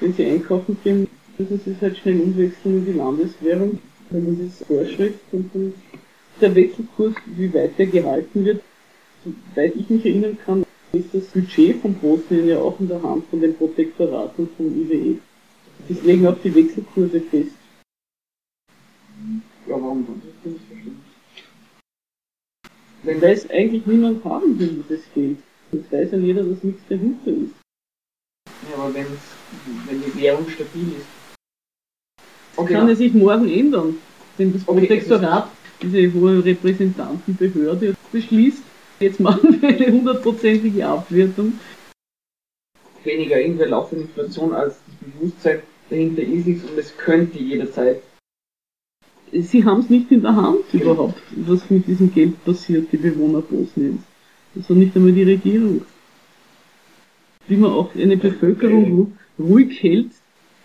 wenn 0.00 0.12
sie 0.12 0.24
einkaufen 0.24 0.76
gehen, 0.82 1.08
müssen 1.38 1.60
sie 1.64 1.72
es 1.72 1.80
halt 1.80 1.96
schnell 1.98 2.20
umwechseln 2.20 2.78
in 2.78 2.86
die 2.86 2.98
Landeswährung, 2.98 3.78
weil 4.10 4.22
das 4.22 4.38
ist 4.38 4.66
Vorschrift 4.66 5.20
und 5.32 5.54
dann 5.54 5.74
der 6.40 6.54
Wechselkurs, 6.54 7.14
wie 7.26 7.52
weit 7.54 7.78
der 7.78 7.86
gehalten 7.86 8.44
wird, 8.44 8.62
soweit 9.24 9.76
ich 9.76 9.88
mich 9.90 10.04
erinnern 10.04 10.38
kann, 10.44 10.66
ist 10.92 11.14
das 11.14 11.24
Budget 11.26 11.80
von 11.80 11.94
Bosnien 11.94 12.48
ja 12.48 12.58
auch 12.58 12.78
in 12.80 12.88
der 12.88 13.02
Hand 13.02 13.24
von 13.28 13.40
den 13.40 13.56
Protektoraten 13.56 14.48
vom 14.56 14.66
IWE. 14.66 15.18
Deswegen 15.88 16.26
auch 16.26 16.36
die 16.42 16.54
Wechselkurse 16.54 17.20
fest. 17.20 17.52
Ja, 19.66 19.74
warum 19.74 20.06
dann? 20.06 20.22
Das 20.24 20.42
kann 20.42 20.56
ich 20.56 20.62
verstehen. 20.68 21.00
Wenn 23.02 23.20
das 23.20 23.48
eigentlich 23.50 23.86
niemand 23.86 24.24
haben 24.24 24.58
will, 24.58 24.84
das 24.88 25.00
Geld, 25.14 25.38
das 25.72 25.80
weiß 25.90 26.12
ja 26.12 26.18
jeder, 26.18 26.42
dass 26.44 26.62
nichts 26.62 26.82
dahinter 26.88 27.30
ist. 27.30 27.54
Ja, 28.68 28.76
aber 28.76 28.94
wenn's, 28.94 29.08
wenn 29.86 30.02
die 30.02 30.20
Währung 30.20 30.48
stabil 30.48 30.88
ist. 30.98 31.06
Okay, 32.56 32.74
Kann 32.74 32.88
es 32.88 32.98
sich 32.98 33.14
morgen 33.14 33.48
ändern, 33.48 33.96
wenn 34.36 34.52
das 34.52 34.62
Okay, 34.66 34.86
Protektorat, 34.86 35.50
diese 35.80 36.12
hohe 36.12 36.44
Repräsentantenbehörde, 36.44 37.94
beschließt, 38.12 38.62
jetzt 39.00 39.20
machen 39.20 39.60
wir 39.60 39.68
eine 39.68 39.86
hundertprozentige 39.86 40.86
Abwertung. 40.86 41.54
weniger 43.04 43.40
irgendwer 43.40 43.68
laufende 43.68 44.04
Inflation 44.04 44.52
als 44.52 44.74
das 44.86 45.10
Bewusstsein 45.12 45.60
dahinter 45.88 46.22
ist 46.22 46.46
nichts 46.46 46.64
und 46.70 46.78
es 46.78 46.96
könnte 46.96 47.38
jederzeit. 47.38 48.02
Sie 49.32 49.64
haben 49.64 49.80
es 49.80 49.90
nicht 49.90 50.10
in 50.10 50.22
der 50.22 50.34
Hand 50.36 50.64
überhaupt, 50.72 51.20
was 51.36 51.68
mit 51.70 51.86
diesem 51.86 52.12
Geld 52.12 52.44
passiert, 52.44 52.92
die 52.92 52.96
Bewohner 52.96 53.40
Bosniens. 53.40 54.02
Also 54.56 54.74
nicht 54.74 54.94
einmal 54.96 55.12
die 55.12 55.22
Regierung. 55.22 55.82
Wie 57.46 57.56
man 57.56 57.70
auch 57.70 57.94
eine 57.94 58.16
Bevölkerung 58.16 58.84
ru- 59.38 59.42
ruhig 59.42 59.82
hält, 59.82 60.10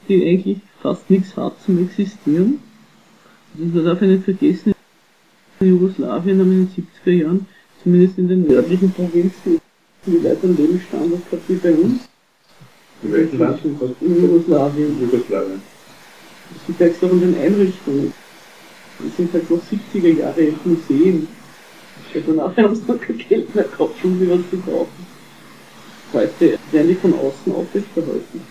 die 0.09 0.27
eigentlich 0.27 0.57
fast 0.81 1.09
nichts 1.09 1.37
hat 1.37 1.61
zum 1.61 1.83
Existieren. 1.83 2.59
Also 3.53 3.65
man 3.75 3.85
darf 3.85 4.01
ja 4.01 4.07
nicht 4.07 4.23
vergessen, 4.25 4.73
in 5.59 5.67
Jugoslawien 5.69 6.39
haben 6.39 6.51
in 6.51 6.67
den 6.67 6.85
70er 7.05 7.11
Jahren, 7.11 7.47
zumindest 7.85 8.17
in 8.17 8.27
den 8.27 8.47
nördlichen 8.47 8.91
Provinzen, 8.91 9.61
die 10.05 10.17
Leute 10.17 10.39
einen 10.43 10.57
Lebensstandard 10.57 11.29
gehabt 11.29 11.43
wie 11.47 11.55
bei 11.55 11.71
uns. 11.71 12.01
In 13.03 13.13
welchem 13.13 13.39
Land? 13.39 13.59
In 13.63 14.21
Jugoslawien. 14.21 14.99
Jugoslawien. 14.99 15.61
Du 16.67 16.73
merkst 16.79 17.03
auch 17.03 17.11
an 17.11 17.21
den 17.21 17.37
Einrichtungen. 17.37 18.13
Das 18.99 19.17
sind 19.17 19.33
halt 19.33 19.49
noch 19.51 19.61
70er 19.61 20.17
Jahre 20.17 20.53
Museen. 20.63 21.27
Ja, 22.13 22.21
danach 22.25 22.57
haben 22.57 22.75
sie 22.75 22.91
noch 22.91 22.99
kein 22.99 23.17
Geld 23.17 23.53
mehr 23.53 23.65
gehabt, 23.65 24.03
um 24.03 24.19
sie 24.19 24.29
was 24.29 24.39
zu 24.49 24.57
kaufen. 24.57 25.05
Heute 26.13 26.57
werden 26.71 26.87
die 26.87 26.95
von 26.95 27.13
außen 27.13 27.53
aufrechterhalten. 27.53 28.41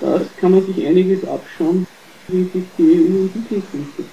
Da 0.00 0.20
kann 0.40 0.52
man 0.52 0.66
sich 0.66 0.86
einiges 0.86 1.24
abschauen, 1.24 1.86
wie 2.28 2.44
sich 2.44 2.64
die 2.78 2.82
EU 2.82 3.22
entwickeln 3.22 3.62
könnte. 3.72 4.04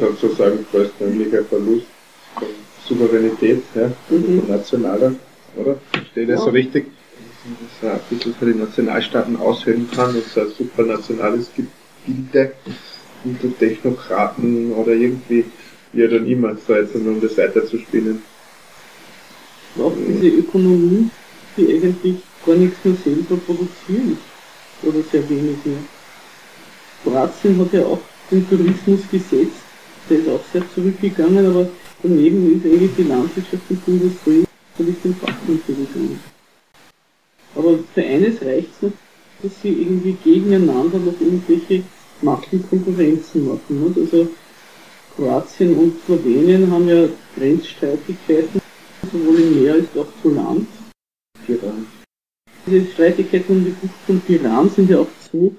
Sozusagen 0.00 0.64
größtmöglicher 0.72 1.44
Verlust 1.44 1.86
von 2.34 2.48
Souveränität, 2.86 3.62
ja, 3.74 3.90
Mhm. 4.10 4.40
von 4.40 4.48
nationaler, 4.48 5.12
oder? 5.56 5.76
Verstehe 5.92 6.24
ich 6.24 6.28
das 6.28 6.40
Ja. 6.40 6.44
so 6.44 6.50
richtig? 6.50 6.86
Dass 7.44 7.82
man 7.82 7.92
ein 7.92 8.00
bisschen 8.10 8.34
für 8.34 8.46
die 8.46 8.58
Nationalstaaten 8.58 9.36
aushöhlen 9.36 9.88
kann 9.94 10.14
und 10.14 10.24
so 10.24 10.40
ein 10.40 10.48
supranationales 10.50 11.50
Gebilde 11.54 12.52
unter 13.24 13.58
Technokraten 13.58 14.72
oder 14.72 14.92
irgendwie, 14.92 15.44
wie 15.92 16.04
oder 16.04 16.16
immer, 16.24 16.56
so 16.66 16.74
jetzt 16.74 16.94
um 16.94 17.20
das 17.20 17.36
weiterzuspinnen. 17.38 18.22
Auch 19.78 19.92
diese 19.96 20.28
Ökonomie, 20.36 21.08
die 21.56 21.68
eigentlich 21.74 22.16
gar 22.44 22.56
nichts 22.56 22.84
mehr 22.84 22.94
selber 23.04 23.36
produzieren. 23.46 24.18
Oder 24.82 25.02
sehr 25.12 25.28
wenig 25.28 25.56
mehr. 25.64 25.76
Kroatien 27.04 27.60
hat 27.60 27.72
ja 27.72 27.84
auch 27.84 28.00
den 28.30 28.48
Tourismus 28.48 29.00
gesetzt. 29.10 29.62
Der 30.08 30.18
ist 30.18 30.28
auch 30.28 30.40
sehr 30.52 30.62
zurückgegangen, 30.74 31.46
aber 31.46 31.68
daneben 32.02 32.56
ist 32.56 32.64
eigentlich 32.64 32.90
die 32.96 33.02
Landwirtschaft 33.04 33.62
und 33.68 33.80
die 33.86 33.90
Industrie 33.90 34.44
den 34.78 35.14
Bach 35.18 35.34
runtergegangen. 35.46 36.20
Aber 37.54 37.78
für 37.94 38.02
eines 38.02 38.40
reicht 38.42 38.68
es 38.76 38.82
noch, 38.82 38.92
dass 39.42 39.60
sie 39.62 39.70
irgendwie 39.70 40.16
gegeneinander 40.24 40.98
noch 40.98 41.20
irgendwelche 41.20 41.82
Machtkonkurrenzen 42.22 43.46
machen. 43.46 43.84
Nicht? 43.84 43.98
Also 43.98 44.28
Kroatien 45.16 45.76
und 45.76 45.94
Slowenien 46.04 46.70
haben 46.70 46.88
ja 46.88 47.08
Grenzstreitigkeiten, 47.36 48.60
sowohl 49.10 49.40
im 49.40 49.62
Meer 49.62 49.74
als 49.74 49.88
auch 49.96 50.06
zu 50.22 50.30
Land. 50.30 50.66
Diese 52.66 52.86
Streitigkeiten 52.92 53.56
um 53.56 53.64
die 53.64 53.70
Bucht 53.70 53.94
von 54.06 54.22
Iran 54.28 54.70
sind 54.70 54.90
ja 54.90 55.00
auch 55.00 55.08
so, 55.32 55.54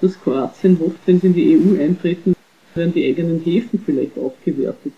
dass 0.00 0.20
Kroatien 0.20 0.78
hofft, 0.80 0.98
wenn 1.06 1.20
sie 1.20 1.26
in 1.28 1.34
die 1.34 1.56
EU 1.56 1.82
eintreten, 1.82 2.34
werden 2.74 2.94
die 2.94 3.06
eigenen 3.06 3.40
Häfen 3.40 3.82
vielleicht 3.84 4.18
aufgewertet. 4.18 4.92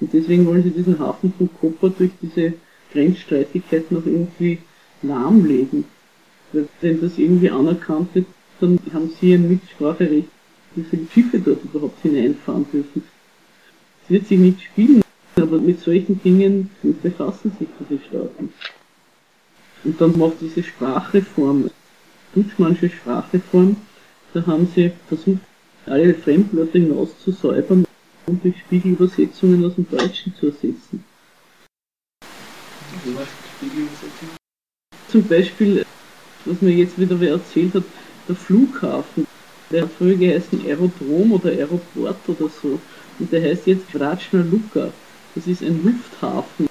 Und 0.00 0.12
deswegen 0.12 0.46
wollen 0.46 0.62
sie 0.62 0.70
diesen 0.70 0.98
Hafen 0.98 1.32
von 1.36 1.48
Koper 1.60 1.90
durch 1.90 2.10
diese 2.20 2.54
Grenzstreitigkeiten 2.92 3.96
auch 3.96 4.06
irgendwie 4.06 4.58
lahmlegen. 5.02 5.84
Wenn 6.52 7.00
das 7.00 7.18
irgendwie 7.18 7.50
anerkannt 7.50 8.14
wird, 8.14 8.26
dann 8.60 8.78
haben 8.92 9.10
sie 9.20 9.34
ein 9.34 9.48
Mitspracherecht, 9.48 10.28
wie 10.74 10.82
viele 10.82 11.06
Schiffe 11.12 11.38
dort 11.38 11.64
überhaupt 11.64 12.00
hineinfahren 12.02 12.66
dürfen. 12.72 13.02
Es 14.04 14.10
wird 14.10 14.26
sich 14.26 14.38
nicht 14.38 14.62
spielen, 14.62 15.02
aber 15.36 15.58
mit 15.58 15.80
solchen 15.80 16.22
Dingen 16.22 16.70
befassen 17.02 17.52
sich 17.58 17.68
diese 17.80 18.00
Staaten. 18.04 18.52
Und 19.84 20.00
dann 20.00 20.18
macht 20.18 20.40
diese 20.40 20.62
Sprachreform, 20.62 21.70
Dutschmannsche 22.34 22.88
Sprachreform, 22.88 23.76
da 24.32 24.46
haben 24.46 24.68
sie 24.74 24.92
versucht, 25.08 25.40
alle 25.86 26.14
Fremdwörter 26.14 26.78
hinauszusäubern 26.78 27.84
und 28.26 28.44
durch 28.44 28.58
Spiegelübersetzungen 28.58 29.64
aus 29.64 29.76
dem 29.76 29.88
Deutschen 29.88 30.34
zu 30.34 30.46
ersetzen. 30.46 31.04
Zum 35.08 35.28
Beispiel, 35.28 35.84
was 36.44 36.60
mir 36.60 36.72
jetzt 36.72 36.98
wieder 36.98 37.18
wer 37.20 37.32
erzählt 37.32 37.74
hat, 37.74 37.84
der 38.28 38.36
Flughafen, 38.36 39.26
der 39.70 39.82
hat 39.82 39.90
früher 39.96 40.16
geheißen 40.16 40.64
Aerodrom 40.66 41.32
oder 41.32 41.50
Aeroport 41.50 42.28
oder 42.28 42.48
so. 42.48 42.80
Und 43.18 43.32
der 43.32 43.42
heißt 43.42 43.66
jetzt 43.66 43.90
Vrachna 43.90 44.42
Luka. 44.42 44.92
Das 45.34 45.46
ist 45.46 45.62
ein 45.62 45.82
Lufthafen. 45.84 46.68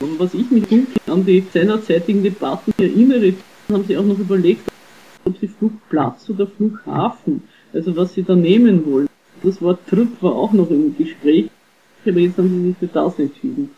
Und 0.00 0.18
was 0.18 0.34
ich 0.34 0.50
mich 0.50 0.64
dunkel 0.64 0.96
an 1.06 1.24
die 1.24 1.44
seinerzeitigen 1.52 2.22
Debatten 2.22 2.72
erinnere, 2.78 3.34
haben 3.70 3.84
sie 3.84 3.96
auch 3.96 4.04
noch 4.04 4.18
überlegt, 4.18 4.62
ob 5.24 5.38
sie 5.38 5.48
Flugplatz 5.48 6.28
oder 6.30 6.46
Flughafen, 6.46 7.42
also 7.72 7.96
was 7.96 8.14
sie 8.14 8.22
da 8.22 8.34
nehmen 8.34 8.84
wollen. 8.86 9.08
Das 9.42 9.60
Wort 9.62 9.86
Trip 9.88 10.08
war 10.22 10.32
auch 10.34 10.52
noch 10.52 10.70
im 10.70 10.96
Gespräch, 10.96 11.50
aber 12.06 12.18
jetzt 12.18 12.38
haben 12.38 12.48
sie 12.48 12.68
sich 12.68 12.76
für 12.78 12.86
das 12.88 13.18
entschieden. 13.18 13.70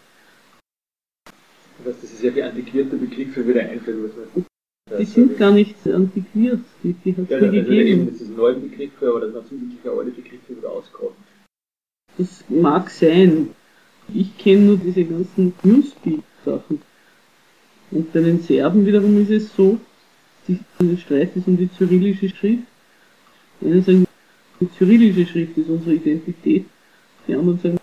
Das 1.84 2.02
ist 2.02 2.22
ja 2.22 2.30
die 2.30 2.42
antiquierte 2.42 2.96
Begriff 2.96 3.32
für 3.32 3.46
wieder 3.46 3.62
einfällt. 3.62 3.98
was 4.90 4.98
Die 4.98 5.04
sind 5.04 5.38
gar 5.38 5.50
nicht 5.50 5.74
antiquiert, 5.86 6.60
die, 6.82 6.92
die 6.92 7.16
hat 7.16 7.24
es 7.24 7.30
Ja, 7.30 7.40
nie 7.40 7.58
also 7.58 7.72
eben, 7.72 7.76
gegeben. 7.76 8.06
das 8.10 8.20
ist 8.20 8.28
ein 8.30 8.36
neuer 8.36 8.54
Begriff, 8.54 8.90
aber 9.02 9.20
das 9.20 9.48
sind 9.48 9.62
wirklich 9.62 9.92
alte 9.92 10.10
Begriffe 10.10 10.56
wieder 10.56 10.70
auskaufen. 10.70 11.16
Das 12.18 12.44
mag 12.48 12.90
sein. 12.90 13.50
Ich 14.12 14.36
kenne 14.36 14.62
nur 14.62 14.76
diese 14.76 15.04
ganzen 15.04 15.54
Newspeak-Sachen. 15.62 16.82
Und 17.92 18.12
bei 18.12 18.20
den 18.20 18.40
Serben 18.40 18.84
wiederum 18.84 19.20
ist 19.22 19.30
es 19.30 19.54
so, 19.54 19.78
Streit 20.98 21.36
ist 21.36 21.46
um 21.46 21.56
die 21.56 21.68
cyrillische 21.76 22.28
Schrift. 22.28 22.64
Einen 23.60 23.82
sagen, 23.82 24.06
die 24.60 24.68
cyrillische 24.76 25.26
Schrift 25.26 25.56
ist 25.58 25.68
unsere 25.68 25.94
Identität. 25.94 26.66
Die 27.26 27.34
anderen 27.34 27.58
sagen, 27.58 27.78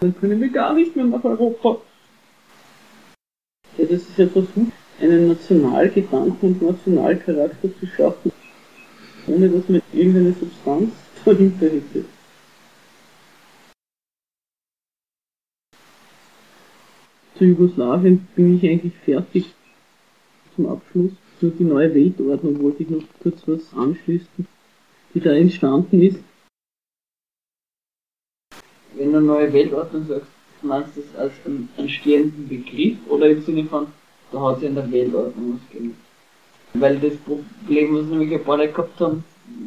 dann 0.00 0.14
können 0.18 0.40
wir 0.40 0.48
gar 0.48 0.74
nicht 0.74 0.94
mehr 0.96 1.04
nach 1.04 1.24
Europa. 1.24 1.80
Ja, 3.76 3.84
das 3.84 4.02
ist 4.02 4.18
ja 4.18 4.26
versucht, 4.26 4.72
einen 5.00 5.28
Nationalgedanken 5.28 6.48
und 6.48 6.62
Nationalcharakter 6.62 7.68
zu 7.78 7.86
schaffen. 7.86 8.32
ohne 9.28 9.48
dass 9.48 9.68
man 9.68 9.82
irgendeine 9.92 10.32
Substanz 10.32 10.92
dahinter 11.24 11.66
hätte. 11.66 12.04
Zu 17.36 17.44
Jugoslawien 17.44 18.26
bin 18.34 18.56
ich 18.56 18.68
eigentlich 18.68 18.94
fertig 19.04 19.54
zum 20.56 20.66
Abschluss. 20.66 21.12
Nur 21.40 21.52
die 21.52 21.64
neue 21.64 21.94
Weltordnung 21.94 22.60
wollte 22.60 22.82
ich 22.82 22.90
noch 22.90 23.04
kurz 23.22 23.46
was 23.46 23.72
anschließen, 23.72 24.46
die 25.14 25.20
da 25.20 25.30
entstanden 25.30 26.02
ist. 26.02 26.18
Wenn 28.96 29.12
du 29.12 29.20
neue 29.20 29.52
Weltordnung 29.52 30.04
sagst, 30.08 30.32
meinst 30.62 30.96
du 30.96 31.02
das 31.02 31.14
als 31.14 31.32
einen 31.46 31.68
entstehenden 31.76 32.48
Begriff 32.48 32.98
oder 33.08 33.28
im 33.28 33.40
Sinne 33.42 33.64
von, 33.66 33.86
da 34.32 34.40
hat 34.40 34.58
sich 34.58 34.68
in 34.68 34.74
der 34.74 34.90
Weltordnung 34.90 35.60
was 35.60 35.70
gegeben? 35.70 35.96
Weil 36.74 36.98
das 36.98 37.16
Problem, 37.18 37.94
was 37.94 38.06
nämlich 38.06 38.32
ein 38.32 38.42
paar 38.42 38.56
Leute 38.56 38.72
gehabt 38.72 39.00
haben, 39.00 39.24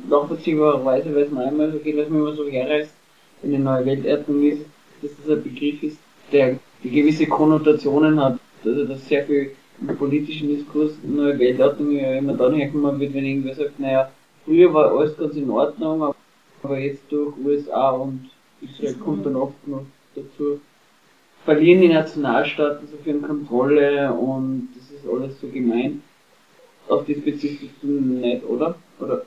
nachvollziehbarerweise, 0.09 1.15
weil 1.15 1.24
es 1.24 1.32
mir 1.32 1.47
einmal 1.47 1.72
so 1.72 1.80
geht, 1.80 1.95
was 1.95 2.09
mir 2.09 2.17
immer 2.17 2.36
so 2.36 2.47
herreißt, 2.49 2.93
wenn 3.41 3.55
eine 3.55 3.63
neue 3.63 3.86
Weltordnung 3.86 4.43
ist, 4.43 4.65
dass 5.01 5.11
das 5.17 5.38
ein 5.38 5.43
Begriff 5.43 5.82
ist, 5.84 5.97
der 6.34 6.59
gewisse 6.84 7.28
Konnotationen 7.28 8.19
hat. 8.19 8.39
Also 8.65 8.86
dass 8.86 9.07
sehr 9.07 9.26
viel 9.26 9.51
politischen 9.88 10.49
Diskurs 10.49 10.93
neue 11.03 11.38
Weltordnung 11.39 11.91
ja 11.91 12.13
immer 12.15 12.34
dann 12.34 12.55
herkommen 12.55 12.99
wird, 12.99 13.13
wenn 13.13 13.25
irgendwer 13.25 13.55
sagt, 13.55 13.79
naja, 13.79 14.11
früher 14.45 14.73
war 14.73 14.91
alles 14.91 15.17
ganz 15.17 15.36
in 15.36 15.49
Ordnung, 15.49 16.13
aber 16.63 16.79
jetzt 16.79 17.11
durch 17.11 17.34
USA 17.43 17.91
und 17.91 18.29
Israel 18.61 18.95
kommt 18.95 19.25
dann 19.25 19.36
oft 19.36 19.67
noch 19.67 19.86
dazu, 20.15 20.59
verlieren 21.45 21.82
die 21.82 21.88
Nationalstaaten 21.88 22.88
so 22.88 22.97
viel 22.97 23.19
Kontrolle 23.19 24.13
und 24.13 24.69
das 24.75 24.91
ist 24.91 25.07
alles 25.07 25.39
so 25.39 25.47
gemein. 25.47 26.03
Auf 26.88 27.05
das 27.05 27.21
bezieht 27.21 27.59
sich 27.59 27.71
nicht, 27.82 28.43
oder? 28.45 28.75
Oder? 28.99 29.25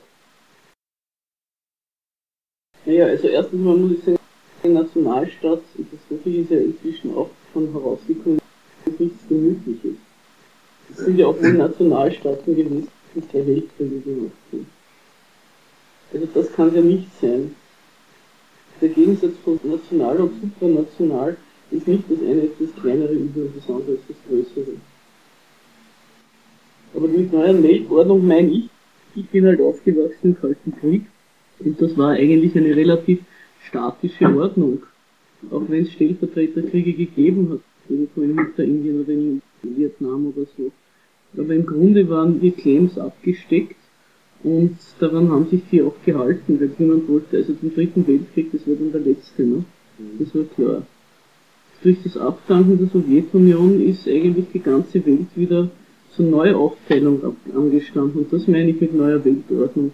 Naja, 2.85 3.07
also 3.07 3.27
erstens 3.27 3.61
mal 3.61 3.75
muss 3.75 3.91
ich 3.93 4.03
sagen, 4.03 4.19
der 4.63 4.71
Nationalstaat, 4.71 5.61
das 5.75 5.99
so 6.09 6.17
viel 6.23 6.41
ist 6.41 6.51
ja 6.51 6.59
inzwischen 6.59 7.15
auch 7.15 7.29
schon 7.51 7.71
herausgekommen, 7.71 8.39
ist 8.85 8.99
nichts 8.99 9.27
Gemütliches. 9.27 10.04
Es 10.97 11.03
sind 11.03 11.19
ja 11.19 11.27
auch 11.27 11.37
wohl 11.41 11.53
Nationalstaaten 11.53 12.55
gewesen, 12.55 12.87
die 13.13 13.21
drei 13.21 13.45
Weltkriege 13.45 13.99
gemacht 13.99 14.31
haben. 14.51 14.67
Also 16.13 16.27
das 16.33 16.53
kann 16.53 16.73
ja 16.73 16.81
nicht 16.81 17.09
sein. 17.19 17.53
Der 18.79 18.89
Gegensatz 18.89 19.33
von 19.43 19.59
national 19.63 20.17
und 20.21 20.41
supranational 20.41 21.35
ist 21.71 21.87
nicht 21.87 22.03
das 22.09 22.19
eine 22.19 22.41
ist 22.41 22.55
das 22.59 22.81
kleinere 22.81 23.13
Übel 23.13 23.47
und 23.47 23.57
das 23.57 23.67
andere 23.67 23.93
ist 23.93 24.03
das 24.07 24.17
größere. 24.27 24.75
Aber 26.93 27.07
mit 27.07 27.33
neuer 27.33 27.61
Weltordnung 27.61 28.25
meine 28.25 28.51
ich, 28.51 28.69
ich 29.15 29.27
bin 29.29 29.45
halt 29.45 29.59
aufgewachsen 29.59 30.29
im 30.29 30.39
Kalten 30.39 30.73
Krieg 30.79 31.05
und 31.59 31.81
das 31.81 31.97
war 31.97 32.11
eigentlich 32.11 32.55
eine 32.55 32.73
relativ 32.73 33.19
statische 33.67 34.33
Ordnung. 34.33 34.83
Auch 35.51 35.63
wenn 35.67 35.83
es 35.83 35.91
Stellvertreterkriege 35.91 36.93
gegeben 36.93 37.49
hat, 37.51 37.59
irgendwo 37.89 38.21
in 38.21 38.37
Hinterindien 38.39 39.01
oder 39.01 39.11
in 39.11 39.41
Vietnam 39.61 40.27
oder 40.27 40.47
so. 40.57 40.71
Aber 41.37 41.53
im 41.53 41.65
Grunde 41.65 42.09
waren 42.09 42.39
die 42.39 42.51
Claims 42.51 42.97
abgesteckt 42.97 43.75
und 44.43 44.77
daran 44.99 45.29
haben 45.31 45.47
sich 45.49 45.61
die 45.71 45.81
auch 45.81 45.95
gehalten, 46.05 46.59
weil 46.59 46.71
niemand 46.77 47.07
wollte, 47.09 47.37
also 47.37 47.53
den 47.53 47.73
dritten 47.73 48.07
Weltkrieg, 48.07 48.51
das 48.51 48.67
war 48.67 48.75
dann 48.75 48.91
der 48.91 49.01
letzte, 49.01 49.43
ne? 49.43 49.65
Das 50.19 50.35
war 50.35 50.43
klar. 50.43 50.81
Durch 51.83 51.97
das 52.03 52.17
Abdanken 52.17 52.77
der 52.77 52.87
Sowjetunion 52.87 53.81
ist 53.81 54.07
eigentlich 54.07 54.45
die 54.53 54.59
ganze 54.59 55.05
Welt 55.05 55.27
wieder 55.35 55.69
zur 56.15 56.25
Neuaufteilung 56.25 57.35
angestanden. 57.53 58.21
Und 58.21 58.33
das 58.33 58.47
meine 58.47 58.71
ich 58.71 58.81
mit 58.81 58.93
neuer 58.93 59.23
Weltordnung. 59.23 59.91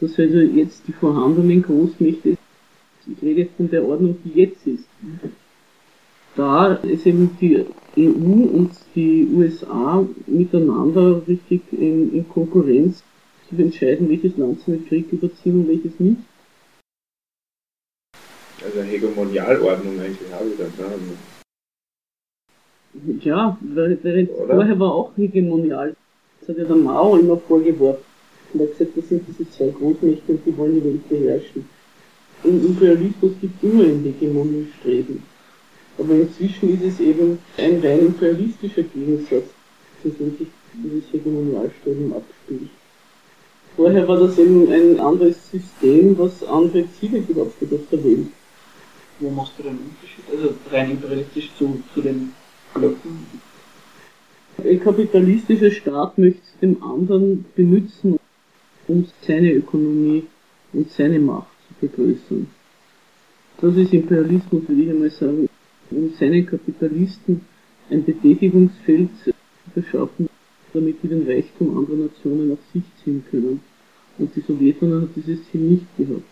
Dass 0.00 0.18
also 0.18 0.38
jetzt 0.38 0.82
die 0.88 0.92
vorhandenen 0.92 1.62
Großmächte, 1.62 2.36
ich 3.06 3.22
rede 3.22 3.42
jetzt 3.42 3.56
von 3.56 3.70
der 3.70 3.84
Ordnung, 3.84 4.16
die 4.24 4.40
jetzt 4.40 4.66
ist, 4.66 4.88
da 6.36 6.74
ist 6.74 7.06
eben 7.06 7.30
die 7.40 7.64
EU 7.96 8.56
und 8.56 8.70
die 8.94 9.28
USA 9.32 10.06
miteinander 10.26 11.22
richtig 11.26 11.62
in, 11.72 12.12
in 12.14 12.28
Konkurrenz 12.28 13.02
zu 13.48 13.56
entscheiden, 13.56 14.08
welches 14.08 14.36
Land 14.36 14.60
sie 14.60 14.72
mit 14.72 14.88
Krieg 14.88 15.12
überziehen 15.12 15.60
und 15.60 15.68
welches 15.68 15.98
nicht. 16.00 16.20
Also 18.64 18.80
eine 18.80 18.88
Hegemonialordnung 18.88 20.00
eigentlich 20.00 20.32
auch 20.32 20.44
wieder. 20.44 20.64
Ne? 20.64 21.16
Ja, 23.20 23.58
während 23.60 24.30
vorher 24.30 24.78
war 24.78 24.94
auch 24.94 25.16
hegemonial. 25.16 25.96
Das 26.40 26.48
hat 26.50 26.58
ja 26.58 26.64
der 26.64 26.76
Mao 26.76 27.16
immer 27.16 27.36
vorgeworfen. 27.36 28.04
Und 28.52 28.60
er 28.60 28.66
hat 28.66 28.78
gesagt, 28.78 28.96
das 28.96 29.08
sind 29.08 29.26
diese 29.26 29.50
zwei 29.50 29.68
Großmächte 29.68 30.32
und 30.32 30.46
die 30.46 30.56
wollen 30.56 30.74
die 30.74 30.84
Welt 30.84 31.08
beherrschen. 31.08 31.68
Im 32.44 32.66
Imperialismus 32.66 33.32
gibt 33.40 33.62
es 33.62 33.70
immer 33.70 33.84
ein 33.84 34.02
Hegemoniestreben. 34.04 35.33
Aber 35.98 36.14
inzwischen 36.14 36.74
ist 36.74 36.94
es 36.94 37.00
eben 37.00 37.38
ein 37.56 37.80
rein 37.80 38.06
imperialistischer 38.06 38.82
Gegensatz, 38.82 39.44
für 40.02 40.08
den 40.10 40.36
sich 40.36 40.48
dieses 40.74 41.12
Hegemonialstreben 41.12 42.12
abspielt. 42.12 42.70
Vorher 43.76 44.06
war 44.06 44.18
das 44.18 44.38
eben 44.38 44.70
ein 44.72 45.00
anderes 45.00 45.50
System, 45.50 46.16
was 46.18 46.42
andere 46.44 46.84
Ziele 46.98 47.20
gehabt 47.20 47.60
hat 47.60 47.72
auf 47.72 47.86
der 47.90 48.04
Welt. 48.04 48.28
Wo 49.20 49.30
machst 49.30 49.52
du 49.58 49.62
den 49.64 49.78
Unterschied? 49.78 50.24
Also 50.32 50.54
rein 50.70 50.92
imperialistisch 50.92 51.50
zu, 51.56 51.82
zu 51.92 52.00
den 52.00 52.32
Blöcken? 52.72 53.26
Ein 54.58 54.80
kapitalistischer 54.80 55.70
Staat 55.70 56.18
möchte 56.18 56.40
den 56.60 56.80
anderen 56.82 57.44
benutzen, 57.56 58.18
um 58.86 59.06
seine 59.26 59.52
Ökonomie 59.52 60.24
und 60.72 60.90
seine 60.92 61.18
Macht 61.18 61.48
zu 61.68 61.86
vergrößern. 61.86 62.46
Das 63.60 63.76
ist 63.76 63.92
Imperialismus, 63.92 64.62
würde 64.68 64.82
ich 64.82 64.90
einmal 64.90 65.10
sagen, 65.10 65.48
um 65.96 66.10
seinen 66.18 66.46
Kapitalisten 66.46 67.42
ein 67.90 68.04
Betätigungsfeld 68.04 69.10
zu 69.22 69.32
verschaffen, 69.72 70.28
damit 70.72 71.00
sie 71.02 71.08
den 71.08 71.26
Reichtum 71.26 71.78
anderer 71.78 72.08
Nationen 72.08 72.52
auf 72.52 72.58
sich 72.72 72.84
ziehen 73.02 73.24
können. 73.30 73.60
Und 74.18 74.34
die 74.34 74.40
Sowjetunion 74.40 75.02
hat 75.02 75.10
dieses 75.16 75.44
Ziel 75.50 75.60
nicht 75.60 75.96
gehabt. 75.96 76.22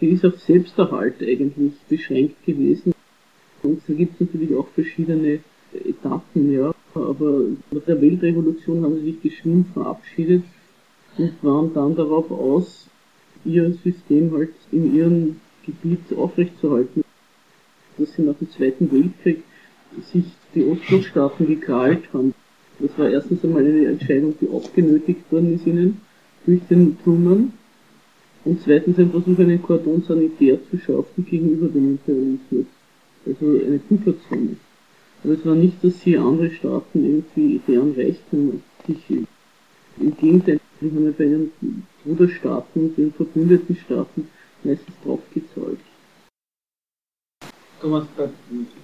Sie 0.00 0.06
ist 0.08 0.24
auf 0.24 0.38
Selbsterhalt 0.40 1.22
eigentlich 1.22 1.72
beschränkt 1.88 2.44
gewesen. 2.44 2.94
Und 3.62 3.82
da 3.86 3.92
gibt 3.92 4.14
es 4.14 4.20
natürlich 4.20 4.54
auch 4.54 4.68
verschiedene 4.68 5.40
Etappen, 5.72 6.52
ja. 6.52 6.74
Aber 6.94 7.42
nach 7.70 7.82
der 7.86 8.00
Weltrevolution 8.00 8.82
haben 8.82 8.96
sie 8.96 9.12
sich 9.12 9.22
geschwind 9.22 9.68
verabschiedet 9.74 10.42
und 11.18 11.32
waren 11.42 11.72
dann 11.74 11.94
darauf 11.94 12.30
aus, 12.30 12.88
ihr 13.44 13.72
System 13.84 14.32
halt 14.32 14.54
in 14.72 14.94
ihrem 14.94 15.40
Gebiet 15.64 16.16
aufrechtzuerhalten. 16.16 17.04
Dass 18.00 18.14
sie 18.14 18.22
nach 18.22 18.34
dem 18.36 18.50
Zweiten 18.50 18.90
Weltkrieg 18.90 19.44
sich 20.10 20.24
die 20.54 20.64
Ostblockstaaten 20.64 21.46
gekrallt 21.46 22.04
haben. 22.14 22.34
Das 22.78 22.96
war 22.96 23.10
erstens 23.10 23.44
einmal 23.44 23.62
eine 23.62 23.88
Entscheidung, 23.88 24.34
die 24.40 24.48
abgenötigt 24.48 25.30
worden 25.30 25.54
ist 25.54 25.66
ihnen 25.66 26.00
durch 26.46 26.60
den 26.70 26.96
Truman 27.04 27.52
und 28.44 28.62
zweitens 28.62 28.98
ein 28.98 29.10
Versuch, 29.10 29.38
einen 29.38 29.62
Kordon 29.62 30.02
sanitär 30.02 30.58
zu 30.70 30.78
schaffen 30.78 31.26
gegenüber 31.26 31.68
dem 31.68 31.90
Imperialismus. 31.90 32.66
Also 33.26 33.46
eine 33.46 33.78
Pufferzone. 33.80 34.56
Aber 35.22 35.34
es 35.34 35.44
war 35.44 35.54
nicht, 35.54 35.84
dass 35.84 36.00
sie 36.00 36.16
andere 36.16 36.50
Staaten 36.50 37.04
irgendwie 37.04 37.60
deren 37.68 37.92
Reichtum 37.92 38.62
sich 38.86 38.96
im 40.00 40.16
Gegenteil, 40.16 40.58
die 40.80 40.90
haben 40.90 41.04
ja 41.04 41.12
bei 41.18 41.24
ihren 41.24 41.52
Bruderstaaten 42.02 42.96
den 42.96 43.12
verbündeten 43.12 43.76
Staaten 43.76 44.28
meistens 44.64 44.94
draufgezahlt. 45.04 45.78
Thomas, 47.80 48.04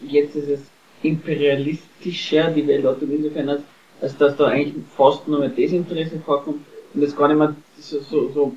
jetzt 0.07 0.37
ist 0.37 0.49
es 0.49 0.61
imperialistischer, 1.03 2.51
die 2.51 2.67
Weltordnung 2.67 3.11
insofern, 3.11 3.49
als, 3.49 3.63
als 4.01 4.17
dass 4.17 4.37
da 4.37 4.47
eigentlich 4.47 4.85
fast 4.97 5.29
nur 5.29 5.41
mehr 5.41 5.51
Desinteresse 5.51 6.19
vorkommt 6.21 6.61
und 6.95 7.03
es 7.03 7.17
gar 7.17 7.29
nicht 7.29 7.39
mehr 7.39 7.55
so, 7.79 8.01
so, 8.01 8.31
so 8.31 8.57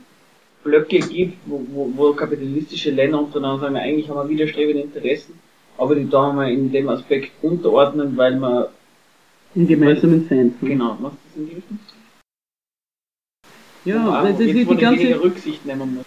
Blöcke 0.63 0.99
gibt, 0.99 1.37
wo, 1.45 1.61
wo, 1.71 1.91
wo 1.95 2.13
kapitalistische 2.13 2.91
Länder 2.91 3.19
untereinander 3.19 3.61
sagen, 3.61 3.77
eigentlich 3.77 4.09
haben 4.09 4.17
wir 4.17 4.29
widerstrebende 4.29 4.83
Interessen, 4.83 5.33
aber 5.77 5.95
die 5.95 6.09
da 6.09 6.31
wir 6.33 6.47
in 6.47 6.71
dem 6.71 6.89
Aspekt 6.89 7.31
unterordnen, 7.41 8.15
weil 8.17 8.37
man 8.37 8.67
einen 9.55 9.67
gemeinsamen 9.67 10.25
Feind 10.25 10.55
haben. 10.61 10.67
Genau, 10.67 10.97
macht 10.99 11.17
das 11.25 11.37
in 11.37 11.47
die 11.47 11.55
Richtung? 11.55 11.79
Ja, 13.85 14.23
das 14.23 14.39
ist 14.39 14.69
die 14.69 14.75
ganze 14.75 15.21
Rücksicht 15.21 15.65
nehmen 15.65 15.95
muss. 15.95 16.05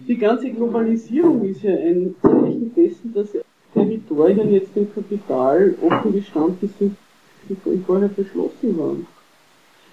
Die 0.00 0.16
ganze 0.16 0.50
Globalisierung 0.50 1.44
ist 1.44 1.62
ja 1.62 1.72
ein 1.72 2.14
Zeichen 2.20 2.74
dessen, 2.74 3.14
dass 3.14 3.28
Territorien 3.74 4.52
jetzt 4.52 4.74
dem 4.74 4.92
Kapital 4.94 5.74
offen 5.82 6.12
gestanden 6.12 6.72
sind, 6.78 6.96
die 7.48 7.82
vorher 7.86 8.08
verschlossen 8.08 8.78
waren. 8.78 9.06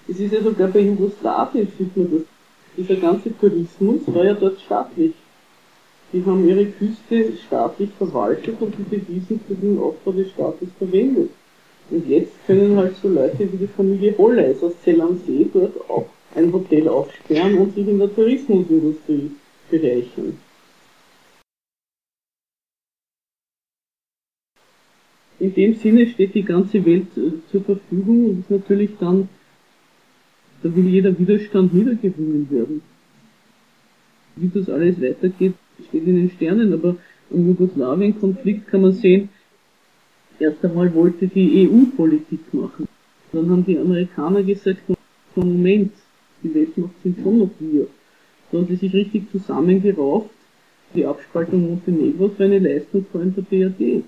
Es 0.08 0.18
ist 0.18 0.32
ja 0.32 0.42
sogar 0.42 0.68
bei 0.68 0.80
Jugoslawien, 0.80 1.68
sieht 1.78 1.96
man 1.96 2.10
das. 2.10 2.22
Dieser 2.76 2.96
ganze 2.96 3.36
Tourismus 3.38 4.00
war 4.06 4.24
ja 4.24 4.34
dort 4.34 4.58
staatlich. 4.60 5.12
Die 6.12 6.24
haben 6.24 6.48
ihre 6.48 6.66
Küste 6.66 7.32
staatlich 7.46 7.90
verwaltet 7.98 8.56
und 8.60 8.74
die 8.78 8.84
Devisen 8.84 9.40
für 9.46 9.54
den 9.54 9.78
Aufbau 9.78 10.12
des 10.12 10.30
Staates 10.30 10.68
verwendet. 10.78 11.30
Und 11.90 12.08
jetzt 12.08 12.32
können 12.46 12.76
halt 12.76 12.96
so 12.96 13.08
Leute 13.08 13.40
wie 13.52 13.56
die 13.56 13.66
Familie 13.66 14.14
Holleis 14.16 14.62
aus 14.62 14.72
Zell 14.82 15.00
am 15.00 15.18
See 15.26 15.46
dort 15.52 15.76
auch 15.90 16.06
ein 16.34 16.52
Hotel 16.52 16.88
aufsperren 16.88 17.58
und 17.58 17.74
sich 17.74 17.86
in 17.86 17.98
der 17.98 18.14
Tourismusindustrie 18.14 19.30
bereichern. 19.70 20.38
In 25.42 25.52
dem 25.54 25.74
Sinne 25.74 26.06
steht 26.06 26.36
die 26.36 26.44
ganze 26.44 26.84
Welt 26.86 27.08
äh, 27.16 27.32
zur 27.50 27.64
Verfügung 27.64 28.26
und 28.26 28.40
ist 28.42 28.50
natürlich 28.52 28.90
dann, 29.00 29.28
da 30.62 30.76
will 30.76 30.86
jeder 30.86 31.18
Widerstand 31.18 31.74
niedergewungen 31.74 32.48
werden. 32.48 32.80
Wie 34.36 34.48
das 34.54 34.70
alles 34.70 35.02
weitergeht, 35.02 35.54
steht 35.88 36.06
in 36.06 36.14
den 36.14 36.30
Sternen, 36.30 36.72
aber 36.72 36.94
im 37.30 37.48
Jugoslawien-Konflikt 37.48 38.68
kann 38.68 38.82
man 38.82 38.92
sehen, 38.92 39.30
erst 40.38 40.64
einmal 40.64 40.94
wollte 40.94 41.26
die 41.26 41.68
EU 41.68 41.86
Politik 41.96 42.54
machen. 42.54 42.86
Dann 43.32 43.50
haben 43.50 43.66
die 43.66 43.80
Amerikaner 43.80 44.44
gesagt, 44.44 44.82
Moment, 45.34 45.90
die 46.44 46.54
Weltmacht 46.54 46.94
sind 47.02 47.18
schon 47.20 47.38
noch 47.40 47.50
wir. 47.58 47.88
Da 48.52 48.58
haben 48.58 48.68
sie 48.68 48.76
sich 48.76 48.92
richtig 48.92 49.28
zusammengerauft. 49.32 50.30
Die 50.94 51.04
Abspaltung 51.04 51.66
Montenegros 51.66 52.38
war 52.38 52.46
eine 52.46 52.60
Leistung 52.60 53.04
von 53.10 53.34
der 53.34 53.42
BRD. 53.42 54.04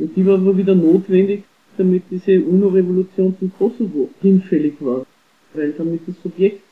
Und 0.00 0.16
die 0.16 0.24
war 0.24 0.36
aber 0.36 0.56
wieder 0.56 0.74
notwendig, 0.74 1.42
damit 1.76 2.04
diese 2.10 2.40
UNO-Revolution 2.40 3.36
zum 3.38 3.52
Kosovo 3.58 4.08
hinfällig 4.22 4.74
war. 4.80 5.04
Weil 5.52 5.72
damit 5.72 6.00
das 6.06 6.14
Subjekt, 6.22 6.62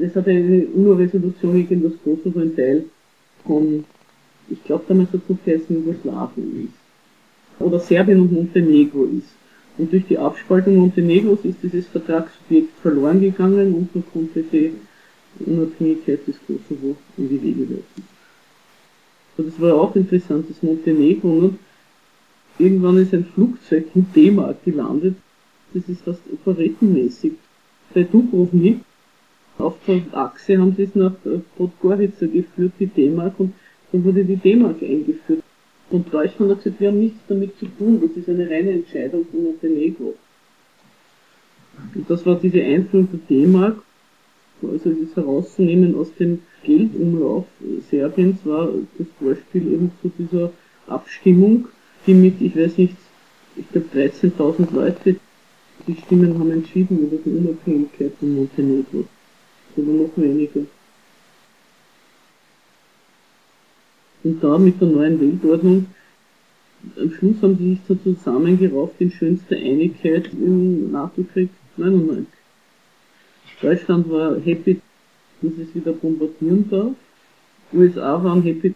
es 0.00 0.14
hat 0.14 0.28
eine 0.28 0.66
UNO-Resolution 0.66 1.54
gegen 1.66 1.82
das 1.82 1.94
Kosovo 2.04 2.38
ein 2.38 2.54
Teil 2.54 2.84
von, 3.44 3.84
ich 4.48 4.62
glaube 4.62 4.84
damals 4.86 5.12
hat 5.12 5.20
es 5.28 5.36
geheißen 5.44 5.76
Jugoslawien 5.76 6.68
ist. 6.68 7.60
Oder 7.60 7.80
Serbien 7.80 8.20
und 8.20 8.32
Montenegro 8.32 9.04
ist. 9.06 9.34
Und 9.76 9.92
durch 9.92 10.06
die 10.06 10.18
Abspaltung 10.18 10.76
Montenegros 10.76 11.40
ist 11.44 11.58
dieses 11.60 11.86
Vertragsobjekt 11.86 12.78
verloren 12.80 13.20
gegangen 13.20 13.74
und 13.74 13.94
man 13.94 14.04
konnte 14.12 14.44
die 14.44 14.74
Unabhängigkeit 15.44 16.24
des 16.26 16.36
Kosovo 16.46 16.96
in 17.16 17.28
die 17.28 17.42
Wege 17.42 17.62
leiten. 17.62 18.02
Und 19.36 19.48
das 19.48 19.60
war 19.60 19.74
auch 19.74 19.94
interessant, 19.96 20.46
das 20.48 20.62
Montenegro, 20.62 21.28
und 21.28 21.58
irgendwann 22.58 22.98
ist 22.98 23.14
ein 23.14 23.24
Flugzeug 23.24 23.86
in 23.94 24.06
D-Mark 24.14 24.64
gelandet, 24.64 25.16
das 25.74 25.88
ist 25.88 26.02
fast 26.02 26.22
operettenmäßig. 26.32 27.32
Bei 27.94 28.02
Dubrovnik 28.02 28.80
auf 29.58 29.76
der 29.86 30.02
Achse 30.12 30.58
haben 30.58 30.74
sie 30.76 30.84
es 30.84 30.94
nach 30.94 31.14
Podgorica 31.56 32.26
geführt, 32.26 32.72
die 32.78 32.86
D-Mark, 32.86 33.38
und 33.38 33.54
dann 33.92 34.04
wurde 34.04 34.24
die 34.24 34.36
D-Mark 34.36 34.82
eingeführt. 34.82 35.42
Und 35.90 36.12
Deutschland 36.12 36.52
hat 36.52 36.62
gesagt, 36.62 36.80
wir 36.80 36.88
haben 36.88 37.00
nichts 37.00 37.18
damit 37.28 37.58
zu 37.58 37.66
tun, 37.66 38.00
das 38.00 38.16
ist 38.16 38.28
eine 38.28 38.48
reine 38.48 38.72
Entscheidung 38.72 39.24
von 39.30 39.44
Montenegro. 39.44 40.14
Und 41.94 42.10
das 42.10 42.26
war 42.26 42.36
diese 42.36 42.62
Einführung 42.62 43.08
der 43.10 43.20
D-Mark, 43.28 43.82
also 44.62 44.90
das 44.90 45.16
herauszunehmen 45.16 45.94
aus 45.94 46.12
dem 46.18 46.40
Geldumlauf 46.64 47.46
Serbiens 47.90 48.38
war 48.44 48.68
das 48.98 49.06
Vorspiel 49.18 49.72
eben 49.72 49.92
zu 50.02 50.10
dieser 50.18 50.50
Abstimmung, 50.88 51.68
die 52.06 52.14
mit, 52.14 52.40
ich 52.40 52.56
weiß 52.56 52.78
nicht, 52.78 52.96
ich 53.56 53.68
glaube 53.70 53.88
13.000 53.94 54.72
Leute, 54.72 55.16
die 55.86 55.96
Stimmen 55.96 56.38
haben 56.38 56.50
entschieden 56.50 56.98
über 56.98 57.16
die 57.16 57.30
Unabhängigkeit 57.30 58.12
von 58.18 58.34
Montenegro. 58.34 59.04
Oder 59.76 59.86
noch 59.86 60.16
weniger. 60.16 60.60
Und 64.24 64.42
da 64.42 64.58
mit 64.58 64.80
der 64.80 64.88
neuen 64.88 65.20
Weltordnung, 65.20 65.86
am 66.96 67.12
Schluss 67.12 67.36
haben 67.42 67.56
sie 67.58 67.70
sich 67.70 67.78
so 67.88 67.94
zusammengerauft 67.94 68.94
in 68.98 69.10
schönster 69.10 69.56
Einigkeit 69.56 70.30
im 70.32 70.92
NATO-Krieg 70.92 71.50
99. 71.76 72.26
Deutschland 73.60 74.08
war 74.10 74.38
happy, 74.40 74.80
dass 75.42 75.52
es 75.54 75.74
wieder 75.74 75.92
bombardieren 75.92 76.68
darf. 76.70 76.92
USA 77.72 78.22
waren 78.22 78.42
happy, 78.42 78.74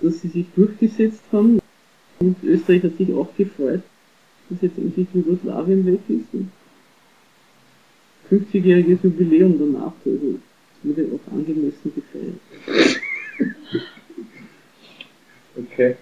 dass 0.00 0.20
sie 0.20 0.28
sich 0.28 0.46
durchgesetzt 0.54 1.22
haben. 1.32 1.60
Und 2.24 2.42
Österreich 2.42 2.82
hat 2.82 2.96
sich 2.96 3.12
auch 3.12 3.28
gefreut, 3.36 3.82
dass 4.48 4.62
jetzt 4.62 4.78
endlich 4.78 5.06
Jugoslawien 5.12 5.84
weg 5.84 6.00
ist. 6.08 6.24
50-jähriges 8.30 8.98
Jubiläum 9.02 9.58
danach, 9.58 9.92
also 10.06 10.38
wurde 10.82 11.06
auch 11.14 11.32
angemessen 11.32 11.92
gefeiert. 11.94 12.40
Okay. 15.56 15.94